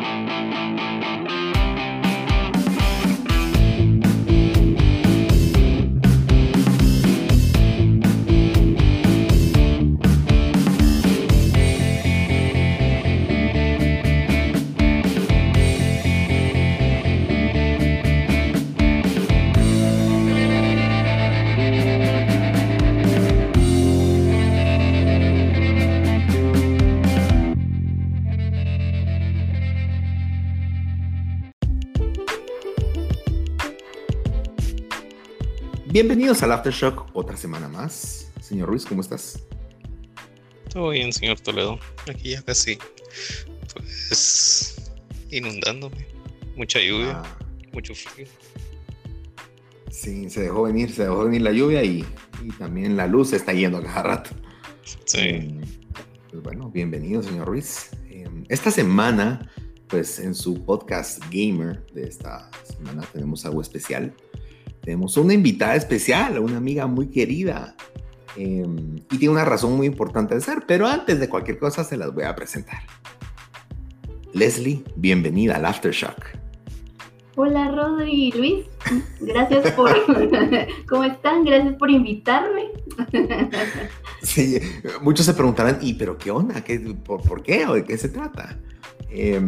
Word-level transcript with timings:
Música 0.00 1.47
Bienvenidos 36.00 36.44
al 36.44 36.52
Aftershock, 36.52 37.10
otra 37.12 37.36
semana 37.36 37.66
más. 37.66 38.30
Señor 38.40 38.68
Ruiz, 38.68 38.86
¿cómo 38.86 39.00
estás? 39.00 39.42
Todo 40.72 40.90
bien, 40.90 41.12
señor 41.12 41.40
Toledo. 41.40 41.80
Aquí 42.08 42.30
ya 42.30 42.42
casi, 42.42 42.78
pues, 43.74 44.92
inundándome. 45.32 46.06
Mucha 46.54 46.78
lluvia, 46.78 47.20
ah. 47.24 47.38
mucho 47.72 47.96
frío. 47.96 48.28
Sí, 49.90 50.30
se 50.30 50.42
dejó 50.42 50.62
venir, 50.62 50.92
se 50.92 51.02
dejó 51.02 51.24
venir 51.24 51.42
la 51.42 51.50
lluvia 51.50 51.82
y, 51.82 52.04
también 52.60 52.96
la 52.96 53.08
luz 53.08 53.32
está 53.32 53.52
yendo 53.52 53.78
a 53.78 53.82
cada 53.82 54.02
rato. 54.04 54.30
Sí. 55.04 55.18
Eh, 55.18 55.60
pues 56.30 56.44
bueno, 56.44 56.70
bienvenido, 56.70 57.24
señor 57.24 57.48
Ruiz. 57.48 57.90
Eh, 58.08 58.24
esta 58.48 58.70
semana, 58.70 59.50
pues 59.88 60.20
en 60.20 60.36
su 60.36 60.64
podcast 60.64 61.20
Gamer 61.32 61.84
de 61.92 62.04
esta 62.04 62.48
semana 62.62 63.02
tenemos 63.12 63.44
algo 63.44 63.60
especial. 63.60 64.14
Tenemos 64.82 65.16
una 65.16 65.34
invitada 65.34 65.74
especial, 65.74 66.38
una 66.38 66.56
amiga 66.56 66.86
muy 66.86 67.08
querida. 67.08 67.74
Em, 68.36 68.96
y 69.10 69.18
tiene 69.18 69.30
una 69.30 69.44
razón 69.44 69.76
muy 69.76 69.86
importante 69.86 70.34
de 70.34 70.40
ser, 70.40 70.64
pero 70.66 70.86
antes 70.86 71.18
de 71.18 71.28
cualquier 71.28 71.58
cosa 71.58 71.84
se 71.84 71.96
las 71.96 72.14
voy 72.14 72.24
a 72.24 72.34
presentar. 72.34 72.78
Leslie, 74.32 74.84
bienvenida 74.96 75.56
al 75.56 75.64
Aftershock. 75.64 76.38
Hola 77.34 77.70
Rodri 77.70 78.28
y 78.28 78.32
Luis, 78.32 78.66
gracias 79.20 79.72
por... 79.72 79.90
¿Cómo 80.88 81.04
están? 81.04 81.44
Gracias 81.44 81.74
por 81.76 81.90
invitarme. 81.90 82.66
sí, 84.22 84.58
muchos 85.02 85.24
se 85.24 85.34
preguntarán, 85.34 85.78
¿y 85.80 85.94
pero 85.94 86.18
qué 86.18 86.30
onda? 86.30 86.62
¿Qué, 86.62 86.80
por, 87.04 87.42
qué? 87.42 87.66
¿O 87.66 87.74
de 87.74 87.84
qué 87.84 87.96
se 87.96 88.08
trata? 88.08 88.58
Eh, 89.10 89.40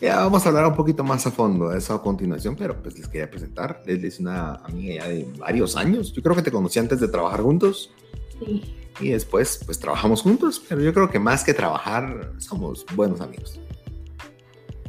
ya 0.00 0.16
vamos 0.16 0.44
a 0.44 0.48
hablar 0.50 0.66
un 0.66 0.74
poquito 0.74 1.02
más 1.02 1.26
a 1.26 1.30
fondo 1.30 1.70
de 1.70 1.78
eso 1.78 1.94
a 1.94 2.02
continuación, 2.02 2.54
pero 2.56 2.80
pues 2.80 2.98
les 2.98 3.08
quería 3.08 3.30
presentar. 3.30 3.82
Leslie 3.84 4.08
es 4.08 4.20
una 4.20 4.54
amiga 4.56 5.02
ya 5.02 5.08
de 5.08 5.26
varios 5.38 5.76
años. 5.76 6.12
Yo 6.12 6.22
creo 6.22 6.36
que 6.36 6.42
te 6.42 6.52
conocí 6.52 6.78
antes 6.78 7.00
de 7.00 7.08
trabajar 7.08 7.40
juntos. 7.40 7.90
Sí. 8.38 8.62
Y 9.00 9.10
después, 9.10 9.60
pues 9.64 9.78
trabajamos 9.78 10.22
juntos, 10.22 10.62
pero 10.68 10.80
yo 10.80 10.92
creo 10.92 11.10
que 11.10 11.18
más 11.18 11.44
que 11.44 11.54
trabajar, 11.54 12.32
somos 12.38 12.84
buenos 12.94 13.20
amigos. 13.20 13.60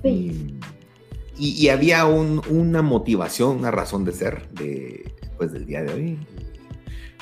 Sí. 0.03 0.57
Y, 1.37 1.51
y, 1.51 1.69
había 1.69 2.05
un, 2.05 2.41
una 2.49 2.81
motivación, 2.81 3.57
una 3.57 3.71
razón 3.71 4.03
de 4.03 4.11
ser 4.11 4.49
de, 4.49 5.13
pues, 5.37 5.51
del 5.53 5.65
día 5.65 5.83
de 5.83 5.93
hoy. 5.93 6.19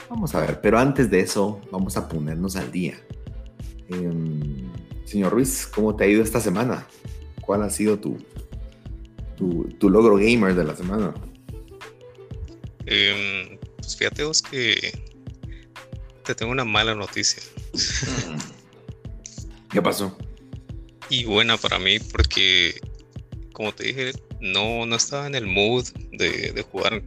Vamos 0.09 0.33
a 0.33 0.41
ver, 0.41 0.59
pero 0.61 0.79
antes 0.79 1.11
de 1.11 1.19
eso, 1.19 1.61
vamos 1.71 1.97
a 1.97 2.07
ponernos 2.07 2.55
al 2.55 2.71
día. 2.71 2.95
Em, 3.89 4.71
señor 5.05 5.33
Ruiz, 5.33 5.67
¿cómo 5.67 5.95
te 5.95 6.05
ha 6.05 6.07
ido 6.07 6.23
esta 6.23 6.39
semana? 6.39 6.87
¿Cuál 7.47 7.63
ha 7.63 7.69
sido 7.69 7.97
tu, 7.97 8.17
tu, 9.37 9.89
logro 9.89 10.17
gamer 10.17 10.53
de 10.53 10.65
la 10.65 10.75
semana? 10.75 11.13
Em, 12.85 13.57
pues 13.77 13.95
fíjate 13.95 14.25
vos 14.25 14.41
que 14.41 15.01
te 16.25 16.35
tengo 16.35 16.51
una 16.51 16.65
mala 16.65 16.93
noticia. 16.93 17.41
¿Qué 19.71 19.81
pasó? 19.81 20.17
Y 21.09 21.23
buena 21.23 21.55
para 21.55 21.79
mí 21.79 21.99
porque, 21.99 22.81
como 23.53 23.71
te 23.71 23.85
dije, 23.85 24.11
no, 24.41 24.85
no 24.85 24.97
estaba 24.97 25.25
en 25.25 25.35
el 25.35 25.47
mood 25.47 25.85
de, 26.11 26.51
de 26.51 26.61
jugar 26.63 27.01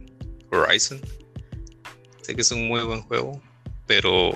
Horizon. 0.51 0.99
Sé 2.23 2.33
que 2.33 2.41
es 2.41 2.51
un 2.51 2.67
muy 2.67 2.81
buen 2.81 3.03
juego, 3.03 3.39
pero 3.85 4.31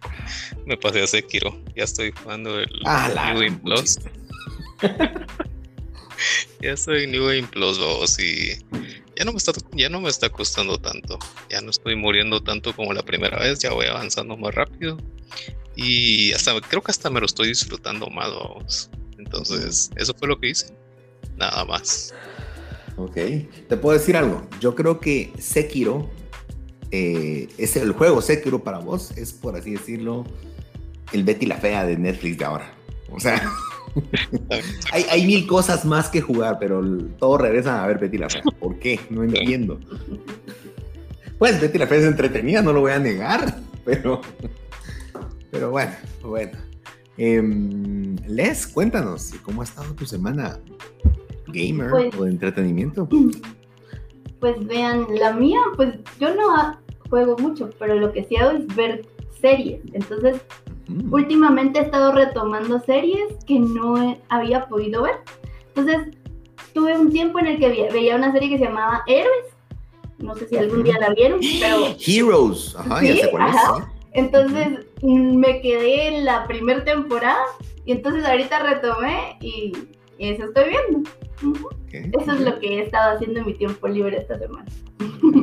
me 0.66 0.76
pasé 0.76 1.04
a 1.04 1.06
Sekiro. 1.06 1.56
Ya 1.76 1.84
estoy 1.84 2.10
jugando 2.10 2.58
el 2.58 2.68
ah, 2.84 3.32
New 3.32 3.60
Plus. 3.60 3.96
ya 6.66 6.72
estoy 6.72 7.04
en 7.04 7.12
New 7.12 7.26
Game 7.26 7.46
Plus 7.46 7.78
2 7.78 8.18
y 8.18 8.58
ya 9.16 9.24
no, 9.24 9.32
me 9.32 9.38
está, 9.38 9.52
ya 9.72 9.88
no 9.88 10.00
me 10.00 10.08
está 10.08 10.28
costando 10.28 10.78
tanto. 10.78 11.18
Ya 11.48 11.60
no 11.60 11.70
estoy 11.70 11.96
muriendo 11.96 12.42
tanto 12.42 12.74
como 12.74 12.92
la 12.92 13.02
primera 13.02 13.38
vez, 13.38 13.60
ya 13.60 13.72
voy 13.72 13.86
avanzando 13.86 14.36
más 14.36 14.54
rápido. 14.54 14.98
Y 15.74 16.32
hasta 16.32 16.58
creo 16.60 16.82
que 16.82 16.90
hasta 16.90 17.08
me 17.08 17.20
lo 17.20 17.26
estoy 17.26 17.48
disfrutando 17.48 18.08
más, 18.08 18.30
vamos. 18.30 18.90
Entonces, 19.18 19.90
eso 19.96 20.12
fue 20.14 20.28
lo 20.28 20.38
que 20.38 20.50
hice. 20.50 20.74
Nada 21.36 21.64
más. 21.64 22.12
Ok. 22.96 23.14
Te 23.68 23.76
puedo 23.76 23.98
decir 23.98 24.16
algo. 24.16 24.46
Yo 24.60 24.74
creo 24.74 25.00
que 25.00 25.32
Sekiro 25.38 26.10
eh, 26.90 27.48
es 27.58 27.76
el 27.76 27.92
juego 27.92 28.20
Sekiro 28.20 28.62
para 28.64 28.78
vos, 28.78 29.12
es 29.12 29.32
por 29.32 29.56
así 29.56 29.72
decirlo, 29.72 30.24
el 31.12 31.24
Betty 31.24 31.46
la 31.46 31.56
Fea 31.56 31.86
de 31.86 31.96
Netflix 31.96 32.38
de 32.38 32.44
ahora. 32.44 32.74
O 33.10 33.20
sea. 33.20 33.40
hay, 34.92 35.26
mil 35.26 35.46
cosas 35.46 35.84
más 35.84 36.08
que 36.08 36.20
jugar, 36.20 36.58
pero 36.58 36.82
todos 37.18 37.40
regresan 37.40 37.80
a 37.80 37.86
ver 37.86 37.98
Betty 37.98 38.18
la 38.18 38.28
Fea. 38.28 38.42
¿Por 38.58 38.78
qué? 38.78 39.00
No 39.10 39.22
entiendo. 39.22 39.78
Pues 41.38 41.60
Betty 41.60 41.78
la 41.78 41.86
Fea 41.86 41.98
es 41.98 42.04
entretenida, 42.04 42.62
no 42.62 42.72
lo 42.72 42.80
voy 42.80 42.92
a 42.92 42.98
negar, 42.98 43.56
pero, 43.84 44.20
pero 45.50 45.70
bueno, 45.70 45.92
bueno. 46.22 46.58
Em, 47.18 48.16
Les, 48.26 48.66
cuéntanos, 48.66 49.32
¿cómo 49.42 49.62
ha 49.62 49.64
estado 49.64 49.94
tu 49.94 50.04
semana 50.04 50.58
gamer 51.46 51.90
pues 51.90 52.14
o 52.14 52.24
de 52.24 52.30
entretenimiento? 52.30 53.08
Pues 54.40 54.66
vean, 54.66 55.06
la 55.18 55.32
mía, 55.32 55.60
pues 55.76 55.94
yo 56.20 56.34
no 56.34 56.78
juego 57.08 57.36
mucho, 57.38 57.70
pero 57.78 57.94
lo 57.94 58.12
que 58.12 58.24
sí 58.24 58.36
hago 58.36 58.58
es 58.58 58.76
ver 58.76 59.06
series. 59.40 59.80
Entonces, 59.92 60.40
Mm. 60.88 61.12
Últimamente 61.12 61.78
he 61.78 61.82
estado 61.82 62.12
retomando 62.12 62.80
series 62.80 63.34
que 63.46 63.58
no 63.58 64.16
había 64.28 64.66
podido 64.66 65.02
ver. 65.02 65.16
Entonces, 65.74 66.16
tuve 66.72 66.98
un 66.98 67.10
tiempo 67.10 67.38
en 67.38 67.46
el 67.46 67.58
que 67.58 67.88
veía 67.90 68.16
una 68.16 68.32
serie 68.32 68.50
que 68.50 68.58
se 68.58 68.64
llamaba 68.64 69.02
Héroes. 69.06 69.46
No 70.18 70.34
sé 70.34 70.48
si 70.48 70.56
algún 70.56 70.82
día 70.82 70.98
la 70.98 71.10
vieron, 71.10 71.40
pero... 71.60 71.94
Heroes, 72.06 72.74
ajá, 72.78 73.02
ya 73.02 73.16
sé 73.16 73.30
cuál 73.30 73.52
Entonces, 74.12 74.86
me 75.02 75.60
quedé 75.60 76.16
en 76.16 76.24
la 76.24 76.46
primera 76.46 76.84
temporada 76.84 77.44
y 77.84 77.92
entonces 77.92 78.24
ahorita 78.24 78.58
retomé 78.60 79.36
y 79.40 79.72
eso 80.18 80.44
estoy 80.44 80.64
viendo. 80.70 81.10
Eso 81.92 82.32
es 82.32 82.40
lo 82.40 82.58
que 82.58 82.78
he 82.78 82.82
estado 82.82 83.14
haciendo 83.14 83.40
en 83.40 83.46
mi 83.46 83.54
tiempo 83.54 83.88
libre 83.88 84.18
esta 84.18 84.38
semana. 84.38 84.64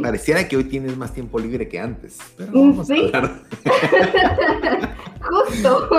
Pareciera 0.01 0.47
que 0.47 0.57
hoy 0.57 0.63
tienes 0.66 0.97
más 0.97 1.13
tiempo 1.13 1.39
libre 1.39 1.67
que 1.67 1.79
antes. 1.79 2.17
Pero 2.38 2.51
vamos 2.53 2.88
¿Sí? 2.88 3.11
a 3.13 3.22
Justo. 5.22 5.89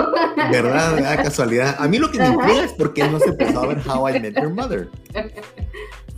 ¿Verdad? 0.51 0.95
¿Verdad? 0.95 1.23
Casualidad. 1.23 1.75
A 1.79 1.87
mí 1.87 1.97
lo 1.97 2.11
que 2.11 2.19
me 2.19 2.27
intriga 2.27 2.65
es 2.65 2.73
por 2.73 2.93
qué 2.93 3.07
no 3.07 3.19
se 3.19 3.29
empezó 3.29 3.63
a 3.63 3.67
ver 3.67 3.81
How 3.87 4.09
I 4.09 4.19
Met 4.19 4.35
Your 4.35 4.53
Mother. 4.53 4.89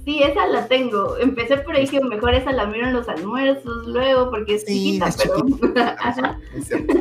Sí, 0.03 0.23
esa 0.23 0.47
la 0.47 0.67
tengo. 0.67 1.17
Empecé 1.17 1.57
por 1.57 1.75
ahí 1.75 1.87
que 1.87 2.01
mejor 2.01 2.33
esa 2.33 2.51
la 2.51 2.65
miro 2.65 2.87
en 2.87 2.93
los 2.93 3.07
almuerzos 3.07 3.87
luego 3.87 4.29
porque 4.29 4.55
es 4.55 4.65
chiquita, 4.65 5.09
pero. 5.17 5.45
Es 6.55 6.67
cierto. 6.67 6.93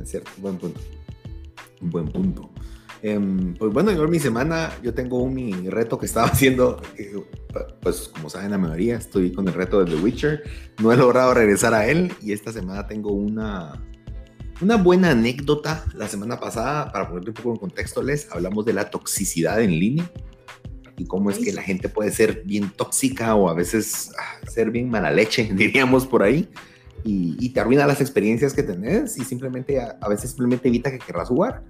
Es 0.00 0.10
cierto. 0.10 0.30
Buen 0.38 0.56
punto. 0.56 0.80
Un 1.80 1.90
buen 1.90 2.08
punto. 2.08 2.50
Em, 3.02 3.54
pues 3.54 3.72
bueno, 3.72 3.92
yo 3.92 4.06
mi 4.08 4.18
semana, 4.18 4.72
yo 4.82 4.92
tengo 4.92 5.22
un 5.22 5.34
mi 5.34 5.52
reto 5.70 5.98
que 5.98 6.06
estaba 6.06 6.26
haciendo, 6.32 6.80
pues 7.80 8.08
como 8.08 8.28
saben 8.28 8.50
la 8.50 8.58
mayoría, 8.58 8.96
estoy 8.96 9.32
con 9.32 9.48
el 9.48 9.54
reto 9.54 9.82
de 9.82 9.90
The 9.90 10.02
Witcher, 10.02 10.42
no 10.82 10.92
he 10.92 10.96
logrado 10.96 11.32
regresar 11.32 11.72
a 11.72 11.86
él 11.86 12.12
y 12.20 12.32
esta 12.32 12.52
semana 12.52 12.86
tengo 12.86 13.12
una, 13.12 13.82
una 14.60 14.76
buena 14.76 15.10
anécdota. 15.10 15.84
La 15.94 16.08
semana 16.08 16.38
pasada, 16.38 16.92
para 16.92 17.08
ponerte 17.08 17.30
un 17.30 17.34
poco 17.34 17.50
en 17.52 17.56
contexto, 17.56 18.02
les 18.02 18.30
hablamos 18.30 18.66
de 18.66 18.74
la 18.74 18.90
toxicidad 18.90 19.62
en 19.62 19.70
línea 19.70 20.10
y 20.98 21.06
cómo 21.06 21.30
es 21.30 21.38
que 21.38 21.52
la 21.54 21.62
gente 21.62 21.88
puede 21.88 22.10
ser 22.10 22.42
bien 22.44 22.70
tóxica 22.76 23.34
o 23.34 23.48
a 23.48 23.54
veces 23.54 24.12
ah, 24.18 24.46
ser 24.46 24.70
bien 24.70 24.90
mala 24.90 25.10
leche, 25.10 25.50
diríamos 25.54 26.06
por 26.06 26.22
ahí. 26.22 26.48
Y, 27.02 27.48
te 27.48 27.60
arruina 27.60 27.86
las 27.86 28.02
experiencias 28.02 28.52
que 28.52 28.62
tenés 28.62 29.16
y 29.16 29.24
simplemente 29.24 29.80
a, 29.80 29.96
a 30.02 30.08
veces 30.10 30.30
simplemente 30.32 30.68
evita 30.68 30.90
que 30.90 30.98
querrás 30.98 31.28
jugar 31.28 31.64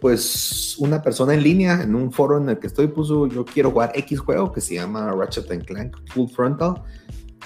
pues 0.00 0.76
una 0.78 1.02
persona 1.02 1.34
en 1.34 1.42
línea 1.42 1.82
en 1.82 1.94
un 1.94 2.12
foro 2.12 2.38
en 2.38 2.48
el 2.48 2.58
que 2.58 2.66
estoy 2.66 2.88
puso 2.88 3.26
yo 3.26 3.44
quiero 3.44 3.70
jugar 3.70 3.92
X 3.94 4.18
juego 4.20 4.52
que 4.52 4.60
se 4.60 4.74
llama 4.74 5.12
Ratchet 5.12 5.64
Clank 5.64 5.96
Full 6.12 6.28
Frontal 6.30 6.82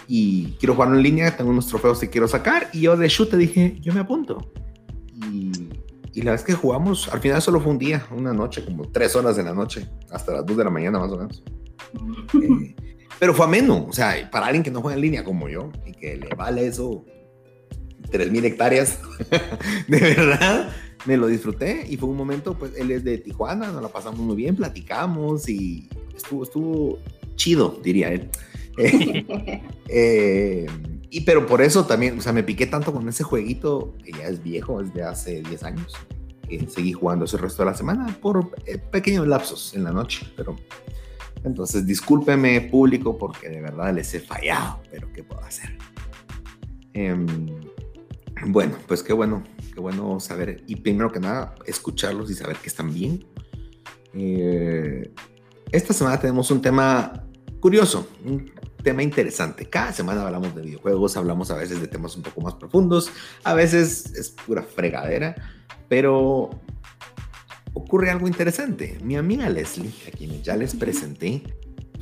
y 0.06 0.52
quiero 0.58 0.74
jugarlo 0.74 0.96
en 0.96 1.02
línea, 1.02 1.36
tengo 1.36 1.50
unos 1.50 1.66
trofeos 1.66 1.98
que 1.98 2.10
quiero 2.10 2.28
sacar 2.28 2.68
y 2.72 2.82
yo 2.82 2.96
de 2.96 3.08
shoot 3.08 3.30
te 3.30 3.36
dije, 3.36 3.78
yo 3.80 3.92
me 3.92 4.00
apunto. 4.00 4.52
Y, 5.32 5.52
y 6.12 6.22
la 6.22 6.32
vez 6.32 6.42
que 6.42 6.52
jugamos, 6.52 7.08
al 7.08 7.20
final 7.20 7.40
solo 7.40 7.60
fue 7.60 7.72
un 7.72 7.78
día, 7.78 8.06
una 8.10 8.32
noche, 8.32 8.64
como 8.64 8.90
tres 8.90 9.16
horas 9.16 9.36
de 9.36 9.42
la 9.42 9.54
noche, 9.54 9.88
hasta 10.10 10.32
las 10.32 10.46
dos 10.46 10.56
de 10.56 10.64
la 10.64 10.70
mañana 10.70 10.98
más 10.98 11.10
o 11.10 11.16
menos. 11.16 11.42
Eh, 12.42 12.74
pero 13.18 13.34
fue 13.34 13.46
ameno, 13.46 13.86
o 13.88 13.92
sea, 13.92 14.28
para 14.30 14.46
alguien 14.46 14.62
que 14.62 14.70
no 14.70 14.80
juega 14.80 14.96
en 14.96 15.02
línea 15.02 15.24
como 15.24 15.48
yo 15.48 15.70
y 15.86 15.92
que 15.92 16.16
le 16.16 16.28
vale 16.34 16.66
eso, 16.66 17.04
3.000 18.10 18.44
hectáreas, 18.44 19.00
de 19.88 20.00
verdad, 20.00 20.70
me 21.06 21.16
lo 21.16 21.26
disfruté 21.26 21.86
y 21.88 21.96
fue 21.96 22.08
un 22.08 22.16
momento, 22.16 22.54
pues 22.58 22.72
él 22.76 22.90
es 22.90 23.04
de 23.04 23.18
Tijuana, 23.18 23.70
nos 23.70 23.82
la 23.82 23.88
pasamos 23.88 24.20
muy 24.20 24.36
bien, 24.36 24.56
platicamos 24.56 25.48
y 25.48 25.88
estuvo, 26.14 26.44
estuvo 26.44 26.98
chido, 27.36 27.78
diría 27.82 28.12
él. 28.12 28.30
eh, 29.88 30.66
y 31.10 31.20
pero 31.20 31.46
por 31.46 31.62
eso 31.62 31.84
también, 31.84 32.18
o 32.18 32.22
sea, 32.22 32.32
me 32.32 32.42
piqué 32.42 32.66
tanto 32.66 32.92
con 32.92 33.08
ese 33.08 33.22
jueguito 33.22 33.94
que 34.04 34.12
ya 34.12 34.26
es 34.26 34.42
viejo, 34.42 34.80
es 34.80 34.92
de 34.94 35.02
hace 35.04 35.42
10 35.42 35.62
años, 35.62 35.94
que 36.48 36.66
seguí 36.68 36.92
jugando 36.92 37.24
ese 37.24 37.36
resto 37.36 37.62
de 37.62 37.70
la 37.70 37.76
semana 37.76 38.06
por 38.20 38.50
eh, 38.66 38.78
pequeños 38.78 39.26
lapsos 39.26 39.74
en 39.74 39.84
la 39.84 39.92
noche, 39.92 40.26
pero 40.36 40.56
entonces 41.44 41.86
discúlpeme 41.86 42.62
público 42.62 43.16
porque 43.16 43.48
de 43.48 43.60
verdad 43.60 43.94
les 43.94 44.12
he 44.14 44.20
fallado, 44.20 44.80
pero 44.90 45.12
¿qué 45.12 45.22
puedo 45.22 45.42
hacer? 45.42 45.76
Bueno, 48.46 48.76
pues 48.86 49.02
qué 49.02 49.12
bueno, 49.12 49.42
qué 49.72 49.80
bueno 49.80 50.20
saber 50.20 50.62
y 50.66 50.76
primero 50.76 51.10
que 51.10 51.20
nada 51.20 51.54
escucharlos 51.66 52.30
y 52.30 52.34
saber 52.34 52.56
que 52.56 52.68
están 52.68 52.92
bien. 52.92 53.24
Eh, 54.12 55.12
esta 55.72 55.92
semana 55.92 56.20
tenemos 56.20 56.50
un 56.50 56.60
tema 56.60 57.24
curioso, 57.60 58.06
un 58.24 58.52
tema 58.82 59.02
interesante. 59.02 59.68
Cada 59.68 59.92
semana 59.92 60.22
hablamos 60.22 60.54
de 60.54 60.62
videojuegos, 60.62 61.16
hablamos 61.16 61.50
a 61.50 61.56
veces 61.56 61.80
de 61.80 61.88
temas 61.88 62.16
un 62.16 62.22
poco 62.22 62.40
más 62.42 62.54
profundos, 62.54 63.10
a 63.42 63.54
veces 63.54 64.12
es 64.14 64.30
pura 64.30 64.62
fregadera, 64.62 65.34
pero 65.88 66.50
ocurre 67.72 68.10
algo 68.10 68.28
interesante. 68.28 68.98
Mi 69.02 69.16
amiga 69.16 69.48
Leslie, 69.48 69.92
a 70.06 70.10
quien 70.10 70.42
ya 70.42 70.56
les 70.56 70.74
presenté, 70.74 71.42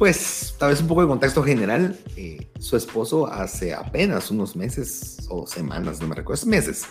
pues 0.03 0.57
tal 0.59 0.71
vez 0.71 0.81
un 0.81 0.89
poco 0.89 1.03
de 1.03 1.07
contexto 1.07 1.45
general, 1.45 1.97
eh, 2.17 2.49
su 2.59 2.77
esposo 2.77 3.29
hace 3.29 3.73
apenas 3.73 4.33
unos 4.33 4.57
meses 4.57 5.29
o 5.31 5.47
semanas, 5.47 6.01
no 6.01 6.09
me 6.09 6.17
recuerdo, 6.17 6.45
meses, 6.47 6.87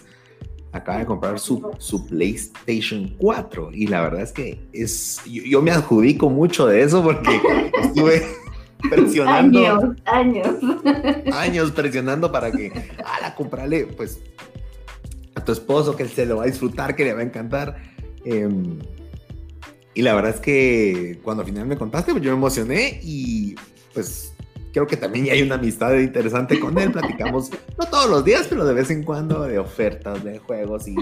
acaba 0.72 1.00
de 1.00 1.06
comprar 1.06 1.38
su, 1.38 1.74
su, 1.78 2.08
PlayStation 2.08 3.14
4 3.18 3.72
y 3.74 3.88
la 3.88 4.00
verdad 4.00 4.22
es 4.22 4.32
que 4.32 4.62
es, 4.72 5.20
yo, 5.30 5.44
yo 5.44 5.62
me 5.62 5.72
adjudico 5.72 6.30
mucho 6.30 6.68
de 6.68 6.84
eso 6.84 7.04
porque 7.04 7.42
estuve 7.84 8.26
presionando. 8.90 9.60
Años, 9.60 9.98
años. 10.06 10.48
Años 11.34 11.72
presionando 11.72 12.32
para 12.32 12.50
que, 12.50 12.72
la 13.22 13.36
comprarle, 13.36 13.88
pues, 13.88 14.22
a 15.36 15.44
tu 15.44 15.52
esposo, 15.52 15.98
que 15.98 16.08
se 16.08 16.26
lo 16.26 16.38
va 16.38 16.44
a 16.44 16.48
disfrutar, 16.48 16.96
que 16.96 17.04
le 17.04 17.14
va 17.14 17.20
a 17.20 17.24
encantar. 17.24 17.76
Em, 18.24 18.80
y 19.94 20.02
la 20.02 20.14
verdad 20.14 20.36
es 20.36 20.40
que 20.40 21.20
cuando 21.24 21.42
al 21.42 21.48
final 21.48 21.68
me 21.68 21.78
contaste, 21.78 22.12
pues 22.12 22.24
yo 22.24 22.32
me 22.32 22.38
emocioné 22.38 23.00
y 23.04 23.56
pues 23.94 24.34
creo 24.72 24.88
que 24.88 24.96
también 24.96 25.30
hay 25.30 25.42
una 25.42 25.56
amistad 25.56 25.98
interesante 25.98 26.60
con 26.60 26.78
él. 26.78 26.92
Platicamos, 26.92 27.50
no 27.78 27.86
todos 27.86 28.10
los 28.10 28.24
días, 28.24 28.48
pero 28.50 28.66
de 28.66 28.74
vez 28.74 28.90
en 28.90 29.04
cuando 29.04 29.44
de 29.44 29.60
ofertas, 29.60 30.24
de 30.24 30.40
juegos 30.40 30.88
y, 30.88 30.96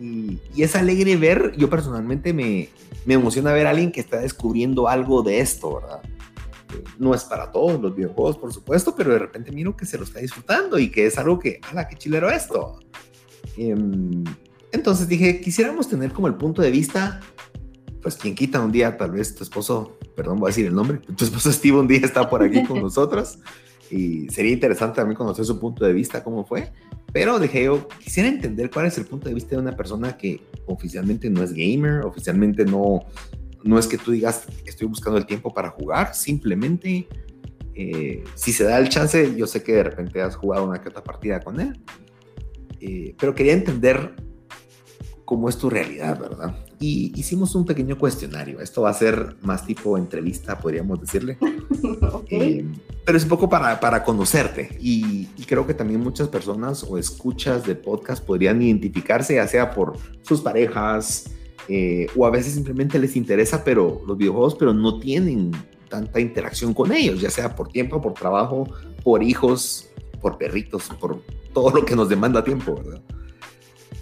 y, 0.00 0.40
y 0.54 0.62
es 0.62 0.74
alegre 0.74 1.16
ver, 1.16 1.52
yo 1.56 1.68
personalmente 1.68 2.32
me, 2.32 2.70
me 3.04 3.14
emociona 3.14 3.52
ver 3.52 3.66
a 3.66 3.70
alguien 3.70 3.92
que 3.92 4.00
está 4.00 4.18
descubriendo 4.20 4.88
algo 4.88 5.22
de 5.22 5.40
esto, 5.40 5.80
¿verdad? 5.80 6.00
no 6.98 7.14
es 7.14 7.24
para 7.24 7.50
todos 7.50 7.80
los 7.80 7.94
videojuegos, 7.94 8.36
por 8.36 8.52
supuesto, 8.52 8.94
pero 8.96 9.12
de 9.12 9.18
repente 9.18 9.52
miro 9.52 9.76
que 9.76 9.86
se 9.86 9.98
lo 9.98 10.04
está 10.04 10.20
disfrutando 10.20 10.78
y 10.78 10.90
que 10.90 11.06
es 11.06 11.18
algo 11.18 11.38
que, 11.38 11.60
¡hala, 11.70 11.88
qué 11.88 11.96
chilero 11.96 12.30
esto! 12.30 12.80
Em, 13.56 14.24
entonces 14.72 15.06
dije, 15.08 15.40
quisiéramos 15.40 15.88
tener 15.88 16.12
como 16.12 16.26
el 16.26 16.34
punto 16.34 16.62
de 16.62 16.70
vista, 16.70 17.20
pues 18.04 18.16
quien 18.16 18.34
quita 18.34 18.60
un 18.60 18.70
día, 18.70 18.98
tal 18.98 19.12
vez 19.12 19.34
tu 19.34 19.42
esposo, 19.42 19.96
perdón, 20.14 20.38
voy 20.38 20.48
a 20.48 20.50
decir 20.50 20.66
el 20.66 20.74
nombre, 20.74 20.98
tu 20.98 21.24
esposo 21.24 21.50
Steve 21.50 21.78
un 21.78 21.88
día 21.88 22.00
está 22.00 22.28
por 22.28 22.42
aquí 22.42 22.62
con 22.62 22.78
nosotros 22.82 23.38
y 23.90 24.28
sería 24.28 24.52
interesante 24.52 24.96
también 24.96 25.16
conocer 25.16 25.46
su 25.46 25.58
punto 25.58 25.86
de 25.86 25.94
vista, 25.94 26.22
cómo 26.22 26.44
fue. 26.44 26.70
Pero 27.14 27.38
dije 27.38 27.64
yo, 27.64 27.88
quisiera 27.88 28.28
entender 28.28 28.70
cuál 28.70 28.84
es 28.86 28.98
el 28.98 29.06
punto 29.06 29.30
de 29.30 29.34
vista 29.34 29.56
de 29.56 29.62
una 29.62 29.74
persona 29.74 30.18
que 30.18 30.42
oficialmente 30.66 31.30
no 31.30 31.42
es 31.42 31.54
gamer, 31.54 32.04
oficialmente 32.04 32.66
no, 32.66 33.06
no 33.62 33.78
es 33.78 33.86
que 33.86 33.96
tú 33.96 34.10
digas, 34.10 34.44
estoy 34.66 34.86
buscando 34.86 35.16
el 35.18 35.24
tiempo 35.24 35.54
para 35.54 35.70
jugar, 35.70 36.14
simplemente 36.14 37.08
eh, 37.74 38.22
si 38.34 38.52
se 38.52 38.64
da 38.64 38.78
el 38.78 38.90
chance, 38.90 39.34
yo 39.34 39.46
sé 39.46 39.62
que 39.62 39.72
de 39.72 39.84
repente 39.84 40.20
has 40.20 40.36
jugado 40.36 40.66
una 40.68 40.82
que 40.82 40.90
otra 40.90 41.02
partida 41.02 41.40
con 41.40 41.58
él, 41.58 41.80
eh, 42.80 43.14
pero 43.18 43.34
quería 43.34 43.54
entender 43.54 44.14
cómo 45.24 45.48
es 45.48 45.56
tu 45.56 45.70
realidad, 45.70 46.18
¿verdad? 46.20 46.56
Y 46.78 47.12
hicimos 47.18 47.54
un 47.54 47.64
pequeño 47.64 47.98
cuestionario. 47.98 48.60
Esto 48.60 48.82
va 48.82 48.90
a 48.90 48.94
ser 48.94 49.36
más 49.42 49.64
tipo 49.66 49.96
entrevista, 49.96 50.58
podríamos 50.58 51.00
decirle. 51.00 51.38
okay. 52.12 52.58
eh, 52.58 52.66
pero 53.04 53.18
es 53.18 53.24
un 53.24 53.30
poco 53.30 53.48
para, 53.48 53.80
para 53.80 54.04
conocerte. 54.04 54.76
Y, 54.80 55.28
y, 55.36 55.44
creo 55.46 55.66
que 55.66 55.74
también 55.74 56.00
muchas 56.00 56.28
personas 56.28 56.84
o 56.84 56.98
escuchas 56.98 57.64
de 57.66 57.74
podcast 57.74 58.24
podrían 58.24 58.60
identificarse, 58.60 59.36
ya 59.36 59.46
sea 59.46 59.70
por 59.70 59.96
sus 60.22 60.40
parejas, 60.40 61.30
eh, 61.68 62.06
o 62.14 62.26
a 62.26 62.30
veces 62.30 62.54
simplemente 62.54 62.98
les 62.98 63.16
interesa 63.16 63.64
pero 63.64 64.02
los 64.06 64.18
videojuegos, 64.18 64.54
pero 64.54 64.74
no 64.74 64.98
tienen 65.00 65.52
tanta 65.88 66.20
interacción 66.20 66.74
con 66.74 66.92
ellos, 66.92 67.20
ya 67.20 67.30
sea 67.30 67.54
por 67.54 67.68
tiempo, 67.68 68.00
por 68.00 68.12
trabajo, 68.14 68.68
por 69.02 69.22
hijos, 69.22 69.88
por 70.20 70.36
perritos, 70.36 70.90
por 71.00 71.22
todo 71.52 71.70
lo 71.70 71.84
que 71.84 71.96
nos 71.96 72.08
demanda 72.08 72.44
tiempo, 72.44 72.74
¿verdad? 72.74 73.00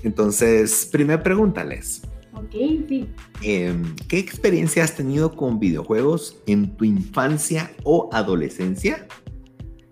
Entonces, 0.02 0.88
primera 0.90 1.22
pregunta, 1.22 1.64
Les. 1.64 2.02
Ok, 2.34 2.50
sí. 2.88 3.08
Eh, 3.42 3.74
¿Qué 4.08 4.18
experiencia 4.18 4.82
has 4.82 4.96
tenido 4.96 5.34
con 5.34 5.58
videojuegos 5.58 6.40
en 6.46 6.76
tu 6.76 6.84
infancia 6.84 7.70
o 7.84 8.08
adolescencia? 8.12 9.06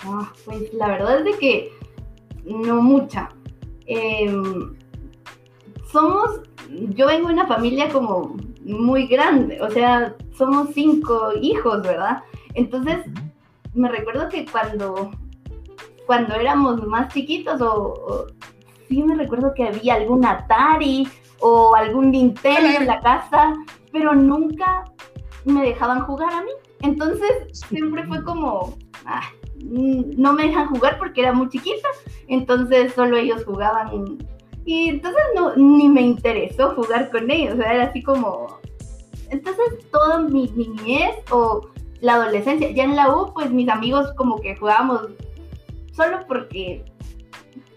Ah, 0.01 0.33
pues 0.45 0.73
la 0.73 0.89
verdad 0.89 1.19
es 1.19 1.25
de 1.25 1.39
que 1.39 1.73
no 2.45 2.81
mucha. 2.83 3.29
Eh, 3.87 4.33
somos 5.93 6.41
yo 6.71 7.07
vengo 7.07 7.29
de 7.29 7.35
una 7.35 7.47
familia 7.47 7.89
como 7.89 8.37
muy 8.63 9.07
grande, 9.07 9.61
o 9.61 9.71
sea, 9.71 10.15
somos 10.37 10.69
cinco 10.75 11.33
hijos, 11.41 11.83
¿verdad? 11.83 12.23
Entonces, 12.55 12.99
me 13.75 13.89
recuerdo 13.89 14.29
que 14.29 14.47
cuando, 14.47 15.11
cuando 16.07 16.35
éramos 16.35 16.87
más 16.87 17.13
chiquitos, 17.13 17.61
o, 17.61 17.95
o 17.95 18.27
sí 18.91 19.03
me 19.05 19.15
recuerdo 19.15 19.55
que 19.55 19.69
había 19.69 19.95
algún 19.95 20.27
Atari 20.27 21.09
o 21.39 21.75
algún 21.75 22.11
Nintendo 22.11 22.81
en 22.81 22.87
la 22.87 23.01
casa, 23.01 23.55
pero 23.93 24.15
nunca 24.15 24.85
me 25.45 25.63
dejaban 25.63 26.01
jugar 26.01 26.33
a 26.33 26.43
mí. 26.43 26.51
Entonces, 26.83 27.31
siempre 27.53 28.05
fue 28.07 28.23
como, 28.25 28.77
ah, 29.07 29.23
no 29.63 30.33
me 30.33 30.47
dejan 30.47 30.69
jugar 30.69 30.99
porque 30.99 31.21
era 31.21 31.33
muy 31.33 31.49
chiquita, 31.49 31.89
entonces 32.27 32.93
solo 32.93 33.17
ellos 33.17 33.45
jugaban. 33.45 34.19
Y 34.65 34.89
entonces 34.89 35.23
no, 35.35 35.55
ni 35.57 35.89
me 35.89 36.03
interesó 36.03 36.75
jugar 36.75 37.11
con 37.11 37.31
ellos, 37.31 37.55
o 37.55 37.57
sea, 37.57 37.73
era 37.73 37.85
así 37.85 38.03
como... 38.03 38.59
Entonces 39.31 39.89
toda 39.93 40.19
mi 40.19 40.49
niñez 40.49 41.15
o 41.31 41.69
la 42.01 42.15
adolescencia, 42.15 42.71
ya 42.71 42.83
en 42.83 42.97
la 42.97 43.15
U, 43.15 43.33
pues 43.33 43.51
mis 43.53 43.69
amigos 43.69 44.13
como 44.17 44.41
que 44.41 44.57
jugábamos 44.57 45.09
solo 45.93 46.27
porque... 46.27 46.85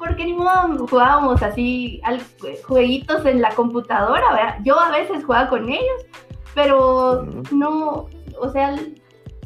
Porque 0.06 0.26
ni 0.26 0.34
modo 0.34 0.88
jugábamos 0.88 1.42
así 1.42 2.02
al, 2.04 2.22
jueguitos 2.66 3.26
en 3.26 3.42
la 3.42 3.50
computadora, 3.56 4.34
¿verdad? 4.34 4.58
Yo 4.64 4.80
a 4.80 4.92
veces 4.92 5.24
jugaba 5.24 5.50
con 5.50 5.70
ellos, 5.70 6.06
pero 6.54 7.26
no, 7.52 8.08
o 8.40 8.50
sea, 8.52 8.76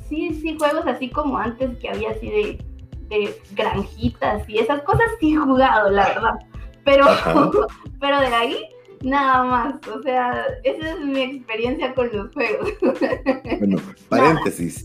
sí, 0.09 0.33
sí 0.33 0.57
juegos 0.57 0.87
así 0.87 1.09
como 1.09 1.37
antes 1.37 1.77
que 1.77 1.89
había 1.89 2.11
así 2.11 2.29
de, 2.29 2.65
de 3.09 3.41
granjitas 3.51 4.47
y 4.49 4.57
esas 4.57 4.81
cosas 4.81 5.07
sí 5.19 5.33
he 5.33 5.37
jugado, 5.37 5.89
la 5.89 6.07
verdad 6.07 6.39
pero, 6.87 7.05
pero 7.99 8.19
de 8.21 8.27
ahí 8.27 8.57
nada 9.03 9.43
más, 9.43 9.75
o 9.87 10.01
sea, 10.01 10.43
esa 10.63 10.89
es 10.91 10.99
mi 11.01 11.21
experiencia 11.21 11.93
con 11.93 12.09
los 12.11 12.33
juegos. 12.33 12.69
Bueno, 13.59 13.77
paréntesis, 14.09 14.83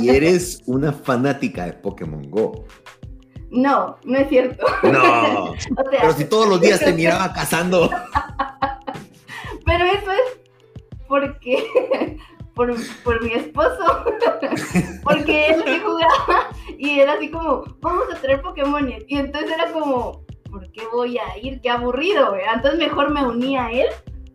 ¿y 0.00 0.08
eres 0.08 0.62
una 0.66 0.92
fanática 0.92 1.66
de 1.66 1.72
Pokémon 1.74 2.30
Go? 2.30 2.64
No, 3.52 3.98
no 4.04 4.18
es 4.18 4.28
cierto. 4.30 4.64
No, 4.82 5.44
o 5.50 5.56
sea, 5.56 6.00
pero 6.00 6.12
si 6.14 6.24
todos 6.24 6.48
los 6.48 6.60
días 6.60 6.80
te 6.80 6.92
miraba 6.92 7.32
cazando. 7.32 7.90
Pero 9.64 9.84
eso 9.84 10.10
es 10.10 10.40
porque 11.06 12.18
por, 12.54 12.74
por, 13.04 13.22
mi 13.22 13.32
esposo, 13.32 14.04
porque 15.04 15.46
él 15.48 15.62
sí 15.64 15.80
jugaba 15.84 16.48
y 16.78 17.00
era 17.00 17.12
así 17.12 17.30
como, 17.30 17.64
vamos 17.80 18.06
a 18.12 18.16
traer 18.16 18.42
Pokémon. 18.42 18.92
Y 19.06 19.16
entonces 19.16 19.52
era 19.52 19.70
como, 19.70 20.24
¿por 20.50 20.70
qué 20.72 20.82
voy 20.92 21.18
a 21.18 21.38
ir? 21.38 21.60
Qué 21.60 21.70
aburrido, 21.70 22.32
¿verdad? 22.32 22.54
Entonces 22.56 22.80
mejor 22.80 23.10
me 23.10 23.24
uní 23.24 23.56
a 23.56 23.70
él 23.70 23.86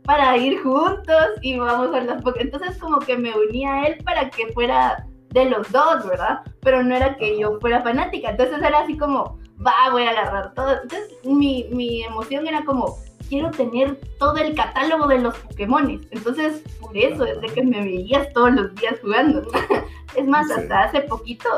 para 0.03 0.37
ir 0.37 0.61
juntos 0.61 1.27
y 1.41 1.57
vamos 1.57 1.93
a 1.93 2.01
las 2.01 2.21
Pokémon. 2.21 2.47
Entonces 2.47 2.77
como 2.77 2.99
que 2.99 3.17
me 3.17 3.33
uní 3.35 3.65
a 3.65 3.87
él 3.87 3.97
para 4.05 4.29
que 4.29 4.47
fuera 4.53 5.06
de 5.37 5.49
los 5.49 5.71
dos, 5.71 6.05
¿verdad? 6.07 6.41
Pero 6.61 6.83
no 6.83 6.95
era 6.95 7.15
que 7.15 7.39
yo 7.39 7.59
fuera 7.59 7.81
fanática. 7.81 8.31
Entonces 8.31 8.61
era 8.61 8.79
así 8.79 8.97
como, 8.97 9.39
va, 9.65 9.73
voy 9.91 10.03
a 10.03 10.11
agarrar 10.11 10.53
todo. 10.53 10.73
Entonces 10.81 11.13
mi, 11.23 11.67
mi 11.71 12.03
emoción 12.03 12.47
era 12.47 12.63
como, 12.65 12.97
quiero 13.29 13.51
tener 13.51 13.99
todo 14.19 14.35
el 14.37 14.55
catálogo 14.55 15.07
de 15.07 15.19
los 15.19 15.37
Pokémon. 15.37 16.01
Entonces, 16.11 16.63
por 16.79 16.97
eso 16.97 17.25
es 17.25 17.39
de 17.41 17.47
que 17.47 17.63
me 17.63 17.81
veías 17.81 18.31
todos 18.33 18.53
los 18.53 18.75
días 18.75 18.99
jugando. 19.01 19.43
es 20.15 20.27
más, 20.27 20.49
hasta 20.51 20.83
hace 20.83 21.01
poquito 21.01 21.49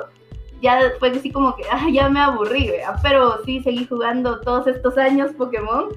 ya 0.62 0.91
fue 1.00 1.12
así 1.12 1.31
como 1.31 1.55
que, 1.55 1.63
ah, 1.71 1.88
ya 1.91 2.09
me 2.09 2.19
aburrí, 2.19 2.71
pero 3.01 3.43
sí 3.45 3.62
seguí 3.62 3.86
jugando 3.86 4.41
todos 4.41 4.67
estos 4.67 4.98
años 4.98 5.31
Pokémon 5.38 5.89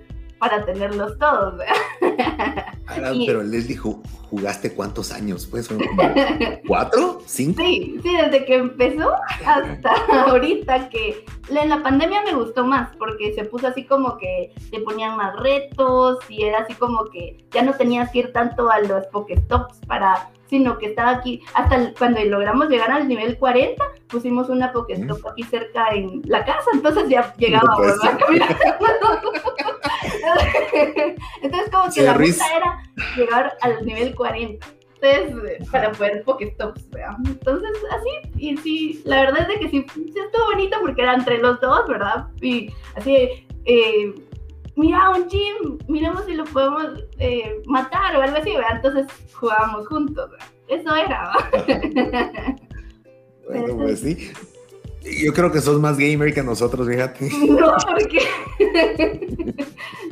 para 0.42 0.64
tenerlos 0.64 1.16
todos. 1.20 1.54
Ah, 2.88 3.12
pero 3.24 3.44
les 3.44 3.68
dijo, 3.68 4.02
¿jugaste 4.28 4.74
cuántos 4.74 5.12
años? 5.12 5.46
Pues, 5.46 5.68
¿Cuatro? 6.66 7.20
¿Cinco? 7.26 7.62
Sí, 7.62 8.00
sí, 8.02 8.16
desde 8.16 8.44
que 8.44 8.56
empezó 8.56 9.14
hasta 9.46 9.92
ahorita 10.26 10.88
que 10.88 11.24
en 11.48 11.68
la 11.68 11.80
pandemia 11.80 12.22
me 12.24 12.34
gustó 12.34 12.66
más 12.66 12.90
porque 12.96 13.32
se 13.34 13.44
puso 13.44 13.68
así 13.68 13.84
como 13.84 14.18
que 14.18 14.52
te 14.72 14.80
ponían 14.80 15.16
más 15.16 15.38
retos 15.38 16.18
y 16.28 16.42
era 16.42 16.58
así 16.58 16.74
como 16.74 17.04
que 17.04 17.46
ya 17.52 17.62
no 17.62 17.74
tenías 17.74 18.10
que 18.10 18.18
ir 18.18 18.32
tanto 18.32 18.68
a 18.68 18.80
los 18.80 19.06
Pokéstops 19.06 19.78
para 19.86 20.28
sino 20.52 20.76
que 20.76 20.84
estaba 20.84 21.12
aquí, 21.12 21.42
hasta 21.54 21.94
cuando 21.94 22.22
logramos 22.24 22.68
llegar 22.68 22.90
al 22.90 23.08
nivel 23.08 23.38
40, 23.38 23.82
pusimos 24.06 24.50
una 24.50 24.70
Pokéstop 24.70 25.26
aquí 25.26 25.44
cerca 25.44 25.88
en 25.94 26.20
la 26.26 26.44
casa, 26.44 26.68
entonces 26.74 27.08
ya 27.08 27.34
llegaba 27.38 27.74
¿verdad? 27.80 28.18
entonces 31.42 31.70
como 31.70 31.92
que 31.92 32.02
la 32.02 32.14
meta 32.14 32.44
era 32.56 32.82
llegar 33.16 33.56
al 33.60 33.84
nivel 33.84 34.14
40. 34.14 34.66
Entonces, 35.02 35.68
para 35.68 35.90
poder 35.90 36.22
Pokéstops, 36.22 36.88
¿verdad? 36.90 37.16
Entonces, 37.26 37.70
así, 37.90 38.32
y 38.36 38.56
sí, 38.58 39.02
la 39.04 39.22
verdad 39.22 39.40
es 39.42 39.48
de 39.48 39.58
que 39.58 39.68
sí, 39.68 39.86
sí 39.94 40.14
estuvo 40.16 40.44
bonito 40.46 40.76
porque 40.80 41.02
era 41.02 41.14
entre 41.14 41.38
los 41.38 41.60
dos, 41.60 41.88
¿verdad? 41.88 42.28
Y 42.40 42.70
así, 42.94 43.28
eh, 43.64 44.14
mira 44.76 45.10
un 45.10 45.28
gym, 45.28 45.78
miremos 45.88 46.24
si 46.24 46.34
lo 46.34 46.44
podemos 46.44 46.86
eh, 47.18 47.60
matar 47.66 48.16
o 48.16 48.22
algo 48.22 48.36
así, 48.36 48.52
¿verdad? 48.52 48.76
Entonces 48.76 49.06
jugábamos 49.34 49.88
juntos, 49.88 50.30
¿verdad? 50.30 50.46
Eso 50.68 50.94
era. 50.94 51.32
bueno, 53.48 53.76
pues 53.78 54.00
sí. 54.00 54.32
Yo 55.04 55.32
creo 55.32 55.50
que 55.50 55.60
sos 55.60 55.80
más 55.80 55.98
gamer 55.98 56.32
que 56.32 56.42
nosotros, 56.42 56.88
fíjate. 56.88 57.28
No, 57.48 57.74
porque. 57.86 58.20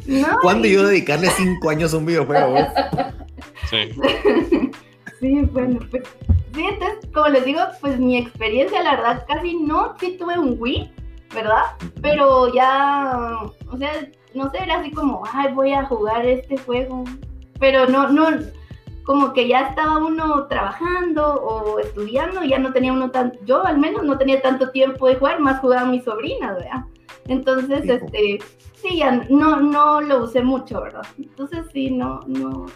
no, 0.06 0.38
¿Cuándo 0.42 0.66
yo 0.66 0.86
dedicarle 0.86 1.28
cinco 1.30 1.70
años 1.70 1.94
a 1.94 1.98
un 1.98 2.06
videojuego? 2.06 2.56
Sí. 3.68 3.90
sí, 5.20 5.40
bueno, 5.52 5.80
pues. 5.90 6.02
Sí, 6.54 6.64
entonces, 6.68 7.08
como 7.14 7.28
les 7.28 7.44
digo, 7.44 7.60
pues 7.80 7.98
mi 7.98 8.16
experiencia, 8.16 8.82
la 8.82 8.96
verdad, 8.96 9.24
casi 9.28 9.54
no. 9.54 9.94
Sí 10.00 10.16
tuve 10.18 10.38
un 10.38 10.56
Wii, 10.58 10.90
¿verdad? 11.34 11.62
Pero 12.02 12.52
ya. 12.52 13.38
O 13.70 13.76
sea, 13.78 14.08
no 14.34 14.50
sé, 14.50 14.58
era 14.62 14.80
así 14.80 14.90
como, 14.90 15.22
ay, 15.32 15.52
voy 15.54 15.72
a 15.72 15.84
jugar 15.84 16.26
este 16.26 16.56
juego. 16.58 17.04
Pero 17.60 17.86
no, 17.86 18.08
no, 18.08 18.30
como 19.04 19.32
que 19.32 19.48
ya 19.48 19.68
estaba 19.68 19.98
uno 19.98 20.46
trabajando 20.46 21.34
o 21.34 21.78
estudiando, 21.78 22.44
ya 22.44 22.58
no 22.58 22.72
tenía 22.72 22.92
uno 22.92 23.10
tan, 23.10 23.32
yo 23.44 23.64
al 23.64 23.78
menos 23.78 24.04
no 24.04 24.18
tenía 24.18 24.40
tanto 24.42 24.70
tiempo 24.70 25.08
de 25.08 25.16
jugar, 25.16 25.40
más 25.40 25.60
jugaba 25.60 25.86
mi 25.86 26.00
sobrina, 26.00 26.52
¿verdad? 26.52 26.84
Entonces, 27.26 27.88
este, 27.88 28.38
sí, 28.74 28.98
ya 28.98 29.26
no, 29.28 29.60
no 29.60 30.00
lo 30.00 30.24
usé 30.24 30.42
mucho, 30.42 30.80
¿verdad? 30.82 31.06
Entonces 31.18 31.66
sí, 31.72 31.90
no, 31.90 32.20
no, 32.26 32.66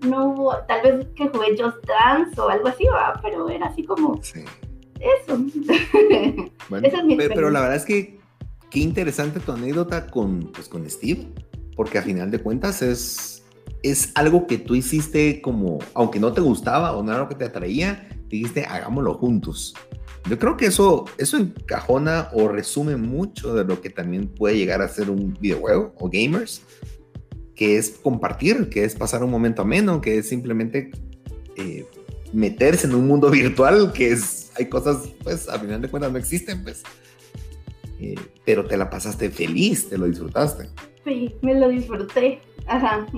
no 0.00 0.26
hubo, 0.26 0.56
tal 0.68 0.82
vez 0.82 1.06
que 1.14 1.28
jugué 1.28 1.56
Just 1.58 1.86
Dance 1.86 2.40
o 2.40 2.48
algo 2.48 2.68
así, 2.68 2.84
¿verdad? 2.84 3.20
Pero 3.22 3.48
era 3.48 3.66
así 3.66 3.84
como 3.84 4.20
sí. 4.22 4.44
eso. 5.00 5.38
Bueno, 6.68 6.88
pero 7.16 7.48
la 7.50 7.60
verdad 7.60 7.76
es 7.76 7.84
que 7.84 8.18
qué 8.70 8.80
interesante 8.80 9.38
tu 9.38 9.52
anécdota 9.52 10.08
con, 10.08 10.50
pues, 10.52 10.68
con 10.68 10.88
Steve, 10.90 11.28
porque 11.76 11.98
a 11.98 12.02
final 12.02 12.30
de 12.32 12.40
cuentas 12.40 12.82
es, 12.82 13.35
es 13.82 14.12
algo 14.14 14.46
que 14.46 14.58
tú 14.58 14.74
hiciste 14.74 15.40
como, 15.40 15.78
aunque 15.94 16.18
no 16.18 16.32
te 16.32 16.40
gustaba 16.40 16.96
o 16.96 17.02
no 17.02 17.12
era 17.12 17.20
lo 17.20 17.28
que 17.28 17.34
te 17.34 17.44
atraía, 17.44 18.08
dijiste, 18.28 18.64
hagámoslo 18.64 19.14
juntos. 19.14 19.74
Yo 20.28 20.38
creo 20.38 20.56
que 20.56 20.66
eso, 20.66 21.04
eso 21.18 21.36
encajona 21.36 22.30
o 22.32 22.48
resume 22.48 22.96
mucho 22.96 23.54
de 23.54 23.64
lo 23.64 23.80
que 23.80 23.90
también 23.90 24.26
puede 24.26 24.56
llegar 24.56 24.82
a 24.82 24.88
ser 24.88 25.08
un 25.08 25.34
videojuego 25.40 25.94
o 25.98 26.10
gamers, 26.10 26.62
que 27.54 27.76
es 27.76 27.90
compartir, 28.02 28.68
que 28.68 28.84
es 28.84 28.96
pasar 28.96 29.22
un 29.22 29.30
momento 29.30 29.62
ameno, 29.62 30.00
que 30.00 30.18
es 30.18 30.28
simplemente 30.28 30.90
eh, 31.56 31.86
meterse 32.32 32.86
en 32.88 32.94
un 32.94 33.06
mundo 33.06 33.30
virtual, 33.30 33.92
que 33.92 34.10
es, 34.10 34.50
hay 34.56 34.66
cosas, 34.66 35.08
pues, 35.22 35.48
a 35.48 35.58
final 35.58 35.80
de 35.80 35.88
cuentas 35.88 36.10
no 36.10 36.18
existen, 36.18 36.62
pues. 36.64 36.82
Eh, 38.00 38.16
pero 38.44 38.66
te 38.66 38.76
la 38.76 38.90
pasaste 38.90 39.30
feliz, 39.30 39.88
te 39.88 39.96
lo 39.96 40.06
disfrutaste. 40.06 40.68
Sí, 41.04 41.34
me 41.40 41.54
lo 41.54 41.68
disfruté. 41.68 42.40
Ajá. 42.66 43.06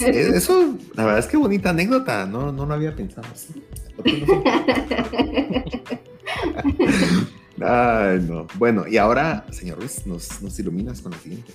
Eh, 0.00 0.30
eso, 0.34 0.76
la 0.94 1.04
verdad 1.04 1.20
es 1.20 1.26
que 1.26 1.36
bonita 1.36 1.70
anécdota, 1.70 2.26
no, 2.26 2.52
no 2.52 2.66
lo 2.66 2.74
había 2.74 2.94
pensado 2.94 3.26
así. 3.32 3.62
Ay, 7.60 8.18
no. 8.20 8.46
Bueno, 8.54 8.86
y 8.88 8.96
ahora, 8.96 9.46
señor 9.50 9.78
Ruiz, 9.78 10.06
nos, 10.06 10.42
nos 10.42 10.58
iluminas 10.58 11.00
con 11.00 11.12
la 11.12 11.18
siguiente. 11.18 11.52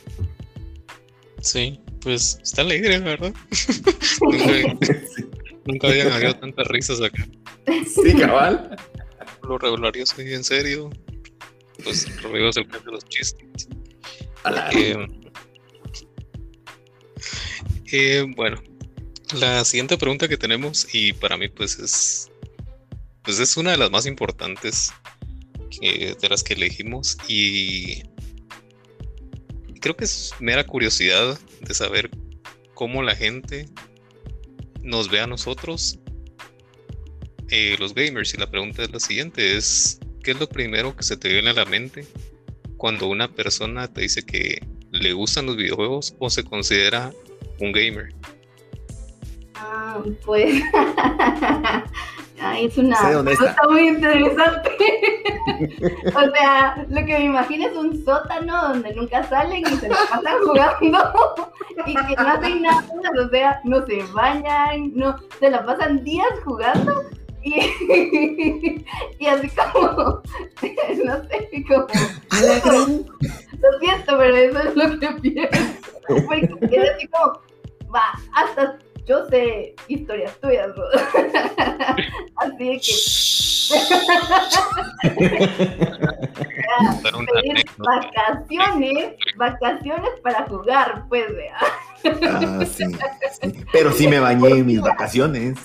Sí, 1.42 1.80
pues 2.02 2.40
está 2.42 2.62
alegre, 2.62 3.00
¿verdad? 3.00 3.34
nunca, 5.66 5.88
habían 5.88 6.12
habido 6.12 6.36
tantas 6.36 6.68
risas 6.68 7.02
acá. 7.02 7.28
Sí, 7.86 8.14
cabal. 8.14 8.76
Lo 9.44 9.58
regulario 9.58 10.06
soy 10.06 10.34
en 10.34 10.44
serio 10.44 10.90
pues 11.84 12.22
Rodrigo 12.22 12.50
el 12.56 12.68
de 12.68 12.92
los 12.92 13.06
chistes. 13.06 13.68
Eh, 14.74 15.08
eh, 17.92 18.26
bueno, 18.36 18.62
la 19.40 19.64
siguiente 19.66 19.98
pregunta 19.98 20.28
que 20.28 20.38
tenemos, 20.38 20.88
y 20.94 21.14
para 21.14 21.38
mí 21.38 21.48
pues 21.50 21.78
es, 21.80 22.32
pues 23.24 23.40
es 23.40 23.58
una 23.58 23.72
de 23.72 23.78
las 23.78 23.92
más 23.92 24.06
importantes 24.06 24.92
de 25.82 26.30
las 26.30 26.44
que 26.44 26.56
elegimos, 26.56 27.18
y 27.28 28.04
creo 29.80 29.96
que 29.96 30.06
es 30.06 30.34
mera 30.40 30.66
curiosidad 30.66 31.40
de 31.62 31.74
saber 31.74 32.10
cómo 32.74 33.04
la 33.04 33.16
gente 33.16 33.68
nos 34.82 35.10
ve 35.10 35.20
a 35.20 35.28
nosotros, 35.28 36.00
eh, 37.50 37.76
los 37.80 37.94
gamers, 37.94 38.34
y 38.34 38.38
la 38.38 38.50
pregunta 38.50 38.84
es 38.84 38.92
la 38.92 39.00
siguiente, 39.00 39.58
es 39.58 40.00
¿qué 40.24 40.32
es 40.32 40.40
lo 40.40 40.48
primero 40.48 40.96
que 40.96 41.04
se 41.04 41.18
te 41.18 41.30
viene 41.30 41.50
a 41.50 41.54
la 41.54 41.66
mente 41.66 42.06
cuando 42.78 43.08
una 43.08 43.34
persona 43.34 43.92
te 43.92 44.02
dice 44.02 44.24
que 44.24 44.66
le 44.92 45.14
gustan 45.14 45.46
los 45.46 45.58
videojuegos 45.58 46.16
o 46.20 46.30
se 46.30 46.44
considera 46.44 47.12
un 47.62 47.72
gamer? 47.72 48.14
Ah, 49.56 49.98
pues 50.26 50.62
es 52.58 52.78
una 52.78 52.98
pregunta 53.00 53.62
muy 53.70 53.88
interesante. 53.88 54.70
o 56.16 56.32
sea, 56.32 56.86
lo 56.90 57.06
que 57.06 57.18
me 57.18 57.26
imagino 57.26 57.68
es 57.68 57.76
un 57.76 58.06
sótano 58.06 58.70
donde 58.70 58.94
nunca 58.96 59.24
salen 59.24 59.64
y 59.68 59.76
se 59.78 59.90
la 59.90 59.98
pasan 60.10 60.40
jugando 60.46 61.54
y 61.86 61.94
que 61.94 62.16
no 62.16 62.28
hacen 62.28 62.62
nada, 62.62 62.86
o 63.26 63.30
sea, 63.30 63.62
no 63.64 63.86
se 63.86 64.04
bañan, 64.14 64.92
no, 64.96 65.18
se 65.40 65.50
la 65.50 65.66
pasan 65.66 66.04
días 66.04 66.28
jugando 66.46 67.04
y, 67.42 68.86
y 69.20 69.26
así 69.28 69.50
como, 69.50 70.22
no 71.06 71.24
sé, 71.28 71.66
como... 71.68 71.88
Lo 73.62 73.80
siento, 73.80 74.18
pero 74.18 74.36
eso 74.36 74.60
es 74.60 74.76
lo 74.76 75.00
que 75.00 75.08
pienso. 75.22 75.60
Porque 76.26 76.50
es 76.76 76.90
así 76.96 77.08
como, 77.08 77.40
va, 77.94 78.14
hasta 78.34 78.78
yo 79.06 79.26
sé 79.28 79.76
historias 79.88 80.40
tuyas, 80.40 80.74
bro. 80.76 80.86
Así 82.36 82.80
que... 82.80 82.94
vacaciones, 87.78 89.16
vacaciones 89.36 90.12
para 90.22 90.46
jugar, 90.48 91.06
pues, 91.10 91.36
vea. 91.36 91.58
Ah, 92.24 92.66
sí, 92.66 92.86
Pero 93.72 93.92
sí 93.92 94.08
me 94.08 94.20
bañé 94.20 94.50
en 94.50 94.66
mis 94.66 94.82
vacaciones. 94.82 95.58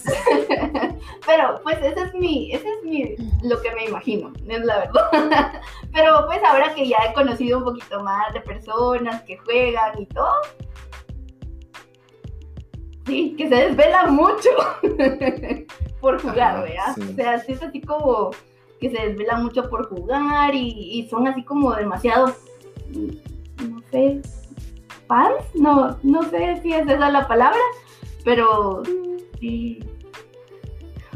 Pero 1.27 1.61
pues 1.63 1.79
ese 1.79 2.01
es 2.01 2.15
mi, 2.15 2.53
ese 2.53 2.69
es 2.69 2.85
mi, 2.85 3.17
lo 3.43 3.61
que 3.63 3.71
me 3.73 3.87
imagino, 3.87 4.33
es 4.49 4.65
la 4.65 4.79
verdad. 4.79 5.61
Pero 5.93 6.27
pues 6.27 6.43
ahora 6.45 6.75
que 6.75 6.89
ya 6.89 6.99
he 7.09 7.15
conocido 7.15 7.59
un 7.59 7.65
poquito 7.65 8.03
más 8.03 8.33
de 8.35 8.41
personas 8.41 9.23
que 9.23 9.39
juegan 9.39 10.01
y 10.01 10.07
todo, 10.07 10.35
sí, 13.07 13.35
que 13.37 13.49
se 13.49 13.55
desvela 13.55 14.07
mucho 14.07 14.51
por 16.01 16.21
jugar, 16.21 16.63
¿verdad? 16.63 16.97
O 16.99 17.15
sea, 17.15 17.39
sí 17.39 17.53
es 17.53 17.63
así 17.63 17.81
como 17.81 18.31
que 18.81 18.91
se 18.91 19.09
desvela 19.09 19.37
mucho 19.37 19.69
por 19.71 19.89
jugar 19.89 20.55
y, 20.55 20.69
y 20.69 21.09
son 21.09 21.27
así 21.29 21.43
como 21.45 21.75
demasiado, 21.75 22.35
no 22.91 23.83
sé, 23.91 24.21
fans, 25.07 25.43
no, 25.55 25.97
no 26.03 26.23
sé 26.25 26.61
si 26.63 26.73
es 26.73 26.87
esa 26.87 27.11
la 27.11 27.27
palabra, 27.27 27.61
pero 28.25 28.83
sí. 29.41 29.81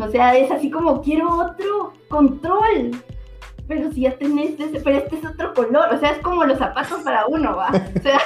O 0.01 0.09
sea, 0.09 0.37
es 0.37 0.51
así 0.51 0.71
como 0.71 1.03
quiero 1.03 1.29
otro 1.29 1.93
control. 2.09 2.93
Pero 3.69 3.93
si 3.93 4.01
ya 4.01 4.17
tenés 4.17 4.59
ese, 4.59 4.81
pero 4.81 4.97
este 4.97 5.17
es 5.17 5.27
otro 5.27 5.53
color, 5.53 5.95
o 5.95 5.99
sea, 5.99 6.13
es 6.13 6.19
como 6.19 6.45
los 6.45 6.59
zapatos 6.59 7.03
para 7.03 7.27
uno, 7.27 7.55
¿va? 7.55 7.69
O 7.69 8.01
sea, 8.03 8.21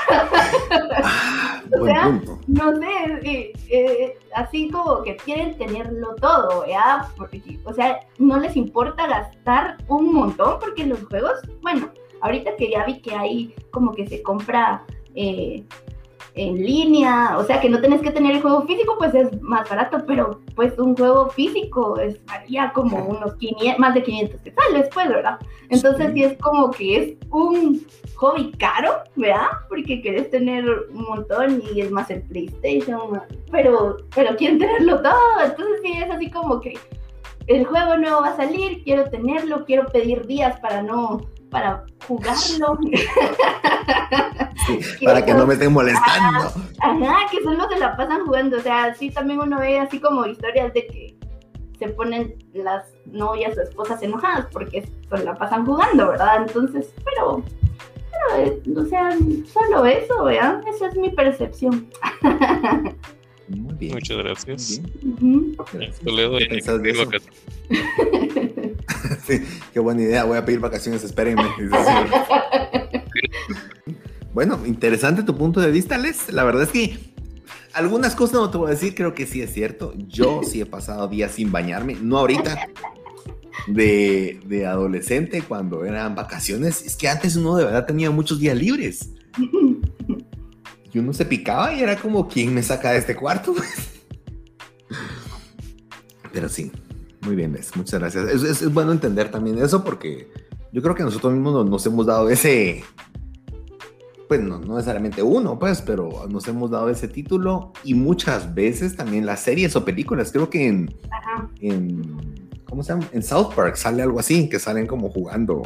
o 1.80 1.84
sea 1.84 2.20
no 2.46 2.76
sé, 2.76 2.86
eh, 3.22 3.52
eh, 3.68 4.18
así 4.34 4.70
como 4.70 5.02
que 5.02 5.16
quieren 5.16 5.58
tenerlo 5.58 6.14
todo, 6.14 6.64
¿ya? 6.66 7.08
Porque, 7.16 7.58
o 7.64 7.72
sea, 7.72 7.98
no 8.18 8.38
les 8.38 8.56
importa 8.56 9.08
gastar 9.08 9.78
un 9.88 10.14
montón, 10.14 10.58
porque 10.60 10.86
los 10.86 11.04
juegos, 11.06 11.40
bueno, 11.60 11.90
ahorita 12.20 12.54
que 12.56 12.70
ya 12.70 12.84
vi 12.84 13.00
que 13.00 13.14
hay 13.14 13.54
como 13.72 13.92
que 13.92 14.06
se 14.06 14.22
compra 14.22 14.84
eh, 15.16 15.64
en 16.34 16.56
línea, 16.56 17.36
o 17.38 17.44
sea 17.44 17.60
que 17.60 17.68
no 17.68 17.80
tenés 17.80 18.00
que 18.00 18.10
tener 18.10 18.36
el 18.36 18.42
juego 18.42 18.62
físico, 18.62 18.94
pues 18.98 19.14
es 19.14 19.40
más 19.42 19.68
barato, 19.68 20.02
pero 20.06 20.40
pues 20.54 20.78
un 20.78 20.96
juego 20.96 21.28
físico 21.28 21.98
es 21.98 22.24
varía 22.24 22.72
como 22.72 23.04
unos 23.04 23.34
500, 23.34 23.78
más 23.78 23.94
de 23.94 24.02
500 24.02 24.40
que 24.40 24.52
sale 24.52 24.78
después, 24.78 25.08
¿verdad? 25.08 25.38
Entonces 25.68 26.12
sí. 26.14 26.24
es 26.24 26.38
como 26.38 26.70
que 26.70 26.96
es 26.96 27.16
un 27.30 27.86
hobby 28.16 28.52
caro, 28.52 29.02
¿verdad? 29.16 29.48
Porque 29.68 30.00
querés 30.00 30.30
tener 30.30 30.64
un 30.90 31.02
montón 31.02 31.62
y 31.74 31.80
es 31.80 31.90
más 31.90 32.10
el 32.10 32.22
PlayStation, 32.22 33.20
pero, 33.50 33.98
pero 34.14 34.34
quieren 34.36 34.58
tenerlo 34.58 35.02
todo, 35.02 35.40
entonces 35.44 35.80
sí 35.82 35.92
es 35.92 36.10
así 36.10 36.30
como 36.30 36.60
que 36.60 36.78
el 37.46 37.66
juego 37.66 37.96
nuevo 37.96 38.22
va 38.22 38.28
a 38.28 38.36
salir, 38.36 38.82
quiero 38.84 39.10
tenerlo, 39.10 39.64
quiero 39.66 39.86
pedir 39.86 40.26
días 40.26 40.58
para 40.60 40.82
no 40.82 41.20
para 41.52 41.84
jugarlo. 42.08 42.76
para 45.04 45.24
que 45.24 45.34
no 45.34 45.46
me 45.46 45.54
estén 45.54 45.72
molestando. 45.72 46.50
Ajá, 46.80 47.16
que 47.30 47.40
son 47.44 47.58
los 47.58 47.68
que 47.68 47.78
la 47.78 47.96
pasan 47.96 48.24
jugando. 48.24 48.56
O 48.56 48.60
sea, 48.60 48.92
sí 48.94 49.10
también 49.10 49.38
uno 49.38 49.60
ve 49.60 49.78
así 49.78 50.00
como 50.00 50.26
historias 50.26 50.72
de 50.72 50.86
que 50.86 51.14
se 51.78 51.90
ponen 51.90 52.34
las 52.54 52.86
novias 53.06 53.56
o 53.58 53.60
esposas 53.60 54.02
enojadas 54.02 54.46
porque 54.50 54.88
pues, 55.08 55.22
la 55.24 55.34
pasan 55.34 55.66
jugando, 55.66 56.08
¿verdad? 56.08 56.46
Entonces, 56.46 56.92
pero, 57.04 57.44
pero, 58.10 58.36
eh, 58.42 58.62
o 58.76 58.86
sea, 58.86 59.10
solo 59.52 59.84
eso, 59.84 60.24
¿verdad? 60.24 60.62
Esa 60.66 60.86
es 60.88 60.96
mi 60.96 61.10
percepción. 61.10 61.86
Muy 63.48 63.74
bien. 63.74 63.94
Muchas 63.94 64.16
gracias. 64.16 64.80
Uh 65.02 65.54
-huh. 65.56 68.51
sí, 69.26 69.42
qué 69.72 69.80
buena 69.80 70.02
idea. 70.02 70.24
Voy 70.24 70.38
a 70.38 70.44
pedir 70.44 70.60
vacaciones, 70.60 71.02
espérenme. 71.04 71.44
bueno, 74.32 74.60
interesante 74.66 75.22
tu 75.22 75.36
punto 75.36 75.60
de 75.60 75.70
vista, 75.70 75.98
Les. 75.98 76.32
La 76.32 76.44
verdad 76.44 76.64
es 76.64 76.70
que 76.70 76.98
algunas 77.74 78.14
cosas 78.14 78.34
no 78.34 78.50
te 78.50 78.58
voy 78.58 78.68
a 78.68 78.70
decir, 78.74 78.94
creo 78.94 79.14
que 79.14 79.26
sí 79.26 79.42
es 79.42 79.52
cierto. 79.52 79.94
Yo 79.96 80.42
sí 80.48 80.60
he 80.60 80.66
pasado 80.66 81.08
días 81.08 81.32
sin 81.32 81.52
bañarme, 81.52 81.96
no 82.00 82.18
ahorita. 82.18 82.68
De, 83.68 84.40
de 84.46 84.66
adolescente, 84.66 85.42
cuando 85.42 85.84
eran 85.84 86.16
vacaciones, 86.16 86.82
es 86.84 86.96
que 86.96 87.08
antes 87.08 87.36
uno 87.36 87.54
de 87.54 87.64
verdad 87.66 87.86
tenía 87.86 88.10
muchos 88.10 88.40
días 88.40 88.56
libres. 88.56 89.10
Y 90.92 90.98
uno 90.98 91.12
se 91.12 91.24
picaba 91.24 91.72
y 91.72 91.80
era 91.80 91.96
como, 91.96 92.26
¿quién 92.26 92.52
me 92.52 92.62
saca 92.62 92.90
de 92.90 92.98
este 92.98 93.14
cuarto? 93.14 93.54
Pero 96.32 96.48
sí, 96.48 96.72
muy 97.22 97.36
bien, 97.36 97.52
Les, 97.52 97.74
muchas 97.76 98.00
gracias. 98.00 98.28
Es, 98.28 98.42
es, 98.42 98.62
es, 98.62 98.72
bueno 98.72 98.92
entender 98.92 99.30
también 99.30 99.58
eso 99.58 99.84
porque 99.84 100.30
yo 100.72 100.82
creo 100.82 100.94
que 100.94 101.02
nosotros 101.02 101.32
mismos 101.32 101.54
nos, 101.54 101.70
nos 101.70 101.86
hemos 101.86 102.06
dado 102.06 102.28
ese, 102.28 102.82
pues 104.32 104.40
no, 104.40 104.58
no, 104.60 104.76
necesariamente 104.76 105.22
uno, 105.22 105.58
pues, 105.58 105.82
pero 105.82 106.26
nos 106.30 106.48
hemos 106.48 106.70
dado 106.70 106.88
ese 106.88 107.06
título 107.06 107.72
y 107.84 107.92
muchas 107.92 108.54
veces 108.54 108.96
también 108.96 109.26
las 109.26 109.40
series 109.40 109.76
o 109.76 109.84
películas, 109.84 110.32
creo 110.32 110.48
que 110.48 110.66
en, 110.66 110.96
en 111.60 112.48
¿cómo 112.64 112.82
se 112.82 112.94
llama? 112.94 113.06
En 113.12 113.22
South 113.22 113.52
Park 113.54 113.76
sale 113.76 114.02
algo 114.02 114.18
así, 114.18 114.48
que 114.48 114.58
salen 114.58 114.86
como 114.86 115.10
jugando, 115.10 115.62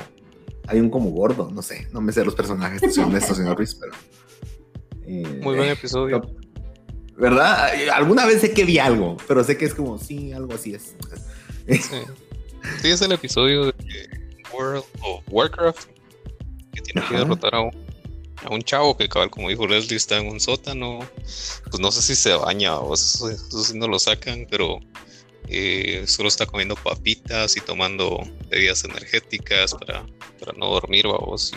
hay 0.67 0.81
un 0.81 0.91
como 0.91 1.11
gordo, 1.11 1.49
no 1.53 1.63
sé, 1.63 1.87
no 1.93 2.01
me 2.01 2.11
sé 2.11 2.25
los 2.25 2.35
personajes, 2.35 2.93
soy 2.93 3.05
honesto, 3.05 3.37
señor 3.37 3.57
Ruiz, 3.57 3.77
pero... 3.77 3.93
Eh, 5.07 5.41
Muy 5.45 5.55
buen 5.55 5.71
episodio. 5.71 6.23
¿Verdad? 7.17 7.69
Alguna 7.95 8.27
vez 8.27 8.41
sé 8.41 8.53
que 8.53 8.65
vi 8.65 8.81
algo, 8.81 9.17
pero 9.29 9.45
sé 9.45 9.57
que 9.57 9.65
es 9.67 9.75
como, 9.75 9.97
sí, 9.99 10.33
algo 10.33 10.55
así 10.55 10.75
es. 10.75 10.97
Sí, 11.69 11.81
sí 12.83 12.89
es 12.89 13.03
el 13.03 13.13
episodio 13.13 13.67
de 13.67 13.75
World 14.53 14.85
of 15.03 15.23
Warcraft 15.29 15.89
que 16.73 16.83
tiene 16.83 17.01
Ajá. 17.01 17.11
que 17.11 17.17
derrotar 17.19 17.55
a 17.55 17.61
un, 17.61 17.71
a 18.45 18.53
un, 18.53 18.63
chavo 18.63 18.97
que, 18.97 19.09
cabal, 19.09 19.31
como 19.31 19.49
dijo 19.49 19.67
Leslie, 19.67 19.97
está 19.97 20.19
en 20.19 20.29
un 20.29 20.41
sótano. 20.41 21.01
Pues 21.71 21.81
no 21.81 21.91
sé 21.91 22.03
si 22.03 22.15
se 22.15 22.35
baña 22.35 22.79
o 22.79 22.95
eso, 22.95 23.31
eso 23.31 23.65
sí 23.65 23.79
no 23.79 23.89
lo 23.89 23.99
sacan, 23.99 24.47
pero 24.51 24.79
eh, 25.49 26.05
solo 26.07 26.29
está 26.29 26.47
comiendo 26.47 26.75
papitas 26.77 27.57
y 27.57 27.61
tomando 27.61 28.21
bebidas 28.49 28.85
energéticas 28.85 29.75
para, 29.75 30.07
para 30.41 30.53
no 30.57 30.71
dormir, 30.71 31.07
vamos. 31.07 31.53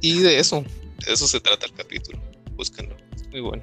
Y, 0.00 0.08
y 0.10 0.20
de 0.20 0.38
eso, 0.38 0.64
de 1.06 1.12
eso 1.12 1.26
se 1.26 1.40
trata 1.40 1.66
el 1.66 1.72
capítulo. 1.72 2.20
Búsquenlo, 2.52 2.96
es 3.14 3.28
muy 3.28 3.40
bueno. 3.40 3.62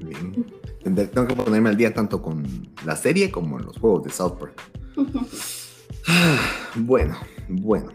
Bien. 0.00 0.59
Tengo 0.82 1.26
que 1.26 1.36
ponerme 1.36 1.68
al 1.68 1.76
día 1.76 1.92
tanto 1.92 2.22
con 2.22 2.68
la 2.84 2.96
serie 2.96 3.30
como 3.30 3.58
en 3.58 3.66
los 3.66 3.78
juegos 3.78 4.04
de 4.04 4.10
South 4.10 4.38
Park. 4.38 4.60
bueno, 6.76 7.18
bueno. 7.48 7.92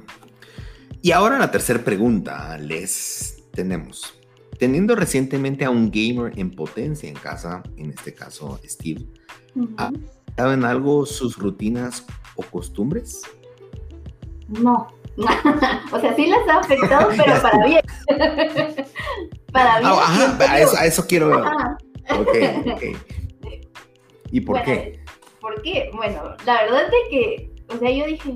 Y 1.02 1.12
ahora 1.12 1.38
la 1.40 1.52
tercera 1.52 1.84
pregunta 1.84 2.58
les 2.58 3.44
tenemos. 3.52 4.20
Teniendo 4.60 4.96
recientemente 4.96 5.66
a 5.66 5.70
un 5.70 5.92
gamer 5.92 6.38
en 6.40 6.52
potencia 6.52 7.10
en 7.10 7.16
casa, 7.16 7.62
en 7.76 7.90
este 7.90 8.14
caso 8.14 8.60
Steve, 8.64 9.06
¿saben 10.36 10.64
algo 10.64 11.06
sus 11.06 11.38
rutinas 11.38 12.06
o 12.36 12.44
costumbres? 12.44 13.22
No. 14.48 14.88
o 15.92 16.00
sea, 16.00 16.16
sí 16.16 16.28
las 16.28 16.48
ha 16.48 16.60
afectado, 16.60 17.10
pero 17.18 17.42
para 17.42 17.66
bien. 17.66 17.82
para 19.52 19.80
bien. 19.80 19.92
Ah, 19.92 20.04
ajá, 20.04 20.38
a, 20.40 20.60
eso, 20.60 20.78
a, 20.78 20.86
eso, 20.86 21.06
quiero 21.08 21.30
ver. 21.30 21.44
Ok, 22.12 22.28
ok. 22.74 22.84
¿Y 24.32 24.42
por 24.42 24.58
bueno, 24.58 24.66
qué? 24.66 25.00
¿Por 25.40 25.62
qué? 25.62 25.90
Bueno, 25.94 26.36
la 26.46 26.64
verdad 26.64 26.84
es 26.84 27.10
que, 27.10 27.52
o 27.74 27.78
sea, 27.78 27.90
yo 27.90 28.06
dije, 28.06 28.34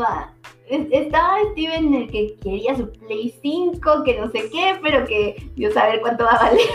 va, 0.00 0.34
estaba 0.68 1.38
Steven 1.52 1.86
en 1.86 1.94
el 1.94 2.10
que 2.10 2.36
quería 2.42 2.76
su 2.76 2.90
Play 2.92 3.34
5, 3.42 4.02
que 4.04 4.18
no 4.18 4.30
sé 4.30 4.50
qué, 4.50 4.78
pero 4.82 5.06
que 5.06 5.50
Dios 5.54 5.74
sabe 5.74 6.00
cuánto 6.00 6.24
va 6.24 6.32
a 6.32 6.42
valer. 6.44 6.66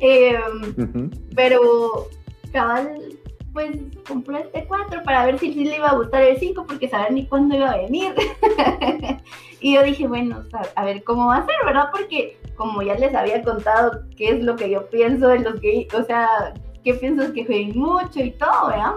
eh, 0.00 0.38
uh 0.38 0.80
-huh. 0.80 1.10
Pero 1.34 2.08
cabal, 2.52 3.05
pues 3.56 3.74
compró 4.06 4.36
este 4.36 4.66
4 4.66 5.02
para 5.02 5.24
ver 5.24 5.38
si 5.38 5.50
sí 5.54 5.64
le 5.64 5.76
iba 5.76 5.88
a 5.88 5.94
gustar 5.94 6.22
el 6.22 6.38
5, 6.38 6.66
porque 6.66 6.90
saber 6.90 7.10
ni 7.12 7.26
cuándo 7.26 7.56
iba 7.56 7.70
a 7.70 7.78
venir. 7.78 8.14
y 9.60 9.74
yo 9.74 9.82
dije, 9.82 10.06
bueno, 10.06 10.44
a 10.74 10.84
ver 10.84 11.02
cómo 11.04 11.28
va 11.28 11.38
a 11.38 11.46
ser, 11.46 11.54
¿verdad? 11.64 11.88
Porque 11.90 12.38
como 12.54 12.82
ya 12.82 12.96
les 12.96 13.14
había 13.14 13.42
contado 13.42 14.02
qué 14.14 14.28
es 14.28 14.44
lo 14.44 14.56
que 14.56 14.68
yo 14.68 14.86
pienso 14.90 15.28
de 15.28 15.38
los 15.38 15.58
que, 15.58 15.88
o 15.94 16.02
sea, 16.02 16.52
qué 16.84 16.92
pienso 16.92 17.32
que 17.32 17.46
jueguen 17.46 17.78
mucho 17.78 18.20
y 18.20 18.32
todo, 18.32 18.68
¿verdad? 18.68 18.92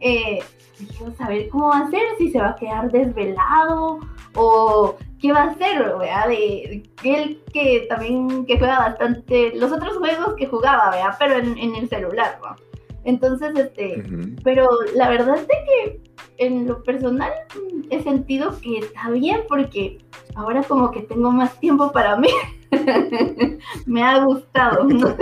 Eh, 0.00 0.40
dije, 0.78 1.04
a 1.18 1.28
ver 1.28 1.48
cómo 1.48 1.68
va 1.68 1.78
a 1.78 1.90
ser, 1.90 2.02
si 2.18 2.30
se 2.30 2.38
va 2.38 2.50
a 2.50 2.56
quedar 2.56 2.92
desvelado 2.92 3.98
o 4.34 4.94
qué 5.22 5.32
va 5.32 5.44
a 5.44 5.50
hacer, 5.52 5.84
¿verdad? 5.96 6.28
De 6.28 6.82
él 7.02 7.42
que 7.50 7.86
también 7.88 8.44
que 8.44 8.58
juega 8.58 8.78
bastante, 8.78 9.52
los 9.54 9.72
otros 9.72 9.96
juegos 9.96 10.34
que 10.34 10.48
jugaba, 10.48 10.90
¿verdad? 10.90 11.16
Pero 11.18 11.36
en, 11.36 11.56
en 11.56 11.76
el 11.76 11.88
celular, 11.88 12.38
¿verdad? 12.42 12.71
Entonces, 13.04 13.50
este, 13.56 13.98
uh 13.98 14.02
-huh. 14.02 14.40
pero 14.44 14.68
la 14.94 15.08
verdad 15.10 15.36
es 15.36 15.48
de 15.48 15.54
que 15.66 16.12
en 16.38 16.66
lo 16.66 16.82
personal 16.82 17.32
he 17.90 18.02
sentido 18.02 18.58
que 18.60 18.78
está 18.78 19.10
bien 19.10 19.40
porque 19.48 19.98
ahora 20.34 20.62
como 20.62 20.90
que 20.90 21.00
tengo 21.02 21.30
más 21.30 21.58
tiempo 21.60 21.92
para 21.92 22.16
mí. 22.16 22.28
Me 23.86 24.02
ha 24.02 24.24
gustado. 24.24 24.84
¿no? 24.84 25.08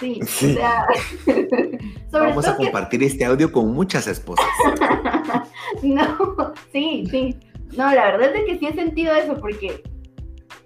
sí, 0.00 0.20
sí, 0.26 0.52
o 0.52 0.54
sea, 0.54 0.86
vamos 2.12 2.46
a 2.46 2.56
compartir 2.56 3.00
que... 3.00 3.06
este 3.06 3.24
audio 3.24 3.52
con 3.52 3.72
muchas 3.72 4.06
esposas. 4.06 4.46
no, 5.82 6.52
sí, 6.72 7.04
sí. 7.10 7.36
No, 7.76 7.94
la 7.94 8.06
verdad 8.06 8.34
es 8.34 8.44
que 8.44 8.58
sí 8.58 8.66
he 8.66 8.74
sentido 8.74 9.14
eso 9.14 9.36
porque 9.38 9.82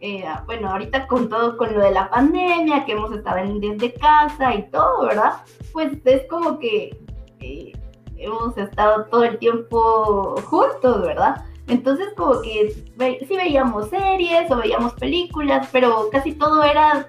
eh, 0.04 0.22
bueno, 0.44 0.68
ahorita 0.68 1.06
con 1.06 1.30
todo, 1.30 1.56
con 1.56 1.72
lo 1.72 1.80
de 1.80 1.90
la 1.90 2.10
pandemia, 2.10 2.84
que 2.84 2.92
hemos 2.92 3.10
estado 3.10 3.38
en, 3.38 3.58
desde 3.58 3.94
casa 3.94 4.54
y 4.54 4.70
todo, 4.70 5.06
¿verdad? 5.06 5.32
Pues 5.72 5.92
es 6.04 6.26
como 6.28 6.58
que 6.58 6.94
eh, 7.40 7.72
hemos 8.18 8.54
estado 8.58 9.06
todo 9.06 9.24
el 9.24 9.38
tiempo 9.38 10.34
juntos, 10.42 11.00
¿verdad? 11.00 11.46
Entonces 11.68 12.08
como 12.18 12.42
que 12.42 12.76
ve, 12.96 13.24
sí 13.26 13.34
veíamos 13.34 13.88
series 13.88 14.50
o 14.50 14.56
veíamos 14.56 14.92
películas, 14.92 15.70
pero 15.72 16.10
casi 16.12 16.32
todo 16.32 16.62
era, 16.62 17.08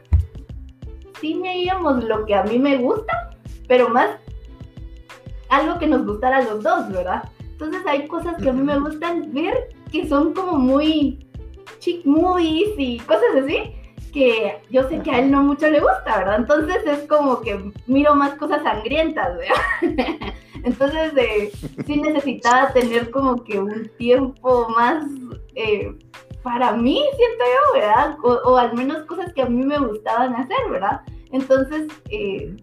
sí 1.20 1.38
veíamos 1.44 2.02
lo 2.02 2.26
que 2.26 2.34
a 2.34 2.44
mí 2.44 2.58
me 2.58 2.78
gusta, 2.78 3.32
pero 3.68 3.90
más 3.90 4.12
algo 5.50 5.78
que 5.80 5.88
nos 5.88 6.06
gustara 6.06 6.38
a 6.38 6.44
los 6.44 6.64
dos, 6.64 6.90
¿verdad? 6.94 7.30
Entonces 7.42 7.82
hay 7.86 8.08
cosas 8.08 8.42
que 8.42 8.50
a 8.50 8.54
mí 8.54 8.62
me 8.62 8.80
gustan 8.80 9.34
ver 9.34 9.68
que 9.92 10.08
son 10.08 10.34
como 10.34 10.54
muy 10.54 11.25
chick 11.86 12.04
movies 12.06 12.70
y 12.78 12.98
cosas 13.00 13.44
así 13.44 13.72
que 14.12 14.60
yo 14.72 14.88
sé 14.90 15.00
que 15.02 15.12
a 15.12 15.20
él 15.20 15.30
no 15.30 15.44
mucho 15.44 15.70
le 15.70 15.82
gusta, 15.82 16.18
¿verdad? 16.18 16.38
Entonces 16.40 16.78
es 16.86 17.00
como 17.08 17.42
que 17.42 17.72
miro 17.86 18.16
más 18.16 18.34
cosas 18.36 18.64
sangrientas, 18.64 19.38
¿verdad? 19.38 20.32
Entonces, 20.64 21.12
eh, 21.18 21.52
sí 21.86 22.02
necesitaba 22.02 22.72
tener 22.72 23.12
como 23.12 23.44
que 23.44 23.60
un 23.60 23.92
tiempo 23.98 24.70
más 24.70 25.04
eh, 25.54 25.94
para 26.42 26.72
mí, 26.72 27.04
siento 27.18 27.44
yo, 27.44 27.80
¿verdad? 27.80 28.18
O, 28.24 28.58
al 28.58 28.74
menos 28.74 29.04
cosas 29.04 29.34
que 29.34 29.42
a 29.42 29.48
mí 29.48 29.64
me 29.64 29.78
gustaban 29.78 30.34
hacer, 30.34 30.58
¿verdad? 30.72 31.02
Entonces, 31.32 31.88
eh, 32.10 32.56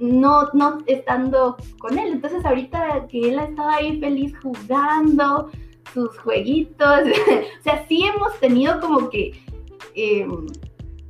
no, 0.00 0.48
no 0.54 0.78
estando 0.86 1.58
con 1.78 1.98
él. 1.98 2.12
Entonces, 2.14 2.44
ahorita 2.46 3.06
que 3.08 3.28
él 3.28 3.38
estaba 3.38 3.74
ahí 3.74 4.00
feliz 4.00 4.32
jugando 4.42 5.50
sus 5.92 6.16
jueguitos, 6.18 7.00
o 7.60 7.62
sea, 7.62 7.86
sí 7.88 8.04
hemos 8.04 8.38
tenido 8.40 8.80
como 8.80 9.10
que 9.10 9.32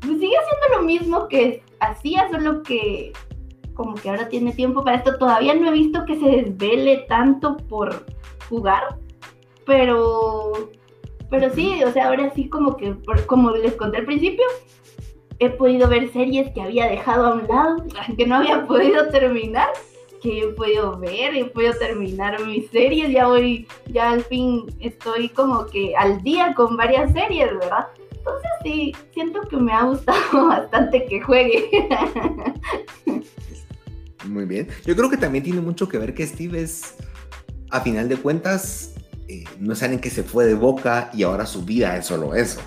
pues 0.00 0.18
sigue 0.18 0.36
haciendo 0.36 0.78
lo 0.78 0.82
mismo 0.82 1.28
que 1.28 1.62
hacía, 1.80 2.28
solo 2.30 2.62
que 2.62 3.12
como 3.74 3.94
que 3.94 4.10
ahora 4.10 4.28
tiene 4.28 4.52
tiempo 4.52 4.84
para 4.84 4.98
esto. 4.98 5.18
Todavía 5.18 5.54
no 5.54 5.68
he 5.68 5.72
visto 5.72 6.04
que 6.04 6.18
se 6.18 6.26
desvele 6.26 7.04
tanto 7.08 7.56
por 7.56 8.04
jugar, 8.48 8.98
pero, 9.64 10.70
pero 11.30 11.50
sí, 11.50 11.82
o 11.84 11.92
sea, 11.92 12.08
ahora 12.08 12.30
sí 12.34 12.48
como 12.48 12.76
que, 12.76 12.96
como 13.26 13.50
les 13.52 13.74
conté 13.74 13.98
al 13.98 14.04
principio, 14.04 14.44
he 15.38 15.50
podido 15.50 15.88
ver 15.88 16.12
series 16.12 16.52
que 16.52 16.62
había 16.62 16.86
dejado 16.86 17.26
a 17.26 17.34
un 17.34 17.48
lado, 17.48 17.76
que 18.16 18.26
no 18.26 18.36
había 18.36 18.66
podido 18.66 19.08
terminar, 19.08 19.68
que 20.22 20.40
he 20.40 20.48
podido 20.48 20.98
ver, 20.98 21.34
he 21.34 21.44
podido 21.46 21.74
terminar 21.74 22.40
mis 22.46 22.70
series, 22.70 23.10
ya 23.10 23.26
voy, 23.26 23.66
ya 23.86 24.10
al 24.12 24.22
fin 24.24 24.66
estoy 24.80 25.28
como 25.28 25.66
que 25.66 25.94
al 25.96 26.22
día 26.22 26.54
con 26.54 26.76
varias 26.76 27.12
series, 27.12 27.52
¿verdad? 27.58 27.88
Entonces 28.12 28.50
sí, 28.62 28.94
siento 29.12 29.40
que 29.42 29.56
me 29.56 29.72
ha 29.72 29.82
gustado 29.82 30.20
bastante 30.48 31.06
que 31.06 31.20
juegue. 31.20 31.88
Muy 34.26 34.44
bien. 34.44 34.68
Yo 34.86 34.94
creo 34.94 35.10
que 35.10 35.16
también 35.16 35.42
tiene 35.42 35.60
mucho 35.60 35.88
que 35.88 35.98
ver 35.98 36.14
que 36.14 36.24
Steve 36.24 36.62
es, 36.62 36.94
a 37.70 37.80
final 37.80 38.08
de 38.08 38.16
cuentas, 38.16 38.94
eh, 39.26 39.44
no 39.58 39.72
es 39.72 39.82
alguien 39.82 40.00
que 40.00 40.10
se 40.10 40.22
fue 40.22 40.46
de 40.46 40.54
boca 40.54 41.10
y 41.12 41.24
ahora 41.24 41.46
su 41.46 41.64
vida 41.64 41.96
es 41.96 42.06
solo 42.06 42.34
eso. 42.34 42.60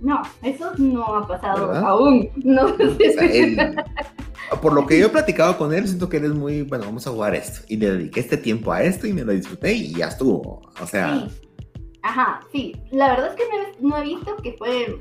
No, 0.00 0.22
eso 0.42 0.72
no 0.78 1.04
ha 1.04 1.28
pasado 1.28 1.72
aún. 1.72 2.28
No. 2.36 2.74
por 4.60 4.72
lo 4.72 4.86
que 4.86 4.98
yo 4.98 5.06
he 5.06 5.10
platicado 5.10 5.56
con 5.58 5.72
él, 5.72 5.86
siento 5.86 6.08
que 6.08 6.18
él 6.18 6.24
es 6.26 6.34
muy, 6.34 6.62
bueno, 6.62 6.84
vamos 6.84 7.06
a 7.06 7.10
jugar 7.10 7.34
esto. 7.34 7.60
Y 7.68 7.76
le 7.76 7.92
dediqué 7.92 8.20
este 8.20 8.36
tiempo 8.36 8.72
a 8.72 8.82
esto 8.82 9.06
y 9.06 9.12
me 9.12 9.24
lo 9.24 9.32
disfruté 9.32 9.72
y 9.72 9.94
ya 9.94 10.08
estuvo. 10.08 10.62
O 10.80 10.86
sea... 10.86 11.28
Ajá, 12.02 12.40
sí. 12.52 12.74
La 12.92 13.08
verdad 13.08 13.30
es 13.30 13.34
que 13.34 13.42
no 13.80 13.98
he, 13.98 14.02
visto 14.02 14.36
que 14.36 14.52
fue 14.52 15.00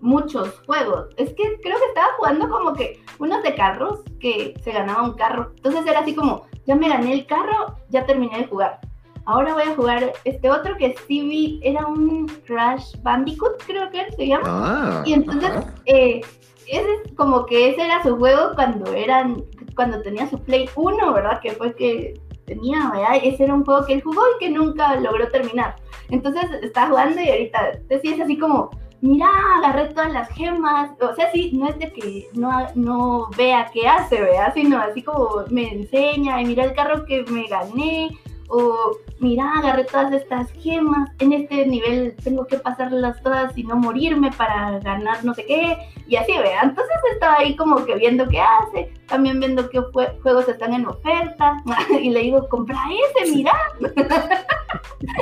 muchos 0.00 0.60
juegos. 0.66 1.08
Es 1.16 1.28
que 1.30 1.42
creo 1.62 1.76
que 1.78 1.86
estaba 1.88 2.08
jugando 2.16 2.48
como 2.48 2.72
que 2.72 3.02
unos 3.18 3.42
de 3.42 3.54
carros 3.54 4.00
que 4.18 4.54
se 4.64 4.72
ganaba 4.72 5.02
un 5.02 5.14
carro. 5.14 5.52
Entonces 5.56 5.86
era 5.86 6.00
así 6.00 6.14
como, 6.14 6.46
ya 6.66 6.74
me 6.74 6.88
gané 6.88 7.12
el 7.12 7.26
carro, 7.26 7.76
ya 7.90 8.06
terminé 8.06 8.38
de 8.38 8.46
jugar. 8.46 8.80
Ahora 9.26 9.52
voy 9.52 9.64
a 9.64 9.74
jugar 9.74 10.12
este 10.24 10.50
otro 10.50 10.74
que 10.78 10.96
sí 11.06 11.20
vi, 11.20 11.60
era 11.62 11.86
un 11.86 12.26
Crash 12.46 12.96
Bandicoot, 13.02 13.62
creo 13.66 13.90
que 13.90 14.10
se 14.16 14.26
llama. 14.26 14.46
Ah, 14.46 15.02
y 15.04 15.12
entonces, 15.12 15.50
eh, 15.84 16.22
ese 16.70 17.14
como 17.16 17.46
que 17.46 17.70
ese 17.70 17.84
era 17.84 18.02
su 18.02 18.16
juego 18.16 18.52
cuando 18.54 18.92
eran, 18.92 19.44
cuando 19.74 20.02
tenía 20.02 20.28
su 20.28 20.38
Play 20.42 20.68
1, 20.74 21.12
¿verdad? 21.12 21.40
Que 21.40 21.52
fue 21.52 21.74
que 21.74 22.14
tenía, 22.44 22.90
¿verdad? 22.90 23.20
Ese 23.22 23.44
era 23.44 23.54
un 23.54 23.64
juego 23.64 23.86
que 23.86 23.94
él 23.94 24.02
jugó 24.02 24.22
y 24.36 24.44
que 24.44 24.50
nunca 24.50 24.96
logró 24.96 25.28
terminar. 25.28 25.76
Entonces 26.10 26.44
está 26.62 26.88
jugando 26.88 27.20
y 27.20 27.28
ahorita 27.28 27.72
te 27.88 27.94
es 27.96 28.20
así 28.20 28.38
como, 28.38 28.70
mira, 29.00 29.28
agarré 29.58 29.86
todas 29.92 30.12
las 30.12 30.28
gemas. 30.30 30.90
O 31.00 31.14
sea, 31.14 31.30
sí, 31.32 31.50
no 31.54 31.68
es 31.68 31.78
de 31.78 31.92
que 31.92 32.28
no, 32.34 32.50
no 32.74 33.28
vea 33.36 33.70
qué 33.72 33.86
hace, 33.86 34.20
¿verdad? 34.20 34.52
Sino 34.54 34.78
así 34.78 35.02
como 35.02 35.44
me 35.50 35.70
enseña 35.70 36.40
y 36.40 36.46
mira 36.46 36.64
el 36.64 36.74
carro 36.74 37.04
que 37.04 37.24
me 37.24 37.46
gané 37.46 38.10
o 38.48 38.96
mira, 39.20 39.52
agarré 39.58 39.84
todas 39.84 40.12
estas 40.12 40.50
gemas, 40.52 41.10
en 41.18 41.32
este 41.32 41.66
nivel 41.66 42.14
tengo 42.22 42.46
que 42.46 42.58
pasarlas 42.58 43.22
todas 43.22 43.56
y 43.56 43.64
no 43.64 43.76
morirme 43.76 44.30
para 44.32 44.78
ganar 44.80 45.24
no 45.24 45.34
sé 45.34 45.44
qué, 45.46 45.76
y 46.06 46.16
así, 46.16 46.32
vea. 46.32 46.62
Entonces 46.62 46.96
estaba 47.12 47.36
ahí 47.38 47.54
como 47.56 47.84
que 47.84 47.94
viendo 47.96 48.28
qué 48.28 48.40
hace, 48.40 48.92
también 49.06 49.38
viendo 49.40 49.68
qué 49.68 49.80
juegos 50.22 50.48
están 50.48 50.74
en 50.74 50.86
oferta, 50.86 51.62
y 52.00 52.10
le 52.10 52.20
digo, 52.20 52.48
compra 52.48 52.78
ese, 53.14 53.32
mira. 53.34 53.52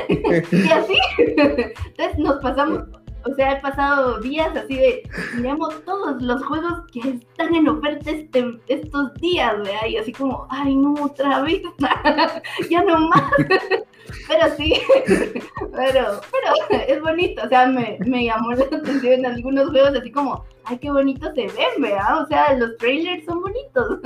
y 0.09 0.71
así. 0.71 0.99
Entonces 1.19 2.19
nos 2.19 2.41
pasamos 2.41 2.85
o 3.27 3.35
sea, 3.35 3.53
he 3.53 3.61
pasado 3.61 4.21
días 4.21 4.55
así 4.57 4.77
de, 4.77 5.03
miremos 5.37 5.85
todos 5.85 6.23
los 6.23 6.45
juegos 6.45 6.83
que 6.93 7.01
están 7.01 7.55
en 7.55 7.69
oferta 7.69 8.11
este, 8.11 8.59
estos 8.69 9.15
días, 9.15 9.57
¿verdad? 9.59 9.87
Y 9.89 9.97
así 9.97 10.13
como, 10.13 10.47
ay, 10.51 10.77
no, 10.77 10.95
otra 11.03 11.43
vez, 11.43 11.63
ya 12.71 12.83
no 12.85 13.09
más. 13.09 13.31
pero 14.29 14.57
sí, 14.57 14.75
pero, 15.07 16.21
pero 16.31 16.83
es 16.87 17.01
bonito, 17.01 17.43
o 17.45 17.49
sea, 17.49 17.67
me, 17.67 17.99
me 18.07 18.25
llamó 18.25 18.53
la 18.53 18.65
atención 18.65 19.15
en 19.15 19.27
algunos 19.27 19.71
juegos 19.71 19.97
así 19.99 20.11
como, 20.13 20.45
ay, 20.65 20.79
qué 20.79 20.91
bonito 20.91 21.27
se 21.35 21.43
ven, 21.49 21.81
¿verdad? 21.83 22.23
O 22.23 22.27
sea, 22.27 22.55
los 22.55 22.77
trailers 22.77 23.25
son 23.25 23.41
bonitos. 23.41 24.01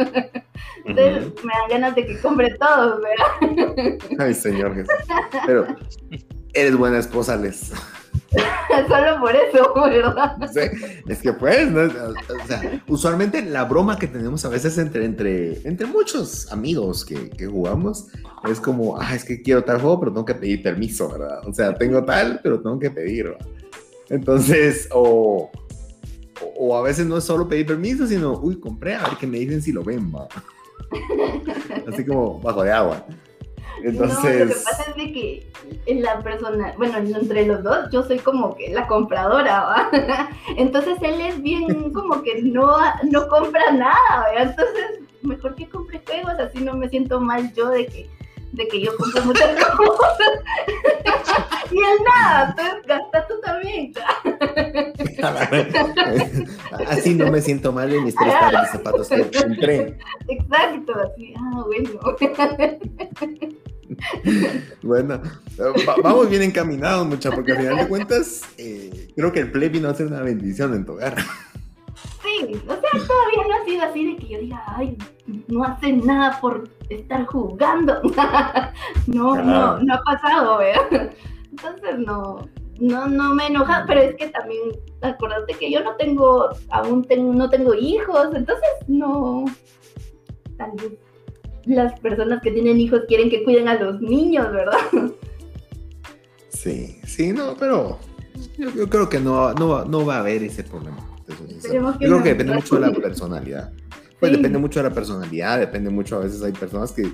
Entonces 0.85 1.45
me 1.45 1.53
dan 1.53 1.69
ganas 1.69 1.95
de 1.95 2.07
que 2.07 2.21
compre 2.21 2.55
todos, 2.59 3.01
¿verdad? 3.03 3.99
ay, 4.19 4.35
señor 4.35 4.75
Jesús. 4.75 4.95
Pero 5.47 5.67
eres 6.55 6.77
buena 6.77 6.99
esposa, 6.99 7.37
Les. 7.37 7.73
Solo 8.89 9.21
por 9.21 9.35
eso, 9.35 9.75
¿verdad? 9.75 10.37
es 11.09 11.21
que 11.21 11.33
pues, 11.33 11.69
o 11.75 12.47
sea, 12.47 12.83
usualmente 12.87 13.43
la 13.43 13.65
broma 13.65 13.99
que 13.99 14.07
tenemos 14.07 14.45
a 14.45 14.49
veces 14.49 14.79
entre, 14.79 15.05
entre, 15.05 15.67
entre 15.67 15.87
muchos 15.87 16.51
amigos 16.53 17.05
que, 17.05 17.29
que 17.31 17.47
jugamos 17.47 18.07
es 18.49 18.61
como, 18.61 19.01
ah, 19.01 19.15
es 19.15 19.25
que 19.25 19.43
quiero 19.43 19.65
tal 19.65 19.81
juego, 19.81 20.01
pero 20.01 20.13
tengo 20.13 20.25
que 20.25 20.35
pedir 20.35 20.63
permiso, 20.63 21.11
¿verdad? 21.11 21.47
O 21.47 21.53
sea, 21.53 21.75
tengo 21.75 22.05
tal, 22.05 22.41
pero 22.43 22.61
tengo 22.61 22.79
que 22.79 22.91
pedir, 22.91 23.25
¿verdad? 23.25 23.47
Entonces, 24.11 24.89
o, 24.93 25.51
o, 26.57 26.77
a 26.77 26.83
veces 26.83 27.07
no 27.07 27.19
es 27.19 27.25
solo 27.25 27.49
pedir 27.49 27.67
permiso, 27.67 28.07
sino, 28.07 28.39
uy, 28.39 28.59
compré, 28.59 28.95
a 28.95 29.05
ver 29.05 29.17
qué 29.19 29.27
me 29.27 29.39
dicen 29.39 29.63
si 29.63 29.73
lo 29.73 29.85
ven, 29.85 30.13
¿va? 30.15 30.29
Así 31.93 32.05
como 32.05 32.41
bajo 32.41 32.63
de 32.63 32.73
agua. 32.73 33.07
Entonces... 33.85 34.39
No, 34.39 34.45
lo 34.45 34.51
que 34.51 34.61
pasa 34.61 34.85
es 34.89 34.97
de 34.97 35.13
que 35.13 35.47
la 36.01 36.21
persona, 36.21 36.75
bueno, 36.77 36.99
entre 36.99 37.47
los 37.47 37.63
dos, 37.63 37.91
yo 37.91 38.03
soy 38.03 38.19
como 38.19 38.57
que 38.57 38.69
la 38.71 38.87
compradora, 38.87 39.61
¿va? 39.61 39.91
Entonces 40.57 40.99
él 41.03 41.21
es 41.21 41.43
bien 41.43 41.93
como 41.93 42.23
que 42.23 42.43
no, 42.43 42.77
no 43.11 43.29
compra 43.29 43.73
nada, 43.73 44.27
¿va? 44.35 44.43
Entonces, 44.43 45.01
mejor 45.23 45.55
que 45.55 45.69
compre 45.69 46.03
juegos, 46.07 46.39
así 46.39 46.61
no 46.61 46.75
me 46.75 46.89
siento 46.89 47.21
mal 47.21 47.53
yo 47.55 47.69
de 47.69 47.87
que 47.87 48.11
de 48.53 48.69
que 48.69 48.81
yo 48.81 48.97
compro 48.97 49.25
muchas 49.27 49.65
cosas 49.77 50.31
y 51.71 51.77
él 51.77 51.99
nada, 52.05 52.51
entonces 52.51 52.87
gasta 52.87 53.27
tú 53.27 53.35
también. 53.43 53.93
así 56.89 57.15
no 57.15 57.31
me 57.31 57.41
siento 57.41 57.73
mal 57.73 57.93
en 57.93 58.05
mis 58.05 58.15
tres 58.15 58.35
pares 58.35 58.61
de 58.63 58.69
zapatos 58.79 59.09
que 59.09 59.31
compré. 59.39 59.99
Exacto, 60.29 60.95
así, 60.99 61.35
ah, 61.37 61.65
bueno. 61.67 62.01
bueno, 64.83 65.23
vamos 66.03 66.29
bien 66.31 66.43
encaminados, 66.43 67.07
mucha, 67.07 67.31
porque 67.31 67.53
al 67.53 67.59
final 67.59 67.77
de 67.77 67.89
cuentas, 67.89 68.43
eh, 68.59 69.09
creo 69.15 69.33
que 69.33 69.41
el 69.41 69.53
play 69.53 69.69
vino 69.69 69.89
a 69.89 69.95
ser 69.95 70.07
una 70.07 70.23
bendición 70.23 70.75
en 70.75 70.85
tu 70.85 70.93
hogar. 70.93 71.17
O 72.43 72.73
sea, 72.73 73.07
todavía 73.07 73.49
no 73.49 73.55
ha 73.55 73.65
sido 73.65 73.83
así 73.83 74.07
de 74.07 74.17
que 74.17 74.29
yo 74.29 74.41
diga, 74.41 74.63
ay, 74.67 74.97
no 75.49 75.65
hace 75.65 75.93
nada 75.93 76.41
por 76.41 76.69
estar 76.89 77.27
jugando. 77.27 78.01
no, 79.07 79.37
no, 79.37 79.79
no 79.79 79.95
ha 79.95 80.03
pasado, 80.03 80.59
¿verdad? 80.59 81.13
Entonces 81.51 81.99
no, 81.99 82.49
no, 82.81 83.07
no 83.09 83.35
me 83.35 83.47
enoja, 83.47 83.85
pero 83.87 84.01
es 84.01 84.17
que 84.17 84.29
también 84.29 84.61
acuérdate 85.03 85.55
que 85.55 85.71
yo 85.71 85.83
no 85.83 85.95
tengo, 85.97 86.49
aún 86.71 87.05
tengo, 87.05 87.35
no 87.35 87.51
tengo 87.51 87.75
hijos, 87.75 88.29
entonces 88.35 88.71
no, 88.89 89.45
tal 90.57 90.73
vez 90.73 90.93
las 91.67 91.99
personas 92.01 92.41
que 92.43 92.51
tienen 92.51 92.81
hijos 92.81 93.03
quieren 93.07 93.29
que 93.29 93.45
cuiden 93.45 93.69
a 93.69 93.75
los 93.75 94.01
niños, 94.01 94.51
¿verdad? 94.53 94.79
Sí, 96.49 97.01
sí, 97.05 97.33
no, 97.33 97.55
pero 97.59 97.99
yo, 98.59 98.89
creo 98.89 99.09
que 99.09 99.21
no, 99.21 99.53
no, 99.55 99.85
no 99.85 100.05
va 100.05 100.17
a 100.17 100.21
haber 100.21 100.43
ese 100.43 100.63
problema. 100.63 101.10
Yo 101.31 101.99
creo 101.99 102.23
que 102.23 102.29
depende 102.31 102.55
mucho 102.55 102.75
de 102.77 102.81
la 102.81 102.93
personalidad. 102.93 103.73
Pues 104.19 104.33
depende 104.33 104.59
mucho 104.59 104.83
de 104.83 104.89
la 104.89 104.95
personalidad, 104.95 105.59
depende 105.59 105.89
mucho, 105.89 106.17
a 106.17 106.21
veces 106.21 106.43
hay 106.43 106.53
personas 106.53 106.93
que 106.93 107.11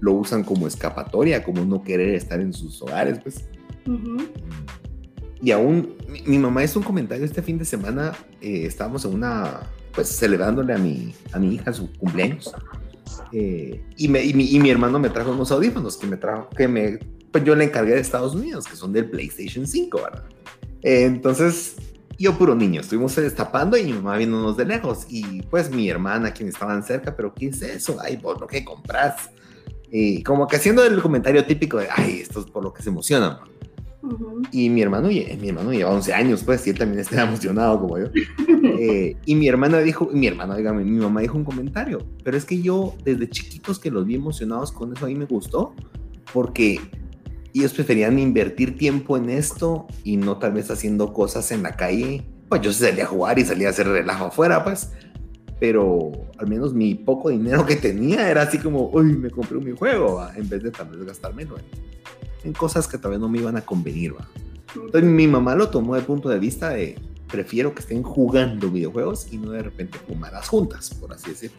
lo 0.00 0.12
usan 0.14 0.42
como 0.42 0.66
escapatoria, 0.66 1.44
como 1.44 1.64
no 1.64 1.82
querer 1.82 2.14
estar 2.14 2.40
en 2.40 2.52
sus 2.52 2.82
hogares, 2.82 3.20
pues. 3.22 3.44
Y 5.40 5.52
aún, 5.52 5.94
mi, 6.26 6.38
mamá 6.38 6.64
hizo 6.64 6.80
un 6.80 6.84
comentario 6.84 7.24
este 7.24 7.42
fin 7.42 7.58
de 7.58 7.64
semana, 7.64 8.12
eh, 8.40 8.64
estábamos 8.66 9.04
en 9.04 9.14
una, 9.14 9.60
pues 9.94 10.08
celebrándole 10.08 10.74
a 10.74 10.78
mi, 10.78 11.14
a 11.32 11.38
mi 11.38 11.54
hija 11.54 11.72
su 11.72 11.92
cumpleaños. 11.92 12.52
Eh, 13.32 13.84
y, 13.96 14.08
me, 14.08 14.24
y, 14.24 14.34
mi, 14.34 14.50
y, 14.50 14.58
mi, 14.58 14.70
hermano 14.70 14.98
me 14.98 15.10
trajo 15.10 15.30
unos 15.32 15.52
audífonos 15.52 15.96
que 15.96 16.06
me 16.06 16.16
trajo, 16.16 16.48
que 16.50 16.66
me, 16.66 16.98
pues 17.30 17.44
yo 17.44 17.54
le 17.54 17.64
encargué 17.64 17.94
de 17.94 18.00
Estados 18.00 18.34
Unidos, 18.34 18.66
que 18.66 18.74
son 18.74 18.92
del 18.92 19.08
PlayStation 19.10 19.66
5, 19.66 20.00
¿verdad? 20.02 20.24
Eh, 20.82 21.04
entonces, 21.04 21.76
yo 22.18 22.36
puro 22.36 22.54
niño, 22.54 22.80
estuvimos 22.80 23.14
destapando 23.14 23.76
y 23.76 23.84
mi 23.84 23.92
mamá 23.92 24.16
viéndonos 24.16 24.56
de 24.56 24.64
lejos 24.64 25.06
y 25.08 25.42
pues 25.42 25.70
mi 25.70 25.88
hermana, 25.88 26.32
quien 26.32 26.48
estaban 26.48 26.82
cerca, 26.82 27.14
pero 27.14 27.32
¿qué 27.32 27.46
es 27.46 27.62
eso? 27.62 27.96
Ay, 28.02 28.16
vos 28.16 28.40
lo 28.40 28.46
que 28.46 28.64
compras. 28.64 29.30
Y 29.90 30.22
como 30.22 30.46
que 30.46 30.56
haciendo 30.56 30.84
el 30.84 31.00
comentario 31.00 31.44
típico 31.44 31.78
de, 31.78 31.88
ay, 31.94 32.20
esto 32.20 32.40
es 32.40 32.46
por 32.46 32.62
lo 32.62 32.74
que 32.74 32.82
se 32.82 32.90
emocionan. 32.90 33.38
Y 34.52 34.70
mi 34.70 34.82
hermano, 34.82 35.08
mi 35.08 35.48
hermano 35.48 35.72
lleva 35.72 35.90
11 35.90 36.14
años, 36.14 36.42
pues, 36.44 36.66
y 36.66 36.70
él 36.70 36.78
también 36.78 37.00
está 37.00 37.22
emocionado 37.22 37.80
como 37.80 37.98
yo. 37.98 38.06
Eh, 38.80 39.16
y 39.24 39.34
mi 39.34 39.48
hermana 39.48 39.78
dijo, 39.78 40.08
mi 40.12 40.26
hermana, 40.26 40.56
dígame, 40.56 40.84
mi 40.84 40.98
mamá 40.98 41.20
dijo 41.20 41.36
un 41.36 41.44
comentario, 41.44 42.04
pero 42.22 42.36
es 42.36 42.44
que 42.44 42.60
yo 42.60 42.94
desde 43.04 43.28
chiquitos 43.28 43.78
que 43.78 43.90
los 43.90 44.04
vi 44.04 44.16
emocionados 44.16 44.72
con 44.72 44.92
eso, 44.92 45.06
a 45.06 45.08
mí 45.08 45.14
me 45.14 45.26
gustó, 45.26 45.74
porque 46.32 46.80
ellos 47.54 47.72
preferían 47.72 48.18
invertir 48.18 48.76
tiempo 48.76 49.16
en 49.16 49.30
esto 49.30 49.86
y 50.04 50.16
no 50.16 50.38
tal 50.38 50.52
vez 50.52 50.70
haciendo 50.70 51.12
cosas 51.12 51.50
en 51.52 51.62
la 51.62 51.76
calle. 51.76 52.24
Pues 52.48 52.62
yo 52.62 52.72
salía 52.72 53.04
a 53.04 53.06
jugar 53.06 53.38
y 53.38 53.44
salía 53.44 53.68
a 53.68 53.70
hacer 53.70 53.88
relajo 53.88 54.26
afuera, 54.26 54.64
pues. 54.64 54.90
Pero 55.60 56.12
al 56.38 56.46
menos 56.46 56.72
mi 56.72 56.94
poco 56.94 57.30
dinero 57.30 57.66
que 57.66 57.76
tenía 57.76 58.30
era 58.30 58.42
así 58.42 58.58
como, 58.58 58.90
uy, 58.90 59.16
me 59.16 59.30
compré 59.30 59.56
un 59.56 59.76
juego, 59.76 60.24
en 60.36 60.48
vez 60.48 60.62
de 60.62 60.70
tal 60.70 60.88
vez 60.88 61.04
gastarme 61.04 61.46
en, 62.44 62.52
cosas 62.52 62.86
que 62.86 62.96
tal 62.96 63.12
vez 63.12 63.20
no 63.20 63.28
me 63.28 63.38
iban 63.38 63.56
a 63.56 63.62
convenir. 63.62 64.14
¿va? 64.14 64.28
Entonces 64.74 65.04
mi 65.04 65.26
mamá 65.26 65.54
lo 65.54 65.68
tomó 65.68 65.96
de 65.96 66.02
punto 66.02 66.28
de 66.28 66.38
vista 66.38 66.70
de, 66.70 66.96
prefiero 67.28 67.74
que 67.74 67.80
estén 67.80 68.02
jugando 68.02 68.70
videojuegos 68.70 69.32
y 69.32 69.38
no 69.38 69.50
de 69.50 69.62
repente 69.62 69.98
fumadas 69.98 70.48
juntas, 70.48 70.94
por 70.94 71.12
así 71.12 71.30
decirlo. 71.30 71.56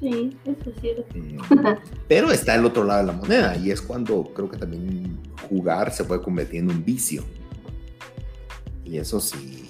Sí, 0.00 0.36
eso 0.44 0.70
es 0.70 0.80
cierto. 0.80 1.04
Mm, 1.14 1.76
pero 2.08 2.30
está 2.30 2.54
el 2.54 2.64
otro 2.64 2.84
lado 2.84 3.00
de 3.00 3.06
la 3.06 3.12
moneda 3.12 3.56
y 3.56 3.70
es 3.70 3.80
cuando 3.80 4.24
creo 4.34 4.50
que 4.50 4.56
también 4.56 5.18
jugar 5.48 5.92
se 5.92 6.04
puede 6.04 6.20
convertir 6.20 6.60
en 6.60 6.70
un 6.70 6.84
vicio. 6.84 7.22
Y 8.84 8.98
eso 8.98 9.20
sí. 9.20 9.68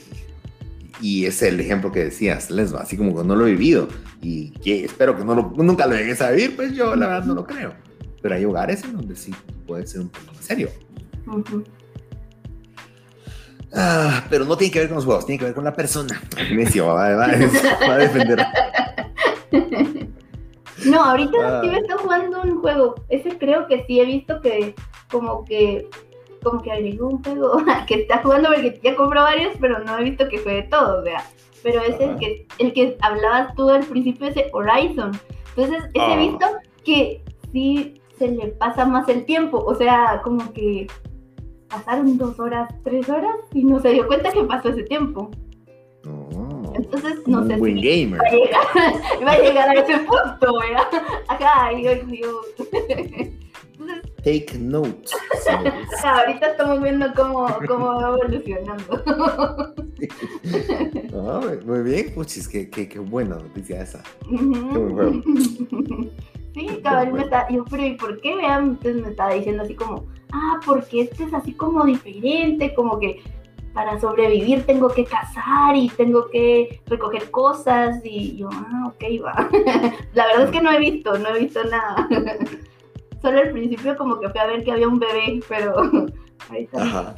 Y 1.00 1.26
es 1.26 1.42
el 1.42 1.60
ejemplo 1.60 1.92
que 1.92 2.04
decías, 2.04 2.50
Lesba, 2.50 2.80
así 2.80 2.96
como 2.96 3.16
que 3.16 3.24
no 3.24 3.36
lo 3.36 3.46
he 3.46 3.52
vivido 3.52 3.88
y 4.22 4.50
que 4.50 4.84
espero 4.84 5.16
que 5.16 5.24
no 5.24 5.34
lo, 5.34 5.52
nunca 5.56 5.86
lo 5.86 5.94
llegues 5.94 6.20
a 6.22 6.30
vivir, 6.30 6.56
pues 6.56 6.72
yo 6.72 6.96
la 6.96 7.06
verdad 7.06 7.24
no 7.24 7.34
lo 7.34 7.46
creo. 7.46 7.74
Pero 8.22 8.34
hay 8.34 8.44
hogares 8.44 8.82
en 8.84 8.96
donde 8.96 9.14
sí 9.14 9.34
puede 9.66 9.86
ser 9.86 10.00
un 10.00 10.08
problema 10.08 10.42
serio. 10.42 10.70
Ah, 13.72 14.24
pero 14.30 14.44
no 14.44 14.56
tiene 14.56 14.72
que 14.72 14.78
ver 14.78 14.88
con 14.88 14.96
los 14.96 15.04
juegos, 15.04 15.26
tiene 15.26 15.38
que 15.38 15.44
ver 15.46 15.54
con 15.54 15.64
la 15.64 15.74
persona. 15.74 16.22
va, 16.78 16.92
va, 16.94 17.14
va 17.16 17.94
a 17.94 17.98
defender. 17.98 18.44
No, 20.86 21.02
ahorita 21.02 21.62
sí 21.62 21.68
me 21.68 21.78
está 21.78 21.96
jugando 21.98 22.42
un 22.42 22.60
juego. 22.60 22.94
Ese 23.08 23.38
creo 23.38 23.66
que 23.68 23.84
sí 23.86 24.00
he 24.00 24.04
visto 24.04 24.40
que 24.40 24.74
como 25.10 25.44
que 25.44 25.88
como 26.42 26.60
que 26.60 26.72
agregó 26.72 27.08
un 27.08 27.22
juego 27.22 27.56
que 27.86 27.94
está 28.02 28.22
jugando 28.22 28.50
porque 28.50 28.78
ya 28.82 28.94
compró 28.96 29.22
varios, 29.22 29.54
pero 29.60 29.78
no 29.78 29.98
he 29.98 30.04
visto 30.04 30.28
que 30.28 30.38
juegue 30.38 30.64
todo, 30.64 31.02
vea. 31.02 31.24
Pero 31.62 31.80
es 31.80 31.98
el 32.00 32.16
que 32.16 32.46
el 32.58 32.72
que 32.74 32.98
hablabas 33.00 33.54
tú 33.54 33.70
al 33.70 33.84
principio, 33.84 34.28
ese 34.28 34.50
Horizon. 34.52 35.12
Entonces, 35.56 35.84
ese 35.94 36.06
he 36.06 36.12
ah. 36.12 36.16
visto 36.16 36.46
que 36.84 37.22
sí 37.52 38.00
se 38.18 38.28
le 38.28 38.48
pasa 38.48 38.84
más 38.84 39.08
el 39.08 39.24
tiempo. 39.24 39.58
O 39.58 39.74
sea, 39.74 40.20
como 40.22 40.52
que 40.52 40.86
pasaron 41.68 42.18
dos 42.18 42.38
horas, 42.38 42.68
tres 42.82 43.08
horas 43.08 43.36
y 43.52 43.64
no 43.64 43.80
se 43.80 43.90
dio 43.90 44.06
cuenta 44.06 44.32
que 44.32 44.44
pasó 44.44 44.68
ese 44.68 44.82
tiempo. 44.82 45.30
Entonces, 46.84 47.26
no 47.26 47.46
sé. 47.46 47.56
Buen 47.56 47.76
gamer. 47.76 48.20
Va 49.26 49.32
a, 49.32 49.38
llegar, 49.38 49.68
a 49.70 49.74
ese 49.74 49.98
punto, 49.98 50.58
¿verdad? 50.60 50.88
Ajá, 51.28 51.72
y 51.72 51.84
yo 51.84 51.94
digo. 52.06 52.40
Take 54.24 54.58
notes. 54.58 55.12
ahorita 56.02 56.52
estamos 56.52 56.82
viendo 56.82 57.12
cómo, 57.14 57.46
cómo 57.66 57.86
va 57.86 58.08
evolucionando. 58.08 59.02
muy 61.66 61.82
bien, 61.82 62.14
puchis, 62.14 62.48
qué, 62.48 62.70
qué, 62.70 62.88
qué, 62.88 62.98
buena 62.98 63.36
noticia 63.36 63.82
esa. 63.82 64.02
Sí, 66.54 66.66
cabal, 66.82 67.12
me 67.12 67.22
está, 67.22 67.48
yo, 67.50 67.64
pero 67.64 67.84
¿y 67.84 67.94
por 67.96 68.20
qué? 68.20 68.34
Vean, 68.36 68.64
entonces 68.70 69.02
me 69.02 69.10
estaba 69.10 69.34
diciendo 69.34 69.64
así 69.64 69.74
como, 69.74 70.06
ah, 70.32 70.60
porque 70.64 71.02
este 71.02 71.24
es 71.24 71.34
así 71.34 71.52
como 71.52 71.84
diferente, 71.84 72.72
como 72.74 72.98
que 72.98 73.20
para 73.74 74.00
sobrevivir 74.00 74.64
tengo 74.64 74.88
que 74.88 75.04
cazar 75.04 75.76
y 75.76 75.88
tengo 75.90 76.30
que 76.30 76.80
recoger 76.86 77.30
cosas 77.30 78.00
y 78.04 78.36
yo, 78.36 78.48
ah, 78.50 78.86
ok, 78.86 79.04
va. 79.22 79.50
La 80.14 80.26
verdad 80.26 80.44
es 80.44 80.50
que 80.50 80.62
no 80.62 80.70
he 80.70 80.78
visto, 80.78 81.18
no 81.18 81.34
he 81.34 81.40
visto 81.40 81.62
nada. 81.64 82.08
Solo 83.20 83.40
al 83.40 83.50
principio 83.50 83.96
como 83.96 84.20
que 84.20 84.30
fui 84.30 84.40
a 84.40 84.46
ver 84.46 84.64
que 84.64 84.70
había 84.70 84.86
un 84.86 85.00
bebé, 85.00 85.40
pero 85.48 85.74
ahorita 86.48 86.82
Ajá. 86.82 87.16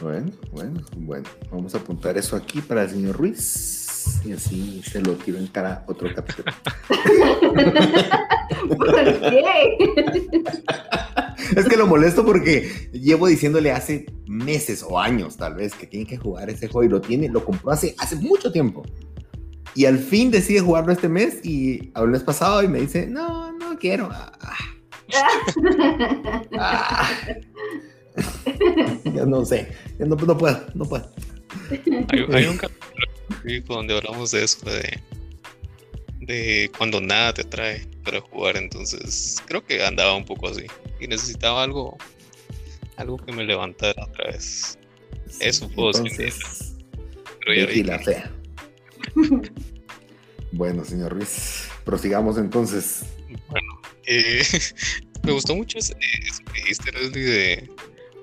Bueno, 0.00 0.32
bueno, 0.52 0.80
bueno. 0.96 1.28
Vamos 1.50 1.74
a 1.74 1.78
apuntar 1.78 2.16
eso 2.16 2.34
aquí 2.34 2.60
para 2.60 2.82
el 2.84 2.90
señor 2.90 3.16
Ruiz. 3.16 4.22
Y 4.24 4.32
así 4.32 4.82
se 4.82 5.00
lo 5.00 5.12
tiro 5.14 5.38
en 5.38 5.46
cara 5.46 5.84
otro 5.86 6.08
capítulo. 6.14 6.52
¿Por 8.76 8.94
qué? 9.20 9.76
es 11.56 11.68
que 11.68 11.76
lo 11.76 11.86
molesto 11.86 12.24
porque 12.24 12.90
llevo 12.92 13.26
diciéndole 13.26 13.72
hace 13.72 14.06
meses 14.34 14.84
o 14.86 14.98
años, 14.98 15.36
tal 15.36 15.54
vez, 15.54 15.74
que 15.74 15.86
tiene 15.86 16.06
que 16.06 16.16
jugar 16.16 16.50
ese 16.50 16.68
juego 16.68 16.84
y 16.84 16.88
lo 16.88 17.00
tiene, 17.00 17.28
lo 17.28 17.44
compró 17.44 17.70
hace, 17.70 17.94
hace 17.98 18.16
mucho 18.16 18.50
tiempo. 18.50 18.82
Y 19.74 19.86
al 19.86 19.98
fin 19.98 20.30
decide 20.30 20.60
jugarlo 20.60 20.92
este 20.92 21.08
mes 21.08 21.44
y 21.44 21.92
el 21.96 22.08
mes 22.08 22.22
pasado 22.22 22.62
y 22.62 22.68
me 22.68 22.80
dice, 22.80 23.06
no, 23.06 23.52
no 23.52 23.78
quiero. 23.78 24.10
Ah. 26.56 26.56
Ah. 26.58 27.10
ya 29.04 29.26
no 29.26 29.44
sé, 29.44 29.68
ya 29.98 30.06
no, 30.06 30.16
no 30.16 30.38
puedo, 30.38 30.64
no 30.74 30.84
puedo. 30.84 31.08
Hay, 32.32 32.46
un 32.46 32.56
capítulo 32.56 33.76
donde 33.76 33.96
hablamos 33.96 34.30
de 34.30 34.44
eso, 34.44 34.64
de, 34.68 35.00
de 36.20 36.70
cuando 36.76 37.00
nada 37.00 37.34
te 37.34 37.44
trae 37.44 37.86
para 38.02 38.20
jugar, 38.20 38.56
entonces 38.56 39.42
creo 39.46 39.64
que 39.64 39.84
andaba 39.84 40.16
un 40.16 40.24
poco 40.24 40.48
así 40.48 40.66
y 41.00 41.06
necesitaba 41.06 41.62
algo, 41.62 41.96
algo 42.96 43.16
que 43.18 43.32
me 43.32 43.44
levantara 43.44 44.04
otra 44.04 44.30
vez. 44.30 44.78
Eso 45.40 45.68
puedo 45.70 45.90
entonces, 45.90 46.74
Pero 47.40 47.54
ya 47.54 47.72
y 47.72 47.82
la 47.82 47.98
fea. 47.98 48.32
bueno, 50.52 50.84
señor 50.84 51.12
Ruiz, 51.12 51.68
prosigamos 51.84 52.38
entonces. 52.38 53.04
Bueno, 53.48 53.80
eh, 54.06 54.42
me 55.22 55.32
gustó 55.32 55.54
mucho 55.54 55.78
ese, 55.78 55.94
que 55.94 56.60
dijiste, 56.60 56.92
de, 57.10 57.68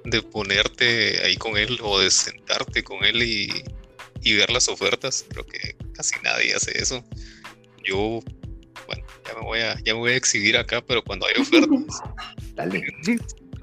de 0.05 0.21
ponerte 0.21 1.23
ahí 1.23 1.35
con 1.37 1.57
él 1.57 1.77
o 1.81 1.99
de 1.99 2.11
sentarte 2.11 2.83
con 2.83 3.03
él 3.03 3.21
y, 3.23 3.63
y 4.21 4.35
ver 4.35 4.51
las 4.51 4.69
ofertas. 4.69 5.25
Creo 5.29 5.45
que 5.45 5.75
casi 5.93 6.15
nadie 6.23 6.53
hace 6.55 6.77
eso. 6.77 7.03
Yo 7.83 8.21
bueno, 8.87 9.03
ya 9.27 9.33
me 9.35 9.41
voy 9.41 9.59
a, 9.59 9.75
ya 9.83 9.93
me 9.93 9.99
voy 9.99 10.11
a 10.11 10.15
exhibir 10.15 10.57
acá, 10.57 10.81
pero 10.81 11.03
cuando 11.03 11.25
hay 11.27 11.35
ofertas, 11.41 12.01
Dale. 12.55 12.83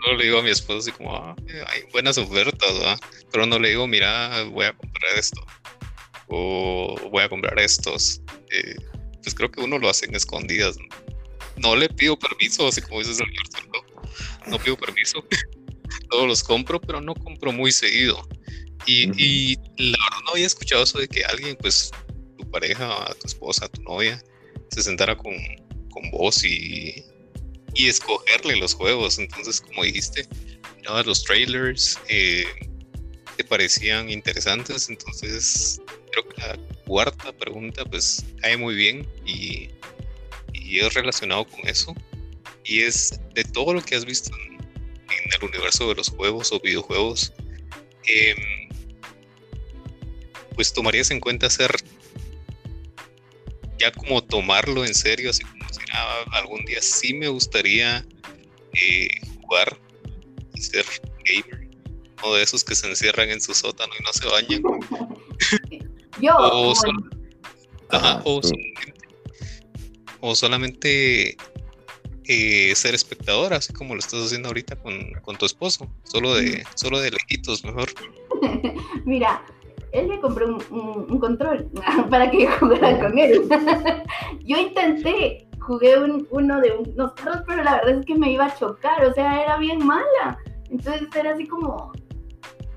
No 0.06 0.16
le 0.16 0.24
digo 0.24 0.38
a 0.38 0.42
mi 0.42 0.50
esposo 0.50 0.78
así 0.78 0.92
como, 0.92 1.14
ah, 1.14 1.34
hay 1.66 1.82
buenas 1.92 2.18
ofertas, 2.18 2.72
¿verdad? 2.74 3.00
Pero 3.32 3.46
no 3.46 3.58
le 3.58 3.70
digo, 3.70 3.86
mira, 3.86 4.42
voy 4.44 4.66
a 4.66 4.72
comprar 4.72 5.18
esto. 5.18 5.44
O 6.28 6.96
voy 7.10 7.22
a 7.22 7.28
comprar 7.28 7.58
estos. 7.58 8.20
Eh, 8.50 8.76
pues 9.22 9.34
creo 9.34 9.50
que 9.50 9.60
uno 9.60 9.78
lo 9.78 9.88
hace 9.88 10.06
en 10.06 10.14
escondidas. 10.14 10.76
¿no? 11.56 11.74
le 11.74 11.88
pido 11.88 12.16
permiso, 12.18 12.68
así 12.68 12.80
como 12.80 13.00
dices 13.00 13.20
Alberto, 13.20 13.58
no, 13.72 14.50
no 14.50 14.58
pido 14.58 14.76
permiso. 14.76 15.24
Todos 16.10 16.26
los 16.26 16.42
compro, 16.42 16.80
pero 16.80 17.00
no 17.00 17.14
compro 17.14 17.52
muy 17.52 17.72
seguido. 17.72 18.26
Y, 18.86 19.10
y, 19.22 19.56
la 19.76 19.98
verdad 20.04 20.20
no 20.24 20.30
había 20.32 20.46
escuchado 20.46 20.84
eso 20.84 20.98
de 20.98 21.08
que 21.08 21.24
alguien, 21.24 21.56
pues, 21.56 21.90
tu 22.38 22.50
pareja, 22.50 23.14
tu 23.20 23.26
esposa, 23.26 23.68
tu 23.68 23.82
novia, 23.82 24.22
se 24.70 24.82
sentara 24.82 25.16
con, 25.16 25.34
con 25.90 26.10
vos 26.10 26.44
y, 26.44 27.04
y 27.74 27.88
escogerle 27.88 28.56
los 28.56 28.74
juegos. 28.74 29.18
Entonces, 29.18 29.60
como 29.60 29.84
dijiste, 29.84 30.26
mirabas 30.76 31.06
los 31.06 31.24
trailers, 31.24 31.98
eh, 32.08 32.44
te 33.36 33.44
parecían 33.44 34.10
interesantes. 34.10 34.88
Entonces, 34.88 35.80
creo 36.12 36.28
que 36.28 36.40
la 36.40 36.58
cuarta 36.86 37.32
pregunta, 37.32 37.84
pues, 37.84 38.24
cae 38.40 38.56
muy 38.56 38.74
bien 38.74 39.06
y, 39.26 39.70
y 40.52 40.80
es 40.80 40.94
relacionado 40.94 41.46
con 41.46 41.66
eso. 41.68 41.94
Y 42.64 42.80
es 42.80 43.20
de 43.34 43.44
todo 43.44 43.72
lo 43.72 43.82
que 43.82 43.96
has 43.96 44.04
visto 44.04 44.30
en, 44.36 44.58
el 45.40 45.48
universo 45.48 45.88
de 45.88 45.94
los 45.94 46.10
juegos 46.10 46.52
o 46.52 46.60
videojuegos, 46.60 47.32
em, 48.06 48.68
pues 50.54 50.72
tomarías 50.72 51.10
en 51.10 51.20
cuenta 51.20 51.46
hacer 51.46 51.70
ya 53.78 53.92
como 53.92 54.22
tomarlo 54.22 54.84
en 54.84 54.94
serio, 54.94 55.30
así 55.30 55.42
como 55.42 55.66
decir, 55.66 55.84
ah, 55.92 56.24
algún 56.32 56.64
día 56.64 56.82
sí 56.82 57.14
me 57.14 57.28
gustaría 57.28 58.04
eh, 58.74 59.08
jugar 59.40 59.78
y 60.54 60.60
ser 60.60 60.84
gamer. 61.24 61.68
O 62.22 62.34
de 62.34 62.42
esos 62.42 62.64
que 62.64 62.74
se 62.74 62.88
encierran 62.88 63.30
en 63.30 63.40
su 63.40 63.54
sótano 63.54 63.92
y 63.98 64.02
no 64.02 64.12
se 64.12 64.26
bañan. 64.26 64.62
Yo. 66.20 66.34
o, 70.20 70.34
solamente 70.34 71.36
eh, 72.24 72.74
ser 72.74 72.96
espectador, 72.96 73.54
así 73.54 73.72
como 73.72 73.94
lo 73.94 74.00
estás 74.00 74.24
haciendo 74.24 74.48
ahorita 74.48 74.74
con, 74.76 75.12
con 75.22 75.38
tu 75.38 75.46
esposo, 75.46 75.88
solo 76.02 76.34
de, 76.34 76.64
solo 76.74 76.98
de 76.98 77.12
lejitos 77.12 77.64
mejor. 77.64 77.88
Mira, 79.04 79.44
él 79.92 80.08
me 80.08 80.20
compró 80.20 80.58
un, 80.70 81.18
control 81.18 81.68
para 82.10 82.30
que 82.30 82.42
yo 82.42 82.50
jugara 82.58 82.98
con 83.00 83.18
él. 83.18 83.48
yo 84.44 84.56
intenté 84.56 85.48
jugué 85.60 85.96
uno 86.30 86.60
de 86.60 86.72
unos 86.72 87.12
carros, 87.12 87.42
pero 87.46 87.62
la 87.62 87.76
verdad 87.76 87.98
es 87.98 88.06
que 88.06 88.14
me 88.14 88.32
iba 88.32 88.46
a 88.46 88.54
chocar, 88.54 89.04
o 89.04 89.12
sea, 89.12 89.42
era 89.42 89.58
bien 89.58 89.84
mala. 89.84 90.38
Entonces 90.70 91.08
era 91.14 91.32
así 91.32 91.46
como, 91.46 91.92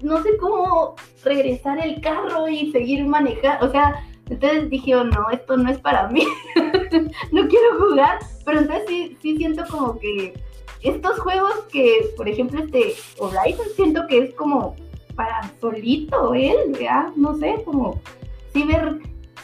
no 0.02 0.21
sé 0.21 0.36
cómo 0.38 0.95
regresar 1.24 1.80
el 1.80 2.02
carro 2.02 2.50
y 2.50 2.71
seguir 2.71 3.06
manejando, 3.06 3.65
o 3.65 3.71
sea, 3.71 4.04
entonces 4.30 4.69
dije, 4.69 4.95
oh, 4.95 5.04
no, 5.06 5.30
esto 5.32 5.56
no 5.56 5.69
es 5.69 5.80
para 5.80 6.08
mí, 6.10 6.26
no 7.32 7.47
quiero 7.47 7.80
jugar, 7.80 8.19
pero 8.45 8.60
entonces 8.60 8.86
sí, 8.88 9.17
sí 9.21 9.38
siento 9.38 9.63
como 9.69 9.97
que 9.97 10.34
estos 10.82 11.19
juegos 11.19 11.54
que, 11.71 12.12
por 12.17 12.28
ejemplo, 12.28 12.62
este 12.62 12.95
Horizon, 13.19 13.67
siento 13.76 14.08
que 14.08 14.17
es 14.17 14.34
como 14.34 14.76
para 15.15 15.52
solito 15.60 16.34
él, 16.34 16.56
¿verdad? 16.69 17.10
No 17.15 17.36
sé, 17.36 17.62
como 17.65 18.00
sí 18.54 18.63
ver 18.63 19.00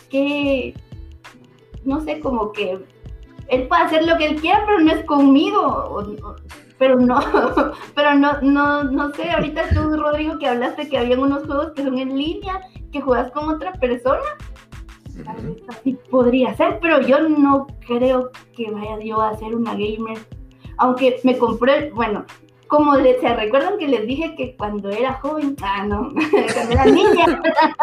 que, 0.10 0.74
no 1.84 2.02
sé, 2.02 2.20
como 2.20 2.52
que 2.52 2.80
él 3.48 3.68
puede 3.68 3.82
hacer 3.84 4.06
lo 4.06 4.18
que 4.18 4.26
él 4.26 4.42
quiera, 4.42 4.64
pero 4.66 4.80
no 4.80 4.92
es 4.92 5.06
conmigo, 5.06 6.04
pero 6.78 7.00
no, 7.00 7.20
pero 7.96 8.16
no, 8.16 8.42
no, 8.42 8.84
no 8.84 9.12
sé, 9.14 9.32
ahorita 9.32 9.70
tú, 9.70 9.96
Rodrigo, 9.96 10.38
que 10.40 10.48
hablaste 10.48 10.90
que 10.90 10.98
había 10.98 11.20
unos 11.20 11.46
juegos 11.46 11.72
que 11.74 11.84
son 11.84 11.98
en 11.98 12.18
línea, 12.18 12.62
que 12.92 13.02
juegas 13.02 13.32
con 13.32 13.50
otra 13.50 13.74
persona, 13.74 14.24
así 15.68 15.98
podría 16.10 16.56
ser, 16.56 16.80
pero 16.82 17.02
yo 17.02 17.28
no 17.28 17.68
creo 17.86 18.32
que 18.56 18.70
vaya 18.72 19.00
yo 19.00 19.22
a 19.22 19.38
ser 19.38 19.56
una 19.56 19.74
gamer. 19.74 20.18
Aunque 20.78 21.20
me 21.24 21.38
compré, 21.38 21.90
bueno, 21.92 22.26
como 22.68 22.96
les, 22.96 23.20
se 23.22 23.34
recuerdan 23.34 23.78
que 23.78 23.88
les 23.88 24.06
dije 24.06 24.36
que 24.36 24.56
cuando 24.56 24.90
era 24.90 25.14
joven, 25.14 25.56
ah, 25.62 25.86
no, 25.86 26.12
cuando 26.54 26.74
era 26.74 26.86
niña, 26.86 27.42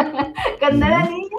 cuando 0.58 0.86
era 0.86 1.02
niña, 1.04 1.36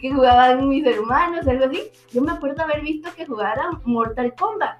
que 0.00 0.12
jugaban 0.12 0.68
mis 0.68 0.84
hermanos, 0.84 1.46
algo 1.46 1.66
así, 1.66 1.82
yo 2.12 2.22
me 2.22 2.32
acuerdo 2.32 2.62
haber 2.62 2.82
visto 2.82 3.08
que 3.16 3.24
jugaran 3.24 3.80
Mortal 3.84 4.34
Kombat. 4.36 4.78